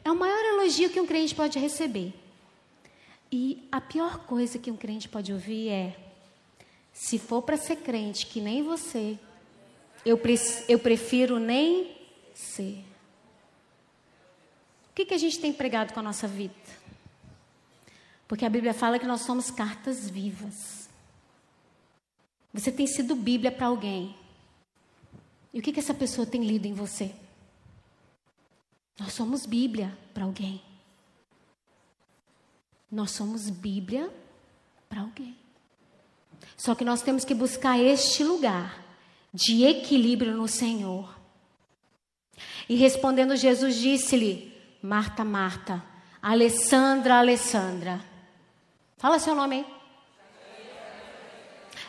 É 0.04 0.10
o 0.10 0.16
maior 0.16 0.44
elogio 0.44 0.90
que 0.90 1.00
um 1.00 1.06
crente 1.06 1.34
pode 1.34 1.58
receber. 1.58 2.12
E 3.32 3.66
a 3.72 3.80
pior 3.80 4.18
coisa 4.26 4.58
que 4.58 4.70
um 4.70 4.76
crente 4.76 5.08
pode 5.08 5.32
ouvir 5.32 5.68
é: 5.68 5.96
se 6.92 7.18
for 7.18 7.42
para 7.42 7.56
ser 7.56 7.76
crente 7.76 8.26
que 8.26 8.40
nem 8.40 8.62
você, 8.62 9.18
eu, 10.04 10.18
pre 10.18 10.34
eu 10.68 10.78
prefiro 10.78 11.38
nem 11.38 12.03
ser. 12.34 12.84
O 14.90 14.94
que, 14.94 15.06
que 15.06 15.14
a 15.14 15.18
gente 15.18 15.40
tem 15.40 15.52
pregado 15.52 15.92
com 15.94 16.00
a 16.00 16.02
nossa 16.02 16.28
vida? 16.28 16.54
Porque 18.28 18.44
a 18.44 18.50
Bíblia 18.50 18.74
fala 18.74 18.98
que 18.98 19.06
nós 19.06 19.22
somos 19.22 19.50
cartas 19.50 20.10
vivas. 20.10 20.88
Você 22.52 22.70
tem 22.70 22.86
sido 22.86 23.14
Bíblia 23.14 23.50
para 23.50 23.66
alguém. 23.66 24.16
E 25.52 25.58
o 25.58 25.62
que, 25.62 25.72
que 25.72 25.80
essa 25.80 25.94
pessoa 25.94 26.26
tem 26.26 26.44
lido 26.44 26.66
em 26.66 26.74
você? 26.74 27.14
Nós 28.98 29.12
somos 29.12 29.46
Bíblia 29.46 29.96
para 30.12 30.24
alguém. 30.24 30.62
Nós 32.90 33.10
somos 33.10 33.50
Bíblia 33.50 34.12
para 34.88 35.00
alguém. 35.00 35.36
Só 36.56 36.74
que 36.74 36.84
nós 36.84 37.02
temos 37.02 37.24
que 37.24 37.34
buscar 37.34 37.78
este 37.78 38.22
lugar 38.22 38.84
de 39.32 39.64
equilíbrio 39.64 40.36
no 40.36 40.46
Senhor. 40.46 41.13
E 42.68 42.74
respondendo, 42.76 43.36
Jesus 43.36 43.76
disse-lhe: 43.76 44.52
Marta, 44.82 45.24
Marta, 45.24 45.82
Alessandra, 46.22 47.18
Alessandra. 47.18 48.00
Fala 48.96 49.18
seu 49.18 49.34
nome 49.34 49.56
aí. 49.56 49.74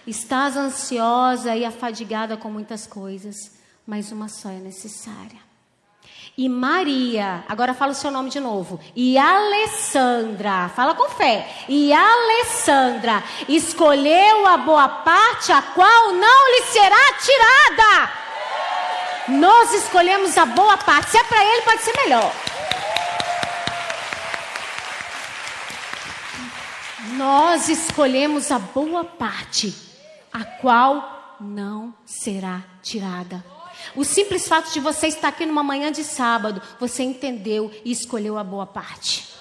Estás 0.08 0.56
ansiosa 0.56 1.56
e 1.56 1.66
afadigada 1.66 2.38
com 2.38 2.50
muitas 2.50 2.86
coisas 2.86 3.56
mas 3.86 4.12
uma 4.12 4.28
só 4.28 4.50
é 4.50 4.56
necessária. 4.56 5.46
E 6.38 6.50
Maria, 6.50 7.46
agora 7.48 7.74
fala 7.74 7.94
o 7.94 7.96
seu 7.96 8.12
nome 8.12 8.30
de 8.30 8.42
novo. 8.42 8.80
E 8.94 9.18
Alessandra, 9.18 10.70
fala 10.76 10.94
com 10.94 11.08
fé. 11.10 11.48
E 11.70 11.94
Alessandra 11.94 13.24
escolheu 13.48 14.46
a 14.46 14.58
boa 14.58 14.90
parte, 14.90 15.52
a 15.54 15.62
qual 15.62 16.12
não 16.14 16.52
lhe 16.52 16.64
será 16.64 17.14
tirada. 17.22 18.25
Nós 19.28 19.74
escolhemos 19.74 20.38
a 20.38 20.46
boa 20.46 20.78
parte. 20.78 21.12
Se 21.12 21.18
é 21.18 21.24
para 21.24 21.44
ele, 21.44 21.62
pode 21.64 21.82
ser 21.82 21.94
melhor. 22.04 22.32
Nós 27.18 27.70
escolhemos 27.70 28.52
a 28.52 28.60
boa 28.60 29.04
parte, 29.04 29.74
a 30.32 30.44
qual 30.44 31.38
não 31.40 31.94
será 32.06 32.62
tirada. 32.84 33.44
O 33.96 34.04
simples 34.04 34.48
fato 34.48 34.72
de 34.72 34.80
você 34.80 35.08
estar 35.08 35.30
aqui 35.30 35.46
numa 35.46 35.64
manhã 35.64 35.92
de 35.92 36.04
sábado, 36.04 36.62
você 36.80 37.04
entendeu 37.04 37.72
e 37.84 37.92
escolheu 37.92 38.38
a 38.38 38.44
boa 38.44 38.66
parte. 38.66 39.34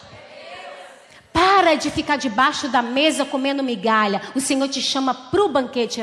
Para 1.32 1.74
de 1.74 1.90
ficar 1.90 2.16
debaixo 2.16 2.68
da 2.68 2.80
mesa 2.80 3.24
comendo 3.24 3.62
migalha. 3.62 4.22
O 4.34 4.40
Senhor 4.40 4.68
te 4.68 4.80
chama 4.80 5.12
para 5.12 5.42
o 5.42 5.48
banquete. 5.48 6.00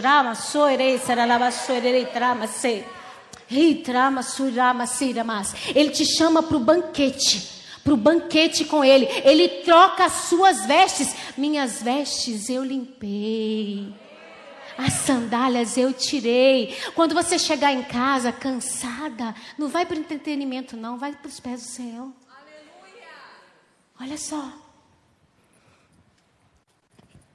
Ele 5.76 5.90
te 5.90 6.06
chama 6.06 6.42
para 6.42 6.58
o 6.58 6.60
banquete. 6.60 7.62
Para 7.84 7.94
o 7.94 7.98
banquete 7.98 8.66
com 8.66 8.84
Ele. 8.84 9.06
Ele 9.24 9.48
troca 9.64 10.06
as 10.06 10.14
suas 10.30 10.66
vestes. 10.66 11.16
Minhas 11.38 11.82
vestes 11.82 12.50
eu 12.50 12.64
limpei. 12.64 13.94
As 14.78 14.94
sandálias 14.94 15.78
eu 15.78 15.94
tirei. 15.94 16.76
Quando 16.96 17.14
você 17.14 17.38
chegar 17.38 17.72
em 17.72 17.84
casa 17.84 18.32
cansada, 18.32 19.36
não 19.58 19.68
vai 19.68 19.86
para 19.86 19.98
o 19.98 20.00
entretenimento, 20.00 20.78
não, 20.78 20.98
vai 20.98 21.14
para 21.14 21.28
os 21.28 21.40
pés 21.40 21.62
do 21.62 21.68
Senhor. 21.68 22.12
Aleluia. 22.30 23.10
Olha 24.00 24.18
só. 24.18 24.52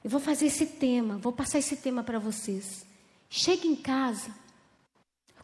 Eu 0.03 0.09
vou 0.09 0.19
fazer 0.19 0.47
esse 0.47 0.65
tema, 0.65 1.17
vou 1.17 1.33
passar 1.33 1.59
esse 1.59 1.75
tema 1.75 2.03
para 2.03 2.19
vocês. 2.19 2.85
Chega 3.29 3.67
em 3.67 3.75
casa. 3.75 4.31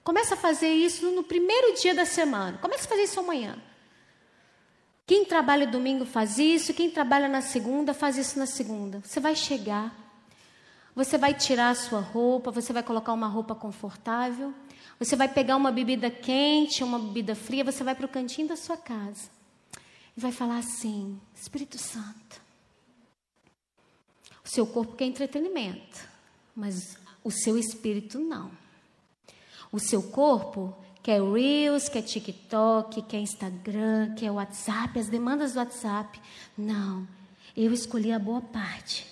Começa 0.04 0.34
a 0.34 0.38
fazer 0.38 0.70
isso 0.70 1.12
no 1.12 1.24
primeiro 1.24 1.76
dia 1.80 1.93
da 1.93 2.06
semana. 2.06 2.58
Começa 2.58 2.86
a 2.86 2.89
fazer 2.89 3.04
isso 3.04 3.20
amanhã. 3.20 3.58
Quem 5.06 5.26
trabalha 5.26 5.68
domingo 5.68 6.06
faz 6.06 6.38
isso, 6.38 6.74
quem 6.74 6.89
trabalha 6.89 7.28
na 7.28 7.41
segunda 7.41 7.93
faz 7.93 8.18
isso 8.18 8.39
na 8.39 8.45
segunda. 8.45 8.99
Você 8.99 9.20
vai 9.20 9.36
chegar. 9.36 9.93
Você 10.95 11.18
vai 11.18 11.34
tirar 11.34 11.70
a 11.70 11.76
sua 11.76 11.99
roupa, 11.99 12.51
você 12.51 12.72
vai 12.72 12.84
colocar 12.84 13.14
uma 13.14 13.28
roupa 13.28 13.56
confortável, 13.56 14.54
você 14.99 15.16
vai 15.16 15.28
pegar 15.28 15.56
uma 15.56 15.72
bebida 15.72 16.12
quente, 16.12 16.84
uma 16.84 16.99
bebida 16.99 17.34
fria, 17.34 17.64
você 17.64 17.84
vai 17.84 17.95
para 17.95 18.06
o 18.06 18.10
cantinho 18.10 18.47
da 18.47 18.56
sua 18.56 18.78
casa 18.78 19.30
e 20.16 20.22
vai 20.22 20.32
falar 20.32 20.60
assim: 20.60 21.20
Espírito 21.36 21.80
Santo, 21.80 22.41
o 24.45 24.47
seu 24.47 24.68
corpo 24.68 24.95
quer 24.95 25.06
entretenimento, 25.06 26.08
mas 26.56 26.95
o 27.24 27.32
seu 27.32 27.58
espírito 27.58 28.20
não. 28.20 28.62
O 29.74 29.80
seu 29.80 30.04
corpo 30.04 30.72
quer 31.02 31.20
Reels, 31.20 31.90
quer 31.90 32.04
TikTok, 32.04 33.02
quer 33.02 33.18
Instagram, 33.18 34.14
quer 34.14 34.30
WhatsApp, 34.30 35.00
as 35.00 35.08
demandas 35.08 35.54
do 35.54 35.58
WhatsApp. 35.58 36.22
Não, 36.56 37.08
eu 37.58 37.74
escolhi 37.74 38.12
a 38.12 38.20
boa 38.20 38.40
parte. 38.40 39.08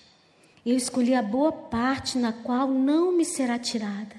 Eu 0.64 0.78
escolhi 0.78 1.16
a 1.16 1.24
boa 1.24 1.52
parte 1.52 2.16
na 2.16 2.32
qual 2.32 2.68
não 2.68 3.12
me 3.12 3.26
será 3.26 3.58
tirada. 3.58 4.16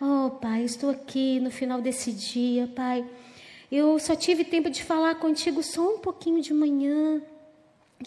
Oh, 0.00 0.30
Pai, 0.30 0.64
estou 0.64 0.90
aqui 0.90 1.38
no 1.38 1.50
final 1.52 1.80
desse 1.80 2.10
dia, 2.10 2.66
Pai. 2.74 3.08
Eu 3.70 4.00
só 4.00 4.16
tive 4.16 4.42
tempo 4.42 4.68
de 4.68 4.82
falar 4.82 5.14
contigo 5.14 5.62
só 5.62 5.94
um 5.94 5.98
pouquinho 6.00 6.42
de 6.42 6.52
manhã. 6.52 7.22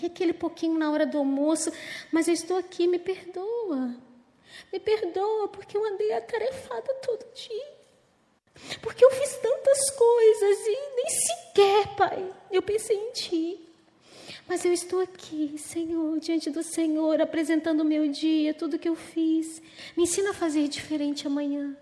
E 0.01 0.05
aquele 0.05 0.33
pouquinho 0.33 0.77
na 0.77 0.91
hora 0.91 1.05
do 1.05 1.17
almoço, 1.17 1.71
mas 2.11 2.27
eu 2.27 2.33
estou 2.33 2.57
aqui, 2.57 2.85
me 2.85 2.99
perdoa. 2.99 3.95
Me 4.71 4.79
perdoa 4.79 5.47
porque 5.47 5.77
eu 5.77 5.85
andei 5.85 6.13
atarefada 6.13 6.93
todo 6.95 7.25
dia. 7.33 7.81
Porque 8.81 9.03
eu 9.03 9.11
fiz 9.11 9.37
tantas 9.37 9.89
coisas 9.91 10.57
e 10.67 10.95
nem 10.95 11.09
sequer, 11.09 11.95
Pai, 11.95 12.33
eu 12.51 12.61
pensei 12.61 12.97
em 12.97 13.11
Ti. 13.11 13.67
Mas 14.47 14.65
eu 14.65 14.73
estou 14.73 14.99
aqui, 14.99 15.55
Senhor, 15.57 16.19
diante 16.19 16.49
do 16.49 16.61
Senhor, 16.61 17.21
apresentando 17.21 17.81
o 17.81 17.85
meu 17.85 18.07
dia, 18.09 18.53
tudo 18.53 18.77
que 18.77 18.89
eu 18.89 18.95
fiz. 18.95 19.61
Me 19.95 20.03
ensina 20.03 20.31
a 20.31 20.33
fazer 20.33 20.67
diferente 20.67 21.25
amanhã. 21.25 21.75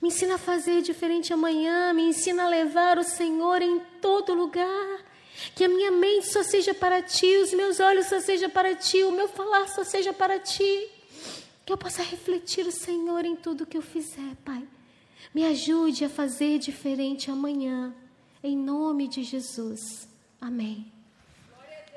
Me 0.00 0.08
ensina 0.08 0.36
a 0.36 0.38
fazer 0.38 0.82
diferente 0.82 1.32
amanhã. 1.32 1.92
Me 1.92 2.02
ensina 2.02 2.44
a 2.44 2.48
levar 2.48 2.98
o 2.98 3.04
Senhor 3.04 3.60
em 3.60 3.80
todo 4.00 4.34
lugar. 4.34 5.04
Que 5.54 5.64
a 5.64 5.68
minha 5.68 5.90
mente 5.90 6.32
só 6.32 6.42
seja 6.42 6.72
para 6.72 7.02
ti, 7.02 7.36
os 7.36 7.52
meus 7.52 7.80
olhos 7.80 8.06
só 8.06 8.20
seja 8.20 8.48
para 8.48 8.74
ti, 8.74 9.02
o 9.02 9.10
meu 9.10 9.28
falar 9.28 9.68
só 9.68 9.84
seja 9.84 10.12
para 10.12 10.38
ti. 10.38 10.90
Que 11.64 11.72
eu 11.72 11.78
possa 11.78 12.02
refletir 12.02 12.66
o 12.66 12.72
Senhor 12.72 13.24
em 13.24 13.36
tudo 13.36 13.66
que 13.66 13.76
eu 13.76 13.82
fizer, 13.82 14.36
Pai. 14.44 14.66
Me 15.34 15.44
ajude 15.44 16.04
a 16.04 16.10
fazer 16.10 16.58
diferente 16.58 17.30
amanhã. 17.30 17.94
Em 18.42 18.56
nome 18.56 19.08
de 19.08 19.22
Jesus. 19.22 20.08
Amém 20.40 20.94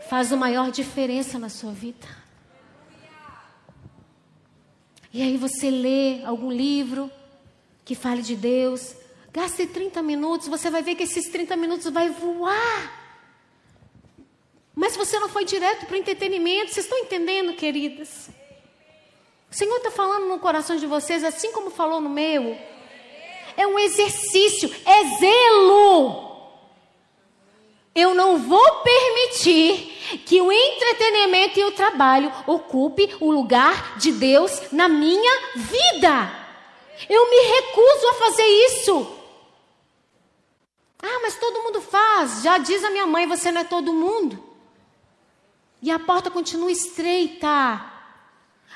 faz 0.07 0.31
a 0.31 0.37
maior 0.37 0.71
diferença 0.71 1.37
na 1.37 1.49
sua 1.49 1.71
vida. 1.71 2.07
E 5.13 5.21
aí 5.21 5.37
você 5.37 5.69
lê 5.69 6.23
algum 6.23 6.51
livro 6.51 7.11
que 7.83 7.95
fale 7.95 8.21
de 8.21 8.35
Deus, 8.35 8.95
gaste 9.31 9.65
30 9.65 10.01
minutos, 10.01 10.47
você 10.47 10.69
vai 10.69 10.81
ver 10.81 10.95
que 10.95 11.03
esses 11.03 11.29
30 11.29 11.55
minutos 11.55 11.91
vai 11.91 12.09
voar. 12.09 13.05
Mas 14.75 14.95
você 14.95 15.19
não 15.19 15.29
foi 15.29 15.43
direto 15.43 15.85
para 15.85 15.95
o 15.95 15.97
entretenimento, 15.97 16.73
vocês 16.73 16.85
estão 16.85 16.99
entendendo, 16.99 17.53
queridas? 17.53 18.29
O 19.49 19.55
Senhor 19.55 19.77
está 19.77 19.91
falando 19.91 20.27
no 20.27 20.39
coração 20.39 20.75
de 20.75 20.85
vocês, 20.85 21.23
assim 21.23 21.51
como 21.51 21.69
falou 21.69 22.01
no 22.01 22.09
meu. 22.09 22.57
é 23.55 23.65
um 23.65 23.79
exercício, 23.79 24.73
é 24.85 25.17
zelo. 25.17 26.27
Eu 27.95 28.13
não 28.13 28.37
vou 28.37 28.83
permitir 28.83 30.19
que 30.25 30.39
o 30.39 30.51
entretenimento 30.51 31.59
e 31.59 31.63
o 31.63 31.71
trabalho 31.71 32.31
ocupe 32.45 33.15
o 33.19 33.31
lugar 33.31 33.97
de 33.97 34.11
Deus 34.11 34.71
na 34.71 34.87
minha 34.87 35.55
vida. 35.55 36.31
Eu 37.09 37.29
me 37.29 37.37
recuso 37.55 38.07
a 38.09 38.13
fazer 38.13 38.45
isso. 38.45 39.17
Ah, 41.01 41.19
mas 41.23 41.39
todo 41.39 41.63
mundo 41.63 41.81
faz. 41.81 42.43
Já 42.43 42.59
diz 42.59 42.83
a 42.83 42.91
minha 42.91 43.07
mãe, 43.07 43.25
você 43.25 43.51
não 43.51 43.61
é 43.61 43.63
todo 43.63 43.93
mundo. 43.93 44.43
E 45.81 45.89
a 45.89 45.97
porta 45.97 46.29
continua 46.29 46.71
estreita. 46.71 47.96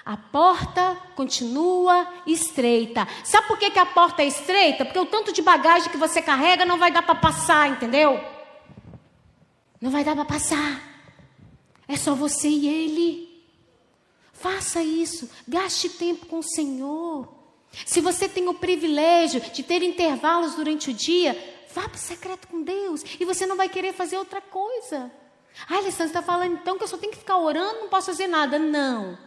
A 0.04 0.18
porta 0.18 0.98
continua 1.16 2.08
estreita. 2.26 3.08
Sabe 3.24 3.48
por 3.48 3.58
que, 3.58 3.70
que 3.70 3.80
a 3.80 3.86
porta 3.86 4.24
é 4.24 4.26
estreita? 4.26 4.84
Porque 4.84 5.00
o 5.00 5.06
tanto 5.06 5.32
de 5.32 5.42
bagagem 5.42 5.92
que 5.92 5.98
você 5.98 6.22
carrega 6.22 6.66
não 6.66 6.78
vai 6.80 6.92
dar 6.92 7.04
para 7.04 7.16
passar, 7.16 7.70
entendeu? 7.70 8.20
Não 9.80 9.92
vai 9.92 10.04
dar 10.04 10.16
para 10.16 10.26
passar. 10.26 10.82
É 11.88 11.96
só 11.98 12.16
você 12.16 12.48
e 12.48 12.68
ele. 12.68 13.46
Faça 14.34 14.82
isso. 14.82 15.30
Gaste 15.48 15.89
tempo 15.89 16.26
com 16.26 16.39
o 16.39 16.44
Senhor. 16.44 17.28
Se 17.86 18.02
você 18.02 18.28
tem 18.28 18.48
o 18.48 18.54
privilégio 18.54 19.39
de 19.39 19.64
ter 19.64 19.84
intervalos 19.84 20.56
durante 20.56 20.89
o 20.89 20.94
dia, 20.94 21.34
vá 21.74 21.84
para 21.84 21.96
o 21.96 22.00
secreto 22.00 22.48
com 22.48 22.64
Deus 22.64 23.04
e 23.20 23.24
você 23.24 23.46
não 23.46 23.56
vai 23.56 23.70
querer 23.70 23.94
fazer 23.94 24.18
outra 24.18 24.42
coisa. 24.42 25.12
Ah, 25.70 25.76
Alessandra, 25.76 25.96
você 25.96 26.04
está 26.04 26.22
falando 26.22 26.54
então 26.54 26.78
que 26.78 26.84
eu 26.84 26.88
só 26.88 26.98
tenho 26.98 27.12
que 27.14 27.20
ficar 27.20 27.38
orando, 27.38 27.82
não 27.82 27.89
posso 27.89 28.08
fazer 28.08 28.28
nada. 28.28 28.58
Não. 28.58 29.18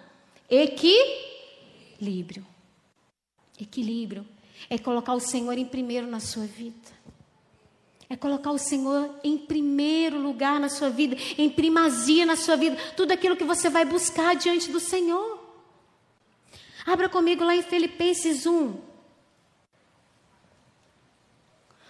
Equilíbrio. 0.48 2.46
Equilíbrio. 3.60 4.26
É 4.68 4.78
colocar 4.78 5.14
o 5.14 5.20
Senhor 5.20 5.56
em 5.58 5.66
primeiro 5.66 6.06
na 6.06 6.20
sua 6.20 6.46
vida. 6.46 6.94
É 8.08 8.16
colocar 8.16 8.52
o 8.52 8.58
Senhor 8.58 9.10
em 9.24 9.38
primeiro 9.38 10.20
lugar 10.20 10.60
na 10.60 10.68
sua 10.68 10.90
vida, 10.90 11.16
em 11.38 11.48
primazia 11.48 12.26
na 12.26 12.36
sua 12.36 12.56
vida. 12.56 12.76
Tudo 12.96 13.12
aquilo 13.12 13.36
que 13.36 13.44
você 13.44 13.70
vai 13.70 13.84
buscar 13.84 14.36
diante 14.36 14.70
do 14.70 14.78
Senhor. 14.78 15.42
Abra 16.86 17.08
comigo 17.08 17.42
lá 17.42 17.56
em 17.56 17.62
Filipenses 17.62 18.46
1. 18.46 18.74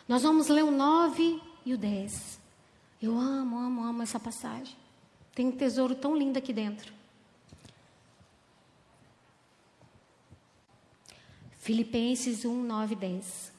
Nós 0.06 0.22
vamos 0.22 0.48
ler 0.48 0.62
o 0.62 0.70
9 0.70 1.40
e 1.66 1.74
o 1.74 1.78
10. 1.78 2.40
Eu 3.02 3.18
amo, 3.18 3.58
amo, 3.58 3.84
amo 3.84 4.02
essa 4.02 4.20
passagem. 4.20 4.76
Tem 5.34 5.46
um 5.46 5.52
tesouro 5.52 5.94
tão 5.94 6.16
lindo 6.16 6.38
aqui 6.38 6.52
dentro. 6.52 6.92
Filipenses 11.64 12.44
1, 12.44 12.62
9 12.62 12.92
e 12.92 12.96
10. 12.96 13.52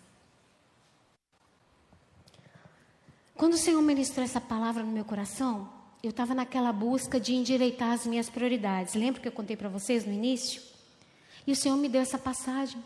Quando 3.34 3.54
o 3.54 3.58
Senhor 3.58 3.82
ministrou 3.82 4.24
essa 4.24 4.40
palavra 4.40 4.84
no 4.84 4.92
meu 4.92 5.04
coração, 5.04 5.68
eu 6.04 6.12
estava 6.12 6.36
naquela 6.36 6.72
busca 6.72 7.20
de 7.20 7.34
endireitar 7.34 7.94
as 7.94 8.06
minhas 8.06 8.30
prioridades. 8.30 8.94
Lembra 8.94 9.20
que 9.20 9.28
eu 9.28 9.32
contei 9.32 9.58
para 9.58 9.70
vocês 9.70 10.06
no 10.06 10.14
início? 10.14 10.62
E 11.48 11.52
o 11.52 11.56
Senhor 11.56 11.76
me 11.78 11.90
deu 11.90 12.00
essa 12.00 12.20
passagem. 12.20 12.80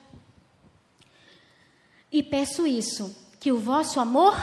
E 2.09 2.23
peço 2.23 2.65
isso, 2.65 3.13
que 3.41 3.51
o 3.51 3.59
vosso 3.59 3.99
amor 3.99 4.37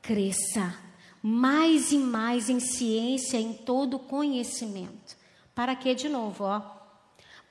cresça 0.00 0.78
mais 1.22 1.92
e 1.92 1.98
mais 1.98 2.48
em 2.48 2.58
ciência, 2.58 3.36
em 3.36 3.52
todo 3.52 3.98
conhecimento. 3.98 5.14
Para 5.54 5.76
que, 5.76 5.94
de 5.94 6.08
novo, 6.08 6.44
ó? 6.44 6.62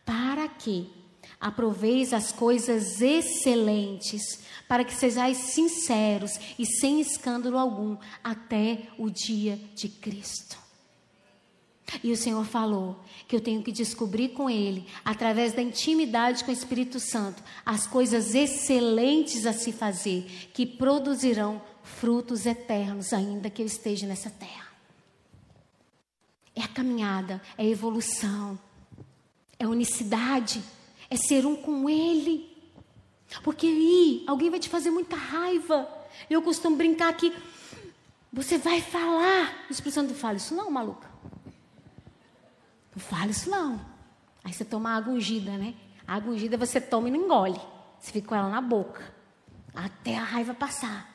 Para 0.03 0.47
que 0.47 1.02
aproveis 1.43 2.13
as 2.13 2.31
coisas 2.31 3.01
excelentes, 3.01 4.39
para 4.65 4.85
que 4.85 4.93
sejais 4.93 5.35
sinceros 5.37 6.31
e 6.57 6.65
sem 6.65 7.01
escândalo 7.01 7.57
algum 7.57 7.97
até 8.23 8.87
o 8.97 9.09
dia 9.09 9.59
de 9.75 9.89
Cristo. 9.89 10.57
E 12.01 12.13
o 12.13 12.17
Senhor 12.17 12.45
falou 12.45 12.97
que 13.27 13.35
eu 13.35 13.41
tenho 13.41 13.61
que 13.61 13.73
descobrir 13.73 14.29
com 14.29 14.49
Ele, 14.49 14.87
através 15.03 15.51
da 15.51 15.61
intimidade 15.61 16.45
com 16.45 16.49
o 16.49 16.53
Espírito 16.53 16.97
Santo, 16.97 17.43
as 17.65 17.85
coisas 17.85 18.33
excelentes 18.33 19.45
a 19.45 19.51
se 19.51 19.73
fazer, 19.73 20.49
que 20.53 20.65
produzirão 20.65 21.61
frutos 21.83 22.45
eternos, 22.45 23.11
ainda 23.11 23.49
que 23.49 23.61
eu 23.61 23.65
esteja 23.65 24.07
nessa 24.07 24.29
terra. 24.29 24.71
É 26.55 26.61
a 26.61 26.67
caminhada, 26.69 27.41
é 27.57 27.63
a 27.63 27.67
evolução, 27.67 28.57
é 29.59 29.65
a 29.65 29.69
unicidade, 29.69 30.63
é 31.13 31.17
ser 31.17 31.45
um 31.45 31.55
com 31.55 31.87
Ele. 31.89 32.51
Porque 33.43 33.67
aí 33.67 34.23
alguém 34.27 34.49
vai 34.49 34.59
te 34.59 34.69
fazer 34.69 34.89
muita 34.89 35.15
raiva. 35.15 35.87
Eu 36.29 36.41
costumo 36.41 36.75
brincar 36.75 37.09
aqui. 37.09 37.33
Você 38.31 38.57
vai 38.57 38.81
falar. 38.81 39.65
O 39.69 39.71
Espírito 39.71 39.93
Santo 39.93 40.13
fala 40.15 40.37
isso, 40.37 40.55
não, 40.55 40.71
maluca. 40.71 41.07
Não 42.95 43.01
fala 43.01 43.31
isso 43.31 43.49
não. 43.49 43.79
Aí 44.43 44.51
você 44.51 44.65
toma 44.65 44.95
água 44.95 45.13
ungida, 45.13 45.51
né? 45.51 45.75
A 46.07 46.15
água 46.15 46.33
ungida 46.33 46.57
você 46.57 46.81
toma 46.81 47.07
e 47.07 47.11
não 47.11 47.21
engole. 47.21 47.61
Você 47.99 48.11
fica 48.11 48.29
com 48.29 48.35
ela 48.35 48.49
na 48.49 48.61
boca. 48.61 49.13
Até 49.73 50.17
a 50.17 50.23
raiva 50.23 50.53
passar. 50.53 51.09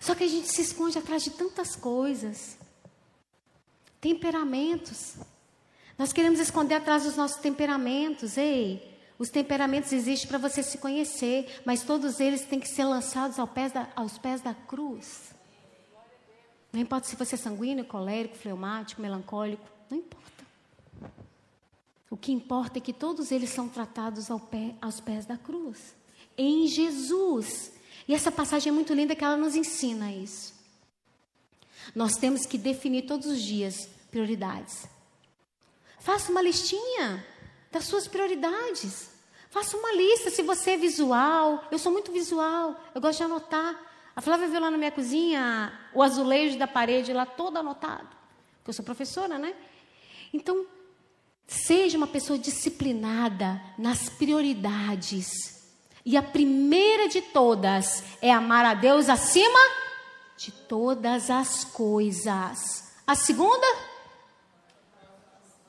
Só 0.00 0.14
que 0.14 0.24
a 0.24 0.28
gente 0.28 0.48
se 0.48 0.60
esconde 0.60 0.98
atrás 0.98 1.22
de 1.22 1.30
tantas 1.30 1.74
coisas. 1.74 2.58
Temperamentos. 4.00 5.14
Nós 5.96 6.12
queremos 6.12 6.40
esconder 6.40 6.74
atrás 6.74 7.04
dos 7.04 7.16
nossos 7.16 7.40
temperamentos. 7.40 8.36
Ei, 8.36 8.93
os 9.18 9.28
temperamentos 9.30 9.92
existem 9.92 10.28
para 10.28 10.38
você 10.38 10.62
se 10.62 10.78
conhecer, 10.78 11.62
mas 11.64 11.82
todos 11.82 12.18
eles 12.18 12.44
têm 12.44 12.58
que 12.58 12.68
ser 12.68 12.84
lançados 12.84 13.38
aos 13.38 13.50
pés 13.50 13.72
da, 13.72 13.88
aos 13.94 14.18
pés 14.18 14.40
da 14.40 14.52
cruz. 14.54 15.34
Não 16.72 16.80
importa 16.80 17.06
se 17.06 17.14
você 17.14 17.36
é 17.36 17.38
sanguíneo, 17.38 17.84
colérico, 17.84 18.36
fleumático, 18.36 19.00
melancólico, 19.00 19.64
não 19.88 19.98
importa. 19.98 20.24
O 22.10 22.16
que 22.16 22.32
importa 22.32 22.78
é 22.78 22.80
que 22.80 22.92
todos 22.92 23.30
eles 23.30 23.50
são 23.50 23.68
tratados 23.68 24.30
ao 24.30 24.40
pé, 24.40 24.74
aos 24.80 25.00
pés 25.00 25.24
da 25.26 25.36
cruz, 25.36 25.94
em 26.36 26.66
Jesus. 26.66 27.72
E 28.08 28.14
essa 28.14 28.32
passagem 28.32 28.70
é 28.70 28.72
muito 28.72 28.92
linda 28.92 29.14
que 29.14 29.24
ela 29.24 29.36
nos 29.36 29.54
ensina 29.54 30.12
isso. 30.12 30.52
Nós 31.94 32.16
temos 32.16 32.46
que 32.46 32.58
definir 32.58 33.02
todos 33.02 33.26
os 33.26 33.40
dias 33.40 33.88
prioridades. 34.10 34.88
Faça 36.00 36.30
uma 36.30 36.42
listinha 36.42 37.24
das 37.74 37.84
suas 37.84 38.08
prioridades. 38.08 39.10
Faça 39.50 39.76
uma 39.76 39.92
lista 39.92 40.30
se 40.30 40.42
você 40.42 40.72
é 40.72 40.76
visual. 40.76 41.64
Eu 41.70 41.78
sou 41.78 41.92
muito 41.92 42.10
visual, 42.10 42.80
eu 42.94 43.00
gosto 43.00 43.18
de 43.18 43.24
anotar. 43.24 43.78
A 44.16 44.20
Flávia 44.20 44.48
viu 44.48 44.60
lá 44.60 44.70
na 44.70 44.78
minha 44.78 44.92
cozinha 44.92 45.72
o 45.92 46.02
azulejo 46.02 46.58
da 46.58 46.66
parede 46.66 47.12
lá 47.12 47.26
todo 47.26 47.58
anotado. 47.58 48.08
Porque 48.56 48.70
eu 48.70 48.74
sou 48.74 48.84
professora, 48.84 49.38
né? 49.38 49.54
Então, 50.32 50.66
Seja 51.46 51.98
uma 51.98 52.06
pessoa 52.06 52.38
disciplinada 52.38 53.60
nas 53.76 54.08
prioridades. 54.08 55.28
E 56.04 56.16
a 56.16 56.22
primeira 56.22 57.08
de 57.08 57.20
todas 57.20 58.02
é 58.20 58.32
amar 58.32 58.64
a 58.64 58.74
Deus 58.74 59.08
acima 59.08 59.58
de 60.36 60.50
todas 60.50 61.30
as 61.30 61.64
coisas. 61.64 62.92
A 63.06 63.14
segunda? 63.14 63.66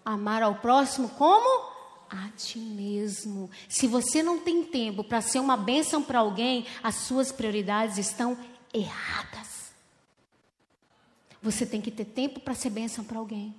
Amar 0.04 0.44
ao 0.44 0.56
próximo 0.56 1.10
como? 1.10 1.75
A 2.10 2.30
ti 2.38 2.60
mesmo. 2.60 3.50
Se 3.68 3.88
você 3.88 4.22
não 4.22 4.40
tem 4.40 4.64
tempo 4.64 5.04
para 5.04 5.22
ser 5.22 5.40
uma 5.40 5.58
bênção 5.58 6.04
para 6.04 6.20
alguém, 6.20 6.66
as 6.84 6.96
suas 6.96 7.32
prioridades 7.32 7.98
estão 7.98 8.38
erradas. 8.74 9.74
Você 11.42 11.66
tem 11.66 11.82
que 11.82 11.92
ter 11.92 12.06
tempo 12.06 12.40
para 12.40 12.54
ser 12.54 12.70
bênção 12.70 13.04
para 13.04 13.20
alguém. 13.20 13.56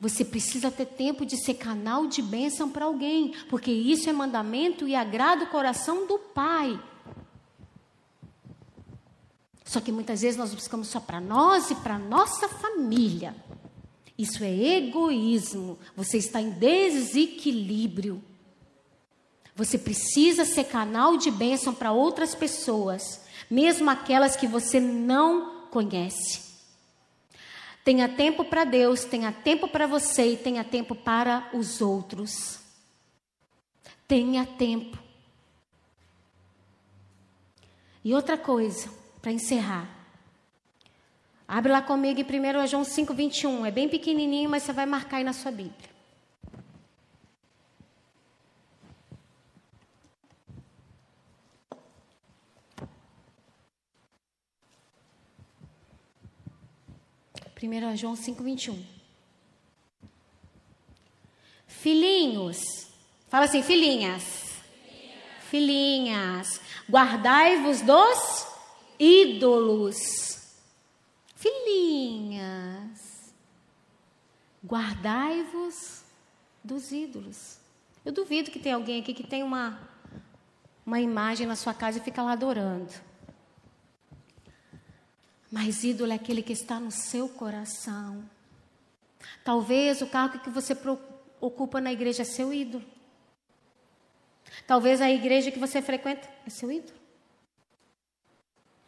Você 0.00 0.24
precisa 0.24 0.70
ter 0.70 0.86
tempo 0.86 1.24
de 1.24 1.36
ser 1.36 1.54
canal 1.54 2.06
de 2.06 2.20
bênção 2.20 2.68
para 2.68 2.84
alguém, 2.84 3.34
porque 3.48 3.70
isso 3.70 4.10
é 4.10 4.12
mandamento 4.12 4.86
e 4.86 4.94
agrada 4.94 5.44
o 5.44 5.50
coração 5.50 6.06
do 6.06 6.18
Pai. 6.18 6.78
Só 9.64 9.80
que 9.80 9.90
muitas 9.90 10.20
vezes 10.20 10.36
nós 10.36 10.52
buscamos 10.52 10.88
só 10.88 11.00
para 11.00 11.20
nós 11.20 11.70
e 11.70 11.74
para 11.76 11.98
nossa 11.98 12.48
família. 12.48 13.34
Isso 14.16 14.44
é 14.44 14.76
egoísmo. 14.76 15.78
Você 15.96 16.18
está 16.18 16.40
em 16.40 16.50
desequilíbrio. 16.50 18.22
Você 19.56 19.78
precisa 19.78 20.44
ser 20.44 20.64
canal 20.64 21.16
de 21.16 21.30
bênção 21.30 21.72
para 21.74 21.92
outras 21.92 22.34
pessoas, 22.34 23.20
mesmo 23.48 23.88
aquelas 23.88 24.36
que 24.36 24.46
você 24.46 24.80
não 24.80 25.68
conhece. 25.70 26.42
Tenha 27.84 28.08
tempo 28.08 28.44
para 28.44 28.64
Deus, 28.64 29.04
tenha 29.04 29.30
tempo 29.30 29.68
para 29.68 29.86
você 29.86 30.32
e 30.32 30.36
tenha 30.36 30.64
tempo 30.64 30.94
para 30.94 31.50
os 31.52 31.80
outros. 31.80 32.58
Tenha 34.08 34.46
tempo. 34.46 34.98
E 38.02 38.14
outra 38.14 38.36
coisa, 38.36 38.90
para 39.20 39.32
encerrar. 39.32 40.03
Abre 41.46 41.70
lá 41.70 41.82
comigo 41.82 42.20
em 42.20 42.24
1 42.24 42.66
João 42.66 42.84
5, 42.84 43.12
21. 43.12 43.66
É 43.66 43.70
bem 43.70 43.88
pequenininho, 43.88 44.48
mas 44.48 44.62
você 44.62 44.72
vai 44.72 44.86
marcar 44.86 45.18
aí 45.18 45.24
na 45.24 45.32
sua 45.32 45.50
Bíblia. 45.52 45.94
Primeiro 57.54 57.96
João 57.96 58.16
5, 58.16 58.42
21. 58.42 58.84
Filhinhos, 61.66 62.58
fala 63.28 63.44
assim, 63.44 63.62
filhinhas. 63.62 64.22
Filhinhas, 65.48 66.58
filhinhas 66.58 66.60
guardai-vos 66.90 67.80
dos 67.80 68.46
ídolos. 68.98 70.33
Filhinhas, 71.44 73.34
guardai-vos 74.64 76.02
dos 76.62 76.90
ídolos. 76.90 77.58
Eu 78.02 78.12
duvido 78.12 78.50
que 78.50 78.58
tem 78.58 78.72
alguém 78.72 79.02
aqui 79.02 79.12
que 79.12 79.26
tem 79.26 79.42
uma, 79.42 79.78
uma 80.86 80.98
imagem 81.00 81.46
na 81.46 81.54
sua 81.54 81.74
casa 81.74 81.98
e 81.98 82.00
fica 82.00 82.22
lá 82.22 82.32
adorando. 82.32 82.94
Mas 85.52 85.84
ídolo 85.84 86.12
é 86.12 86.14
aquele 86.14 86.42
que 86.42 86.54
está 86.54 86.80
no 86.80 86.90
seu 86.90 87.28
coração. 87.28 88.24
Talvez 89.44 90.00
o 90.00 90.06
cargo 90.06 90.38
que 90.38 90.48
você 90.48 90.74
ocupa 91.42 91.78
na 91.78 91.92
igreja 91.92 92.22
é 92.22 92.24
seu 92.24 92.54
ídolo. 92.54 92.86
Talvez 94.66 95.02
a 95.02 95.10
igreja 95.10 95.50
que 95.50 95.58
você 95.58 95.82
frequenta 95.82 96.26
é 96.46 96.48
seu 96.48 96.72
ídolo. 96.72 96.98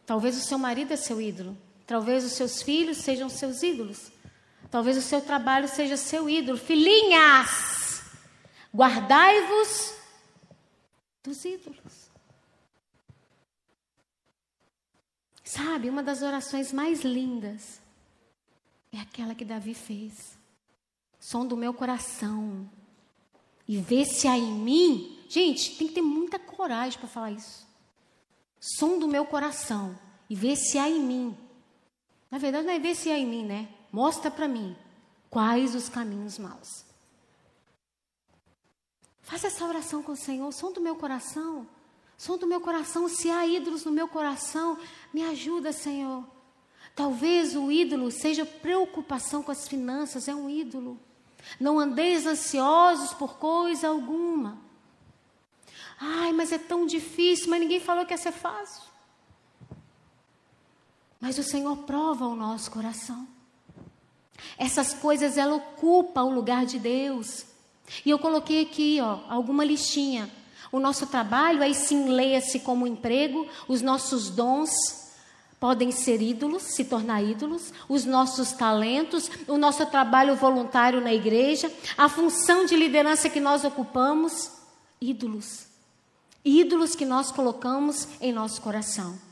Talvez 0.07 0.35
o 0.35 0.41
seu 0.41 0.57
marido 0.57 0.91
é 0.91 0.97
seu 0.97 1.21
ídolo. 1.21 1.55
Talvez 1.87 2.25
os 2.25 2.33
seus 2.33 2.61
filhos 2.61 2.97
sejam 2.97 3.29
seus 3.29 3.63
ídolos. 3.63 4.11
Talvez 4.69 4.97
o 4.97 5.01
seu 5.01 5.21
trabalho 5.21 5.69
seja 5.69 5.95
seu 5.95 6.29
ídolo. 6.29 6.57
Filhinhas, 6.57 8.03
guardai-vos 8.75 9.95
dos 11.23 11.45
ídolos. 11.45 12.11
Sabe, 15.45 15.89
uma 15.89 16.03
das 16.03 16.21
orações 16.21 16.73
mais 16.73 17.05
lindas 17.05 17.79
é 18.91 18.99
aquela 18.99 19.33
que 19.33 19.45
Davi 19.45 19.73
fez. 19.73 20.37
Som 21.21 21.45
do 21.45 21.55
meu 21.55 21.73
coração. 21.73 22.69
E 23.65 23.77
vê 23.77 24.03
se 24.03 24.27
há 24.27 24.37
em 24.37 24.51
mim. 24.51 25.25
Gente, 25.29 25.77
tem 25.77 25.87
que 25.87 25.93
ter 25.93 26.01
muita 26.01 26.37
coragem 26.37 26.99
para 26.99 27.07
falar 27.07 27.31
isso. 27.31 27.65
Som 28.59 28.99
do 28.99 29.07
meu 29.07 29.25
coração. 29.25 29.97
E 30.29 30.35
vê 30.35 30.53
se 30.57 30.77
há 30.77 30.89
em 30.89 30.99
mim. 30.99 31.46
Na 32.29 32.37
verdade, 32.37 32.65
não 32.65 32.73
é 32.73 32.79
ver 32.79 32.95
se 32.95 33.09
há 33.09 33.17
em 33.17 33.25
mim, 33.25 33.45
né? 33.45 33.69
Mostra 33.91 34.29
para 34.29 34.47
mim 34.47 34.75
quais 35.29 35.75
os 35.75 35.89
caminhos 35.89 36.37
maus. 36.37 36.85
Faça 39.21 39.47
essa 39.47 39.65
oração 39.65 40.01
com 40.01 40.13
o 40.13 40.17
Senhor. 40.17 40.51
Som 40.53 40.71
do 40.71 40.81
meu 40.81 40.95
coração. 40.95 41.67
Som 42.17 42.37
do 42.37 42.47
meu 42.47 42.59
coração, 42.59 43.07
se 43.07 43.29
há 43.29 43.45
ídolos 43.45 43.85
no 43.85 43.91
meu 43.91 44.07
coração, 44.07 44.77
me 45.13 45.23
ajuda, 45.23 45.71
Senhor. 45.71 46.25
Talvez 46.95 47.55
o 47.55 47.71
ídolo 47.71 48.09
seja 48.09 48.43
preocupação 48.43 49.43
com 49.43 49.51
as 49.51 49.67
finanças, 49.67 50.27
é 50.27 50.33
um 50.33 50.49
ídolo. 50.49 50.99
Não 51.59 51.77
andeis 51.77 52.25
ansiosos 52.25 53.13
por 53.13 53.37
coisa 53.37 53.89
alguma. 53.89 54.59
Ai, 55.99 56.33
mas 56.33 56.51
é 56.51 56.57
tão 56.57 56.87
difícil, 56.87 57.49
mas 57.49 57.59
ninguém 57.59 57.79
falou 57.79 58.05
que 58.05 58.13
ia 58.13 58.17
ser 58.17 58.31
fácil. 58.31 58.86
Mas 61.19 61.37
o 61.37 61.43
Senhor 61.43 61.77
prova 61.77 62.27
o 62.27 62.35
nosso 62.35 62.69
coração. 62.71 63.27
Essas 64.57 64.93
coisas, 64.93 65.37
ela 65.37 65.55
ocupa 65.55 66.21
o 66.21 66.33
lugar 66.33 66.65
de 66.65 66.79
Deus. 66.79 67.45
E 68.05 68.09
eu 68.09 68.19
coloquei 68.19 68.61
aqui, 68.61 68.99
ó, 69.01 69.19
alguma 69.29 69.63
listinha. 69.63 70.29
O 70.71 70.79
nosso 70.79 71.07
trabalho, 71.07 71.63
aí 71.63 71.73
sim, 71.73 72.09
leia-se 72.09 72.59
como 72.59 72.85
emprego, 72.85 73.47
os 73.67 73.81
nossos 73.81 74.29
dons 74.29 74.71
podem 75.59 75.91
ser 75.91 76.21
ídolos, 76.21 76.63
se 76.63 76.85
tornar 76.85 77.23
ídolos, 77.23 77.73
os 77.89 78.05
nossos 78.05 78.51
talentos, 78.51 79.29
o 79.47 79.57
nosso 79.57 79.85
trabalho 79.87 80.35
voluntário 80.35 81.01
na 81.01 81.13
igreja, 81.13 81.71
a 81.97 82.07
função 82.07 82.65
de 82.65 82.75
liderança 82.75 83.29
que 83.29 83.39
nós 83.39 83.63
ocupamos, 83.63 84.51
ídolos. 85.01 85.65
Ídolos 86.45 86.95
que 86.95 87.05
nós 87.05 87.31
colocamos 87.31 88.07
em 88.21 88.31
nosso 88.31 88.61
coração. 88.61 89.26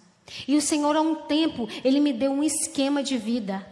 E 0.48 0.56
o 0.56 0.62
Senhor, 0.62 0.96
há 0.96 1.02
um 1.02 1.16
tempo, 1.16 1.68
Ele 1.84 2.00
me 2.00 2.12
deu 2.12 2.32
um 2.32 2.44
esquema 2.44 3.04
de 3.04 3.18
vida. 3.18 3.66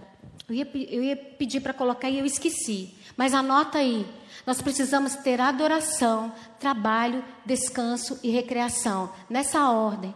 Eu 0.47 0.55
ia, 0.55 0.69
eu 0.89 1.03
ia 1.03 1.15
pedir 1.15 1.61
para 1.61 1.73
colocar 1.73 2.09
e 2.09 2.19
eu 2.19 2.25
esqueci. 2.25 2.93
Mas 3.17 3.33
anota 3.33 3.77
aí. 3.77 4.05
Nós 4.45 4.61
precisamos 4.61 5.15
ter 5.15 5.39
adoração, 5.39 6.33
trabalho, 6.59 7.23
descanso 7.45 8.19
e 8.21 8.29
recreação. 8.29 9.11
Nessa 9.29 9.69
ordem. 9.69 10.13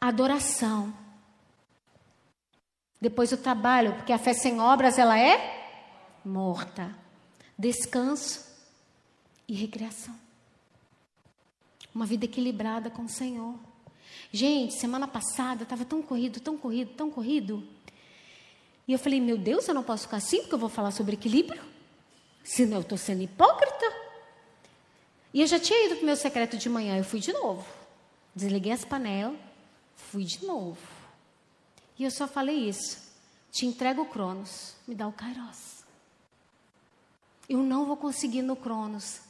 Adoração. 0.00 0.94
Depois 3.00 3.32
o 3.32 3.36
trabalho, 3.36 3.94
porque 3.94 4.12
a 4.12 4.18
fé 4.18 4.32
sem 4.32 4.60
obras 4.60 4.98
ela 4.98 5.18
é 5.18 5.62
morta. 6.24 6.94
Descanso 7.58 8.44
e 9.46 9.54
recreação. 9.54 10.14
Uma 11.94 12.06
vida 12.06 12.24
equilibrada 12.24 12.88
com 12.88 13.02
o 13.02 13.08
Senhor. 13.08 13.58
Gente, 14.32 14.74
semana 14.74 15.06
passada 15.06 15.62
estava 15.62 15.84
tão 15.84 16.02
corrido, 16.02 16.40
tão 16.40 16.56
corrido, 16.56 16.92
tão 16.94 17.10
corrido. 17.10 17.66
E 18.86 18.92
eu 18.92 18.98
falei, 18.98 19.20
meu 19.20 19.38
Deus, 19.38 19.66
eu 19.66 19.74
não 19.74 19.82
posso 19.82 20.04
ficar 20.04 20.18
assim 20.18 20.40
porque 20.40 20.54
eu 20.54 20.58
vou 20.58 20.68
falar 20.68 20.90
sobre 20.90 21.14
equilíbrio. 21.14 21.62
Senão 22.42 22.78
eu 22.78 22.82
estou 22.82 22.98
sendo 22.98 23.22
hipócrita. 23.22 23.92
E 25.32 25.40
eu 25.40 25.46
já 25.46 25.58
tinha 25.58 25.86
ido 25.86 25.96
para 25.96 26.02
o 26.02 26.06
meu 26.06 26.16
secreto 26.16 26.56
de 26.56 26.68
manhã, 26.68 26.96
eu 26.96 27.04
fui 27.04 27.20
de 27.20 27.32
novo. 27.32 27.64
Desliguei 28.34 28.72
as 28.72 28.84
panelas, 28.84 29.36
fui 29.96 30.24
de 30.24 30.44
novo. 30.44 30.78
E 31.98 32.04
eu 32.04 32.10
só 32.10 32.28
falei 32.28 32.68
isso. 32.68 33.02
Te 33.50 33.66
entrego 33.66 34.02
o 34.02 34.06
Cronos, 34.06 34.74
me 34.86 34.94
dá 34.94 35.06
o 35.06 35.12
Kairos. 35.12 35.84
Eu 37.48 37.58
não 37.58 37.86
vou 37.86 37.96
conseguir 37.96 38.42
no 38.42 38.56
Cronos 38.56 39.20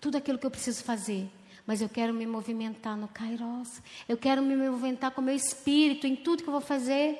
tudo 0.00 0.16
aquilo 0.16 0.38
que 0.38 0.46
eu 0.46 0.50
preciso 0.50 0.82
fazer, 0.82 1.30
mas 1.70 1.80
eu 1.80 1.88
quero 1.88 2.12
me 2.12 2.26
movimentar 2.26 2.96
no 2.96 3.06
Kairos. 3.06 3.80
Eu 4.08 4.16
quero 4.16 4.42
me 4.42 4.56
movimentar 4.56 5.12
com 5.12 5.20
o 5.20 5.24
meu 5.24 5.36
espírito 5.36 6.04
em 6.04 6.16
tudo 6.16 6.42
que 6.42 6.48
eu 6.48 6.52
vou 6.52 6.60
fazer. 6.60 7.16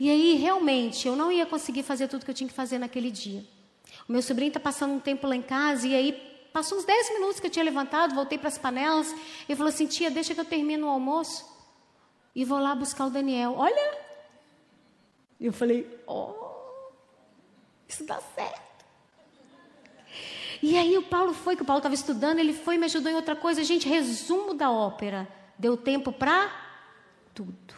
E 0.00 0.08
aí, 0.08 0.32
realmente, 0.36 1.06
eu 1.06 1.14
não 1.14 1.30
ia 1.30 1.44
conseguir 1.44 1.82
fazer 1.82 2.08
tudo 2.08 2.24
que 2.24 2.30
eu 2.30 2.34
tinha 2.34 2.48
que 2.48 2.54
fazer 2.54 2.78
naquele 2.78 3.10
dia. 3.10 3.44
O 4.08 4.12
meu 4.12 4.22
sobrinho 4.22 4.48
está 4.48 4.58
passando 4.58 4.94
um 4.94 4.98
tempo 4.98 5.26
lá 5.26 5.36
em 5.36 5.42
casa 5.42 5.86
e 5.86 5.94
aí 5.94 6.12
passou 6.54 6.78
uns 6.78 6.86
10 6.86 7.10
minutos 7.10 7.38
que 7.38 7.46
eu 7.46 7.50
tinha 7.50 7.66
levantado, 7.66 8.14
voltei 8.14 8.38
para 8.38 8.48
as 8.48 8.56
panelas 8.56 9.14
e 9.46 9.54
falou 9.54 9.68
assim: 9.68 9.86
tia, 9.86 10.10
deixa 10.10 10.32
que 10.34 10.40
eu 10.40 10.46
termine 10.46 10.82
o 10.82 10.88
almoço 10.88 11.44
e 12.34 12.46
vou 12.46 12.58
lá 12.58 12.74
buscar 12.74 13.04
o 13.04 13.10
Daniel. 13.10 13.56
Olha! 13.58 13.98
Eu 15.38 15.52
falei: 15.52 15.86
oh, 16.06 16.32
isso 17.86 18.06
dá 18.06 18.22
certo. 18.34 18.63
E 20.66 20.78
aí 20.78 20.96
o 20.96 21.02
Paulo 21.02 21.34
foi, 21.34 21.56
que 21.56 21.60
o 21.60 21.64
Paulo 21.66 21.80
estava 21.80 21.94
estudando, 21.94 22.38
ele 22.38 22.54
foi 22.54 22.76
e 22.76 22.78
me 22.78 22.86
ajudou 22.86 23.12
em 23.12 23.14
outra 23.14 23.36
coisa. 23.36 23.62
Gente, 23.62 23.86
resumo 23.86 24.54
da 24.54 24.70
ópera. 24.70 25.28
Deu 25.58 25.76
tempo 25.76 26.10
para 26.10 26.50
tudo. 27.34 27.74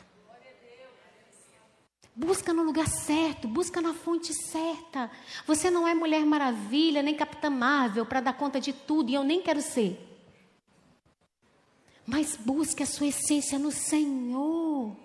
Busca 2.14 2.55
no 2.55 2.62
lugar 2.62 2.87
certo, 2.87 3.49
busca 3.49 3.80
na 3.80 3.93
fonte 3.93 4.32
certa. 4.32 5.11
Você 5.49 5.68
não 5.68 5.87
é 5.87 5.95
Mulher 5.95 6.24
Maravilha, 6.24 7.03
nem 7.03 7.16
Capitã 7.16 7.51
Marvel 7.51 8.07
para 8.07 8.20
dar 8.20 8.34
conta 8.34 8.61
de 8.61 8.72
tudo, 8.72 9.11
e 9.11 9.14
eu 9.14 9.24
nem 9.24 9.43
quero 9.43 9.61
ser. 9.61 9.99
Mas 12.07 12.37
busque 12.37 12.84
a 12.84 12.87
sua 12.87 13.09
essência 13.09 13.59
no 13.59 13.72
Senhor. 13.72 14.97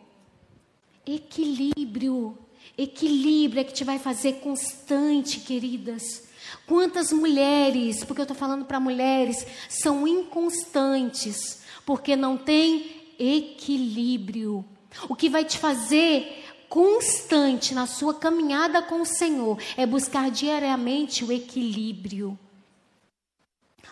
Equilíbrio. 1.04 2.38
Equilíbrio 2.78 3.62
é 3.62 3.64
que 3.64 3.74
te 3.74 3.84
vai 3.84 3.98
fazer 3.98 4.34
constante, 4.34 5.40
queridas. 5.40 6.30
Quantas 6.66 7.12
mulheres, 7.12 8.04
porque 8.04 8.22
eu 8.22 8.24
estou 8.24 8.38
falando 8.38 8.66
para 8.66 8.80
mulheres, 8.80 9.46
são 9.70 10.08
inconstantes, 10.08 11.62
porque 11.86 12.16
não 12.16 12.38
tem 12.38 13.14
equilíbrio. 13.20 14.66
O 15.08 15.16
que 15.16 15.30
vai 15.30 15.46
te 15.46 15.58
fazer 15.58 16.46
constante 16.68 17.74
na 17.74 17.86
sua 17.86 18.14
caminhada 18.14 18.82
com 18.82 19.02
o 19.02 19.06
Senhor 19.06 19.62
é 19.76 19.86
buscar 19.86 20.32
diariamente 20.32 21.24
o 21.24 21.32
equilíbrio. 21.32 22.40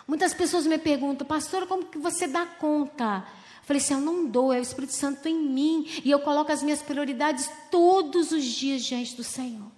Muitas 0.06 0.34
pessoas 0.34 0.66
me 0.66 0.78
perguntam, 0.78 1.26
pastor, 1.26 1.66
como 1.66 1.84
que 1.84 1.98
você 1.98 2.26
dá 2.26 2.44
conta? 2.44 3.24
Eu 3.58 3.64
falei 3.64 3.82
assim, 3.82 3.94
eu 3.94 4.00
não 4.00 4.26
dou, 4.26 4.52
é 4.52 4.58
o 4.58 4.62
Espírito 4.62 4.94
Santo 4.94 5.28
em 5.28 5.38
mim. 5.38 5.86
E 6.04 6.10
eu 6.10 6.18
coloco 6.20 6.50
as 6.50 6.62
minhas 6.62 6.82
prioridades 6.82 7.48
todos 7.70 8.32
os 8.32 8.44
dias 8.44 8.82
diante 8.82 9.14
do 9.14 9.22
Senhor. 9.22 9.70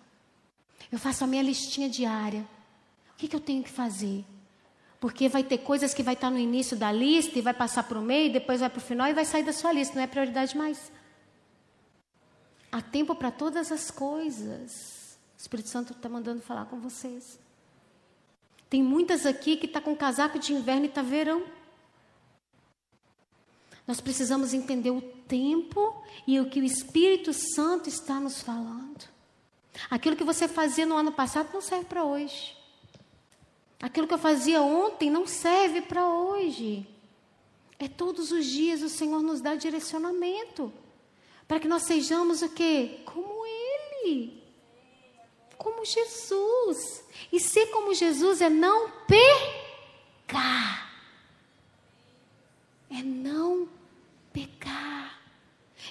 Eu 0.90 0.98
faço 0.98 1.24
a 1.24 1.26
minha 1.26 1.42
listinha 1.42 1.88
diária. 1.88 2.46
O 3.12 3.16
que, 3.16 3.28
que 3.28 3.36
eu 3.36 3.40
tenho 3.40 3.62
que 3.62 3.70
fazer? 3.70 4.24
Porque 5.00 5.28
vai 5.28 5.42
ter 5.42 5.58
coisas 5.58 5.92
que 5.92 6.02
vai 6.02 6.14
estar 6.14 6.30
no 6.30 6.38
início 6.38 6.76
da 6.76 6.92
lista 6.92 7.38
e 7.38 7.42
vai 7.42 7.52
passar 7.52 7.82
para 7.82 7.98
o 7.98 8.02
meio, 8.02 8.32
depois 8.32 8.60
vai 8.60 8.70
para 8.70 8.78
o 8.78 8.82
final 8.82 9.08
e 9.08 9.12
vai 9.12 9.24
sair 9.24 9.42
da 9.42 9.52
sua 9.52 9.72
lista. 9.72 9.94
Não 9.94 10.02
é 10.02 10.06
prioridade 10.06 10.56
mais. 10.56 10.92
Há 12.70 12.80
tempo 12.80 13.14
para 13.14 13.30
todas 13.30 13.72
as 13.72 13.90
coisas. 13.90 15.18
O 15.36 15.40
Espírito 15.40 15.68
Santo 15.68 15.92
está 15.92 16.08
mandando 16.08 16.40
falar 16.40 16.66
com 16.66 16.78
vocês. 16.78 17.38
Tem 18.70 18.82
muitas 18.82 19.26
aqui 19.26 19.56
que 19.56 19.66
está 19.66 19.80
com 19.80 19.94
casaco 19.94 20.38
de 20.38 20.52
inverno 20.54 20.84
e 20.84 20.88
está 20.88 21.02
verão. 21.02 21.44
Nós 23.86 24.00
precisamos 24.00 24.54
entender 24.54 24.90
o 24.90 25.02
tempo 25.02 26.02
e 26.26 26.38
o 26.38 26.48
que 26.48 26.60
o 26.60 26.64
Espírito 26.64 27.32
Santo 27.32 27.88
está 27.88 28.20
nos 28.20 28.40
falando. 28.40 29.04
Aquilo 29.90 30.16
que 30.16 30.24
você 30.24 30.46
fazia 30.46 30.86
no 30.86 30.96
ano 30.96 31.12
passado 31.12 31.50
não 31.52 31.60
serve 31.60 31.86
para 31.86 32.04
hoje. 32.04 32.56
Aquilo 33.82 34.06
que 34.06 34.14
eu 34.14 34.18
fazia 34.18 34.62
ontem 34.62 35.10
não 35.10 35.26
serve 35.26 35.82
para 35.82 36.08
hoje. 36.08 36.86
É 37.80 37.88
todos 37.88 38.30
os 38.30 38.46
dias 38.46 38.80
o 38.80 38.88
Senhor 38.88 39.20
nos 39.20 39.40
dá 39.40 39.56
direcionamento 39.56 40.72
para 41.48 41.60
que 41.60 41.68
nós 41.68 41.82
sejamos 41.82 42.40
o 42.40 42.48
quê? 42.48 43.00
Como 43.04 43.44
Ele. 43.44 44.42
Como 45.58 45.84
Jesus. 45.84 47.04
E 47.32 47.40
ser 47.40 47.66
como 47.66 47.92
Jesus 47.92 48.40
é 48.40 48.48
não 48.48 48.90
pecar. 49.06 50.90
É 52.88 53.02
não 53.02 53.68
pecar. 54.32 55.20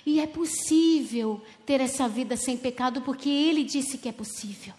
E 0.05 0.19
é 0.19 0.25
possível 0.25 1.43
ter 1.65 1.81
essa 1.81 2.07
vida 2.07 2.35
sem 2.35 2.57
pecado, 2.57 3.01
porque 3.01 3.29
Ele 3.29 3.63
disse 3.63 3.97
que 3.97 4.09
é 4.09 4.11
possível. 4.11 4.73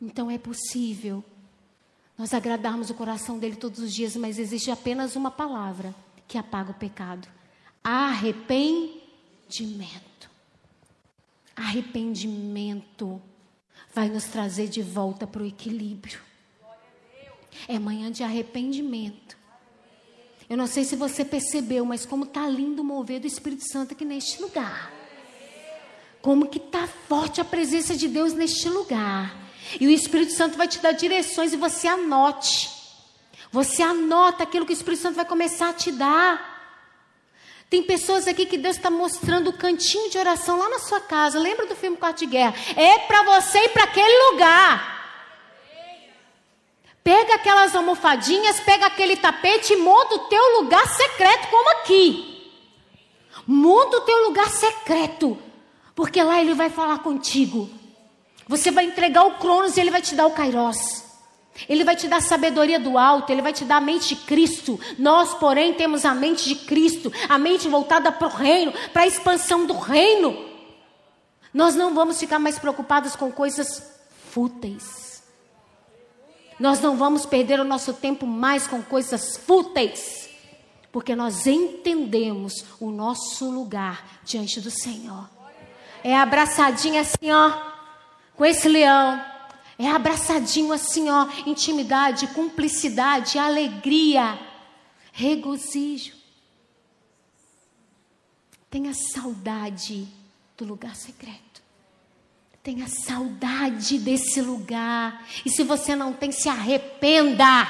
Então 0.00 0.30
é 0.30 0.38
possível 0.38 1.24
nós 2.16 2.32
agradarmos 2.32 2.90
o 2.90 2.94
coração 2.94 3.38
dele 3.38 3.56
todos 3.56 3.80
os 3.80 3.92
dias, 3.92 4.16
mas 4.16 4.38
existe 4.38 4.70
apenas 4.70 5.16
uma 5.16 5.30
palavra 5.30 5.94
que 6.28 6.38
apaga 6.38 6.70
o 6.70 6.74
pecado: 6.74 7.26
arrependimento. 7.82 10.30
Arrependimento 11.56 13.20
vai 13.92 14.08
nos 14.08 14.24
trazer 14.24 14.68
de 14.68 14.82
volta 14.82 15.26
para 15.26 15.42
o 15.42 15.46
equilíbrio. 15.46 16.20
É 17.68 17.78
manhã 17.78 18.10
de 18.10 18.24
arrependimento. 18.24 19.36
Eu 20.48 20.56
não 20.56 20.66
sei 20.66 20.84
se 20.84 20.96
você 20.96 21.24
percebeu, 21.24 21.84
mas 21.84 22.04
como 22.04 22.24
está 22.24 22.48
lindo 22.48 22.82
o 22.82 22.84
mover 22.84 23.20
do 23.20 23.26
Espírito 23.26 23.64
Santo 23.70 23.94
aqui 23.94 24.04
neste 24.04 24.42
lugar. 24.42 24.92
Como 26.20 26.48
que 26.48 26.58
está 26.58 26.86
forte 26.86 27.40
a 27.40 27.44
presença 27.44 27.96
de 27.96 28.08
Deus 28.08 28.32
neste 28.32 28.68
lugar. 28.68 29.43
E 29.80 29.86
o 29.86 29.90
Espírito 29.90 30.32
Santo 30.32 30.56
vai 30.56 30.68
te 30.68 30.78
dar 30.78 30.92
direções 30.92 31.52
e 31.52 31.56
você 31.56 31.86
anote. 31.86 32.70
Você 33.50 33.82
anota 33.82 34.42
aquilo 34.42 34.66
que 34.66 34.72
o 34.72 34.74
Espírito 34.74 35.02
Santo 35.02 35.16
vai 35.16 35.24
começar 35.24 35.70
a 35.70 35.72
te 35.72 35.92
dar. 35.92 36.54
Tem 37.70 37.82
pessoas 37.82 38.28
aqui 38.28 38.46
que 38.46 38.58
Deus 38.58 38.76
está 38.76 38.90
mostrando 38.90 39.50
o 39.50 39.52
cantinho 39.52 40.10
de 40.10 40.18
oração 40.18 40.58
lá 40.58 40.68
na 40.68 40.78
sua 40.78 41.00
casa. 41.00 41.38
Lembra 41.38 41.66
do 41.66 41.74
filme 41.74 41.96
Quarto 41.96 42.18
de 42.18 42.26
Guerra? 42.26 42.54
É 42.76 42.98
para 43.00 43.22
você 43.22 43.58
ir 43.58 43.68
para 43.70 43.84
aquele 43.84 44.30
lugar. 44.30 44.94
Pega 47.02 47.34
aquelas 47.34 47.74
almofadinhas, 47.76 48.60
pega 48.60 48.86
aquele 48.86 49.16
tapete 49.16 49.74
e 49.74 49.76
monta 49.76 50.14
o 50.14 50.20
teu 50.20 50.60
lugar 50.60 50.86
secreto, 50.88 51.48
como 51.48 51.70
aqui. 51.80 52.50
Monta 53.46 53.98
o 53.98 54.00
teu 54.00 54.24
lugar 54.24 54.48
secreto, 54.48 55.38
porque 55.94 56.22
lá 56.22 56.40
ele 56.40 56.54
vai 56.54 56.70
falar 56.70 57.00
contigo. 57.00 57.68
Você 58.46 58.70
vai 58.70 58.84
entregar 58.84 59.24
o 59.24 59.38
Cronos 59.38 59.76
e 59.76 59.80
ele 59.80 59.90
vai 59.90 60.02
te 60.02 60.14
dar 60.14 60.26
o 60.26 60.32
Kairos. 60.32 61.04
Ele 61.68 61.84
vai 61.84 61.94
te 61.94 62.08
dar 62.08 62.20
sabedoria 62.20 62.80
do 62.80 62.98
alto, 62.98 63.30
ele 63.30 63.40
vai 63.40 63.52
te 63.52 63.64
dar 63.64 63.76
a 63.76 63.80
mente 63.80 64.08
de 64.08 64.16
Cristo. 64.16 64.78
Nós, 64.98 65.34
porém, 65.34 65.74
temos 65.74 66.04
a 66.04 66.12
mente 66.12 66.48
de 66.48 66.56
Cristo, 66.56 67.12
a 67.28 67.38
mente 67.38 67.68
voltada 67.68 68.10
para 68.10 68.26
o 68.26 68.30
reino, 68.30 68.72
para 68.92 69.02
a 69.02 69.06
expansão 69.06 69.64
do 69.64 69.74
reino. 69.74 70.36
Nós 71.52 71.76
não 71.76 71.94
vamos 71.94 72.18
ficar 72.18 72.40
mais 72.40 72.58
preocupados 72.58 73.14
com 73.14 73.30
coisas 73.30 73.82
fúteis. 74.30 75.22
Nós 76.58 76.80
não 76.80 76.96
vamos 76.96 77.24
perder 77.24 77.60
o 77.60 77.64
nosso 77.64 77.94
tempo 77.94 78.26
mais 78.26 78.66
com 78.66 78.82
coisas 78.82 79.36
fúteis, 79.36 80.28
porque 80.90 81.14
nós 81.14 81.46
entendemos 81.46 82.64
o 82.80 82.90
nosso 82.90 83.50
lugar 83.50 84.20
diante 84.24 84.60
do 84.60 84.70
Senhor. 84.70 85.28
É 86.02 86.16
abraçadinho 86.16 87.00
assim, 87.00 87.30
ó, 87.30 87.73
com 88.36 88.44
esse 88.44 88.68
leão. 88.68 89.22
É 89.78 89.88
abraçadinho 89.90 90.72
assim, 90.72 91.10
ó, 91.10 91.26
intimidade, 91.46 92.28
cumplicidade, 92.28 93.38
alegria, 93.38 94.38
regozijo. 95.12 96.14
Tenha 98.70 98.92
saudade 98.94 100.08
do 100.56 100.64
lugar 100.64 100.94
secreto. 100.94 101.62
Tenha 102.62 102.86
saudade 102.88 103.98
desse 103.98 104.40
lugar. 104.40 105.26
E 105.44 105.50
se 105.50 105.62
você 105.62 105.94
não 105.94 106.12
tem, 106.12 106.32
se 106.32 106.48
arrependa. 106.48 107.68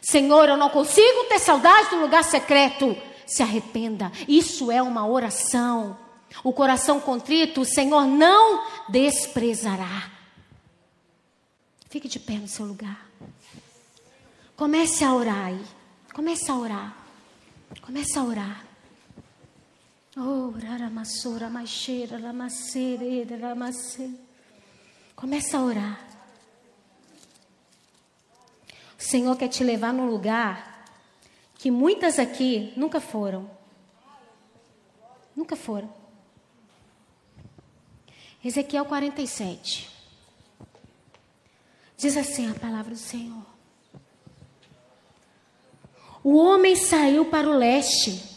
Senhor, 0.00 0.48
eu 0.48 0.56
não 0.56 0.68
consigo 0.68 1.24
ter 1.28 1.38
saudade 1.38 1.90
do 1.90 2.00
lugar 2.00 2.22
secreto. 2.22 2.96
Se 3.26 3.42
arrependa. 3.42 4.12
Isso 4.28 4.70
é 4.70 4.82
uma 4.82 5.06
oração. 5.06 5.96
O 6.42 6.52
coração 6.52 7.00
contrito, 7.00 7.60
o 7.60 7.64
Senhor 7.64 8.06
não 8.06 8.64
desprezará. 8.88 10.10
Fique 11.88 12.08
de 12.08 12.18
pé 12.18 12.34
no 12.34 12.48
seu 12.48 12.64
lugar. 12.64 13.06
Comece 14.56 15.04
a 15.04 15.14
orar 15.14 15.46
aí. 15.46 15.64
Comece 16.12 16.50
a 16.50 16.56
orar. 16.56 16.96
Comece 17.82 18.18
a 18.18 18.22
orar. 18.22 18.64
Oh. 20.16 20.52
Começa 25.14 25.58
a 25.58 25.62
orar. 25.62 26.08
O 28.98 29.02
Senhor 29.02 29.36
quer 29.36 29.48
te 29.48 29.64
levar 29.64 29.92
num 29.92 30.06
lugar 30.06 30.86
que 31.54 31.70
muitas 31.70 32.18
aqui 32.18 32.72
nunca 32.76 33.00
foram. 33.00 33.50
Nunca 35.34 35.56
foram. 35.56 36.01
Ezequiel 38.44 38.84
47. 38.84 39.90
Diz 41.96 42.16
assim 42.16 42.50
a 42.50 42.54
palavra 42.54 42.92
do 42.92 42.98
Senhor. 42.98 43.46
O 46.24 46.36
homem 46.36 46.76
saiu 46.76 47.24
para 47.24 47.48
o 47.48 47.56
leste 47.56 48.32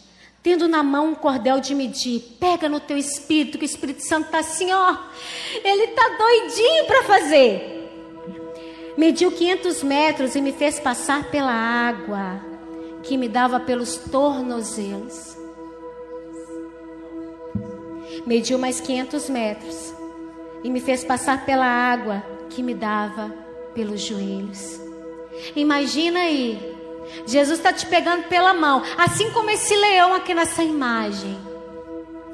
tendo 0.46 0.68
na 0.68 0.84
mão 0.84 1.08
um 1.08 1.16
cordel 1.16 1.60
de 1.60 1.74
medir. 1.74 2.22
Pega 2.40 2.70
no 2.70 2.80
teu 2.80 2.96
espírito, 2.96 3.58
que 3.58 3.66
o 3.66 3.66
Espírito 3.66 4.04
Santo 4.04 4.28
está 4.28 4.38
assim, 4.38 4.72
ó. 4.72 4.96
Ele 5.64 5.86
está 5.86 6.08
doidinho 6.20 6.86
para 6.86 7.04
fazer. 7.04 8.94
Mediu 8.96 9.32
500 9.32 9.82
metros 9.82 10.36
e 10.36 10.42
me 10.42 10.54
fez 10.54 10.80
passar 10.80 11.32
pela 11.32 11.52
água 11.52 12.40
que 13.02 13.18
me 13.18 13.28
dava 13.28 13.60
pelos 13.60 13.98
tornozelos. 13.98 15.36
Mediu 18.28 18.60
mais 18.60 18.80
500 18.80 19.30
metros 19.32 19.95
e 20.66 20.70
me 20.72 20.82
fez 20.82 21.04
passar 21.04 21.46
pela 21.46 21.68
água 21.68 22.24
que 22.50 22.64
me 22.64 22.74
dava 22.74 23.32
pelos 23.76 24.02
joelhos. 24.02 24.82
Imagina 25.56 26.22
aí, 26.22 26.60
Jesus 27.28 27.60
está 27.60 27.72
te 27.72 27.86
pegando 27.86 28.24
pela 28.24 28.52
mão, 28.52 28.82
assim 28.98 29.30
como 29.30 29.52
esse 29.52 29.76
leão 29.76 30.16
aqui 30.16 30.34
nessa 30.34 30.64
imagem. 30.64 31.38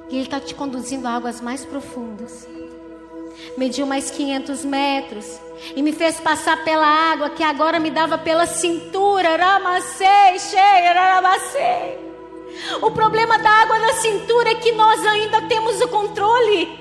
E 0.10 0.16
ele 0.16 0.24
está 0.24 0.40
te 0.40 0.56
conduzindo 0.56 1.10
a 1.10 1.12
águas 1.12 1.42
mais 1.42 1.66
profundas. 1.66 2.48
Mediu 3.58 3.86
mais 3.86 4.10
500 4.10 4.64
metros 4.64 5.38
e 5.76 5.84
me 5.84 5.92
fez 5.92 6.18
passar 6.22 6.64
pela 6.64 6.88
água 6.88 7.32
que 7.32 7.44
agora 7.44 7.82
me 7.82 7.92
dava 7.92 8.18
pela 8.18 8.46
cintura. 8.46 9.36
Ramacei, 9.36 10.40
cheia, 10.40 10.94
ramacei. 10.94 12.00
O 12.82 12.92
problema 12.92 13.38
da 13.38 13.50
água 13.50 13.78
na 13.78 13.92
cintura 13.96 14.52
é 14.52 14.56
que 14.56 14.72
nós 14.72 15.06
ainda 15.06 15.42
temos 15.50 15.82
o 15.82 15.90
controle. 15.90 16.81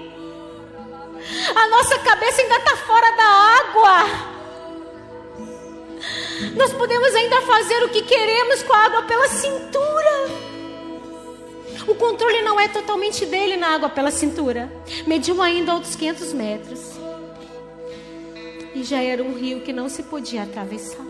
A 1.55 1.69
nossa 1.69 1.99
cabeça 1.99 2.43
ainda 2.43 2.57
está 2.57 2.77
fora 2.77 3.11
da 3.17 3.25
água. 3.25 4.31
Nós 6.57 6.73
podemos 6.73 7.15
ainda 7.15 7.41
fazer 7.43 7.85
o 7.85 7.89
que 7.91 8.03
queremos 8.03 8.63
com 8.63 8.73
a 8.73 8.85
água 8.85 9.03
pela 9.03 9.29
cintura. 9.29 10.31
O 11.87 11.95
controle 11.95 12.43
não 12.43 12.59
é 12.59 12.69
totalmente 12.69 13.27
dele 13.27 13.57
na 13.57 13.75
água 13.75 13.89
pela 13.89 14.11
cintura. 14.11 14.71
Mediu 15.07 15.41
ainda 15.43 15.75
outros 15.75 15.95
500 15.95 16.33
metros. 16.33 16.81
E 18.75 18.85
já 18.85 19.03
era 19.03 19.23
um 19.23 19.35
rio 19.35 19.61
que 19.61 19.73
não 19.73 19.89
se 19.89 20.03
podia 20.05 20.45
atravessar. 20.45 21.05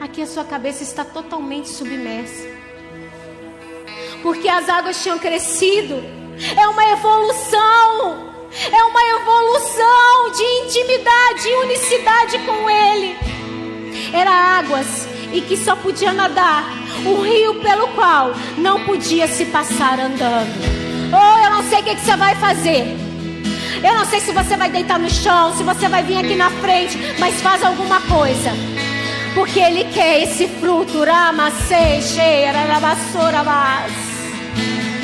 Aqui 0.00 0.22
a 0.22 0.26
sua 0.26 0.44
cabeça 0.44 0.82
está 0.82 1.04
totalmente 1.04 1.68
submersa. 1.68 2.46
Porque 4.22 4.48
as 4.48 4.68
águas 4.68 5.02
tinham 5.02 5.18
crescido. 5.18 6.25
É 6.56 6.68
uma 6.68 6.84
evolução. 6.90 8.26
É 8.72 8.84
uma 8.84 9.02
evolução 9.20 10.30
de 10.34 10.42
intimidade 10.64 11.48
e 11.48 11.56
unicidade 11.64 12.38
com 12.38 12.70
Ele. 12.70 13.16
Era 14.12 14.58
águas 14.58 15.08
e 15.32 15.40
que 15.40 15.56
só 15.56 15.76
podia 15.76 16.12
nadar 16.12 16.64
o 17.04 17.20
rio 17.20 17.60
pelo 17.60 17.88
qual 17.88 18.34
não 18.56 18.84
podia 18.84 19.26
se 19.26 19.44
passar 19.46 19.98
andando. 19.98 20.86
Oh, 21.12 21.44
eu 21.44 21.50
não 21.50 21.62
sei 21.64 21.80
o 21.80 21.82
que, 21.84 21.94
que 21.94 22.00
você 22.00 22.16
vai 22.16 22.34
fazer. 22.36 22.96
Eu 23.82 23.94
não 23.94 24.06
sei 24.06 24.20
se 24.20 24.32
você 24.32 24.56
vai 24.56 24.70
deitar 24.70 24.98
no 24.98 25.10
chão, 25.10 25.54
se 25.56 25.62
você 25.62 25.88
vai 25.88 26.02
vir 26.02 26.16
aqui 26.16 26.34
na 26.34 26.50
frente, 26.50 26.98
mas 27.18 27.40
faz 27.42 27.62
alguma 27.62 28.00
coisa. 28.02 28.50
Porque 29.34 29.60
Ele 29.60 29.84
quer 29.92 30.22
esse 30.22 30.48
fruto. 30.48 31.04
Ramacei, 31.04 32.00
cheira, 32.00 32.80
vassoura, 32.80 33.42
vas. 33.42 33.92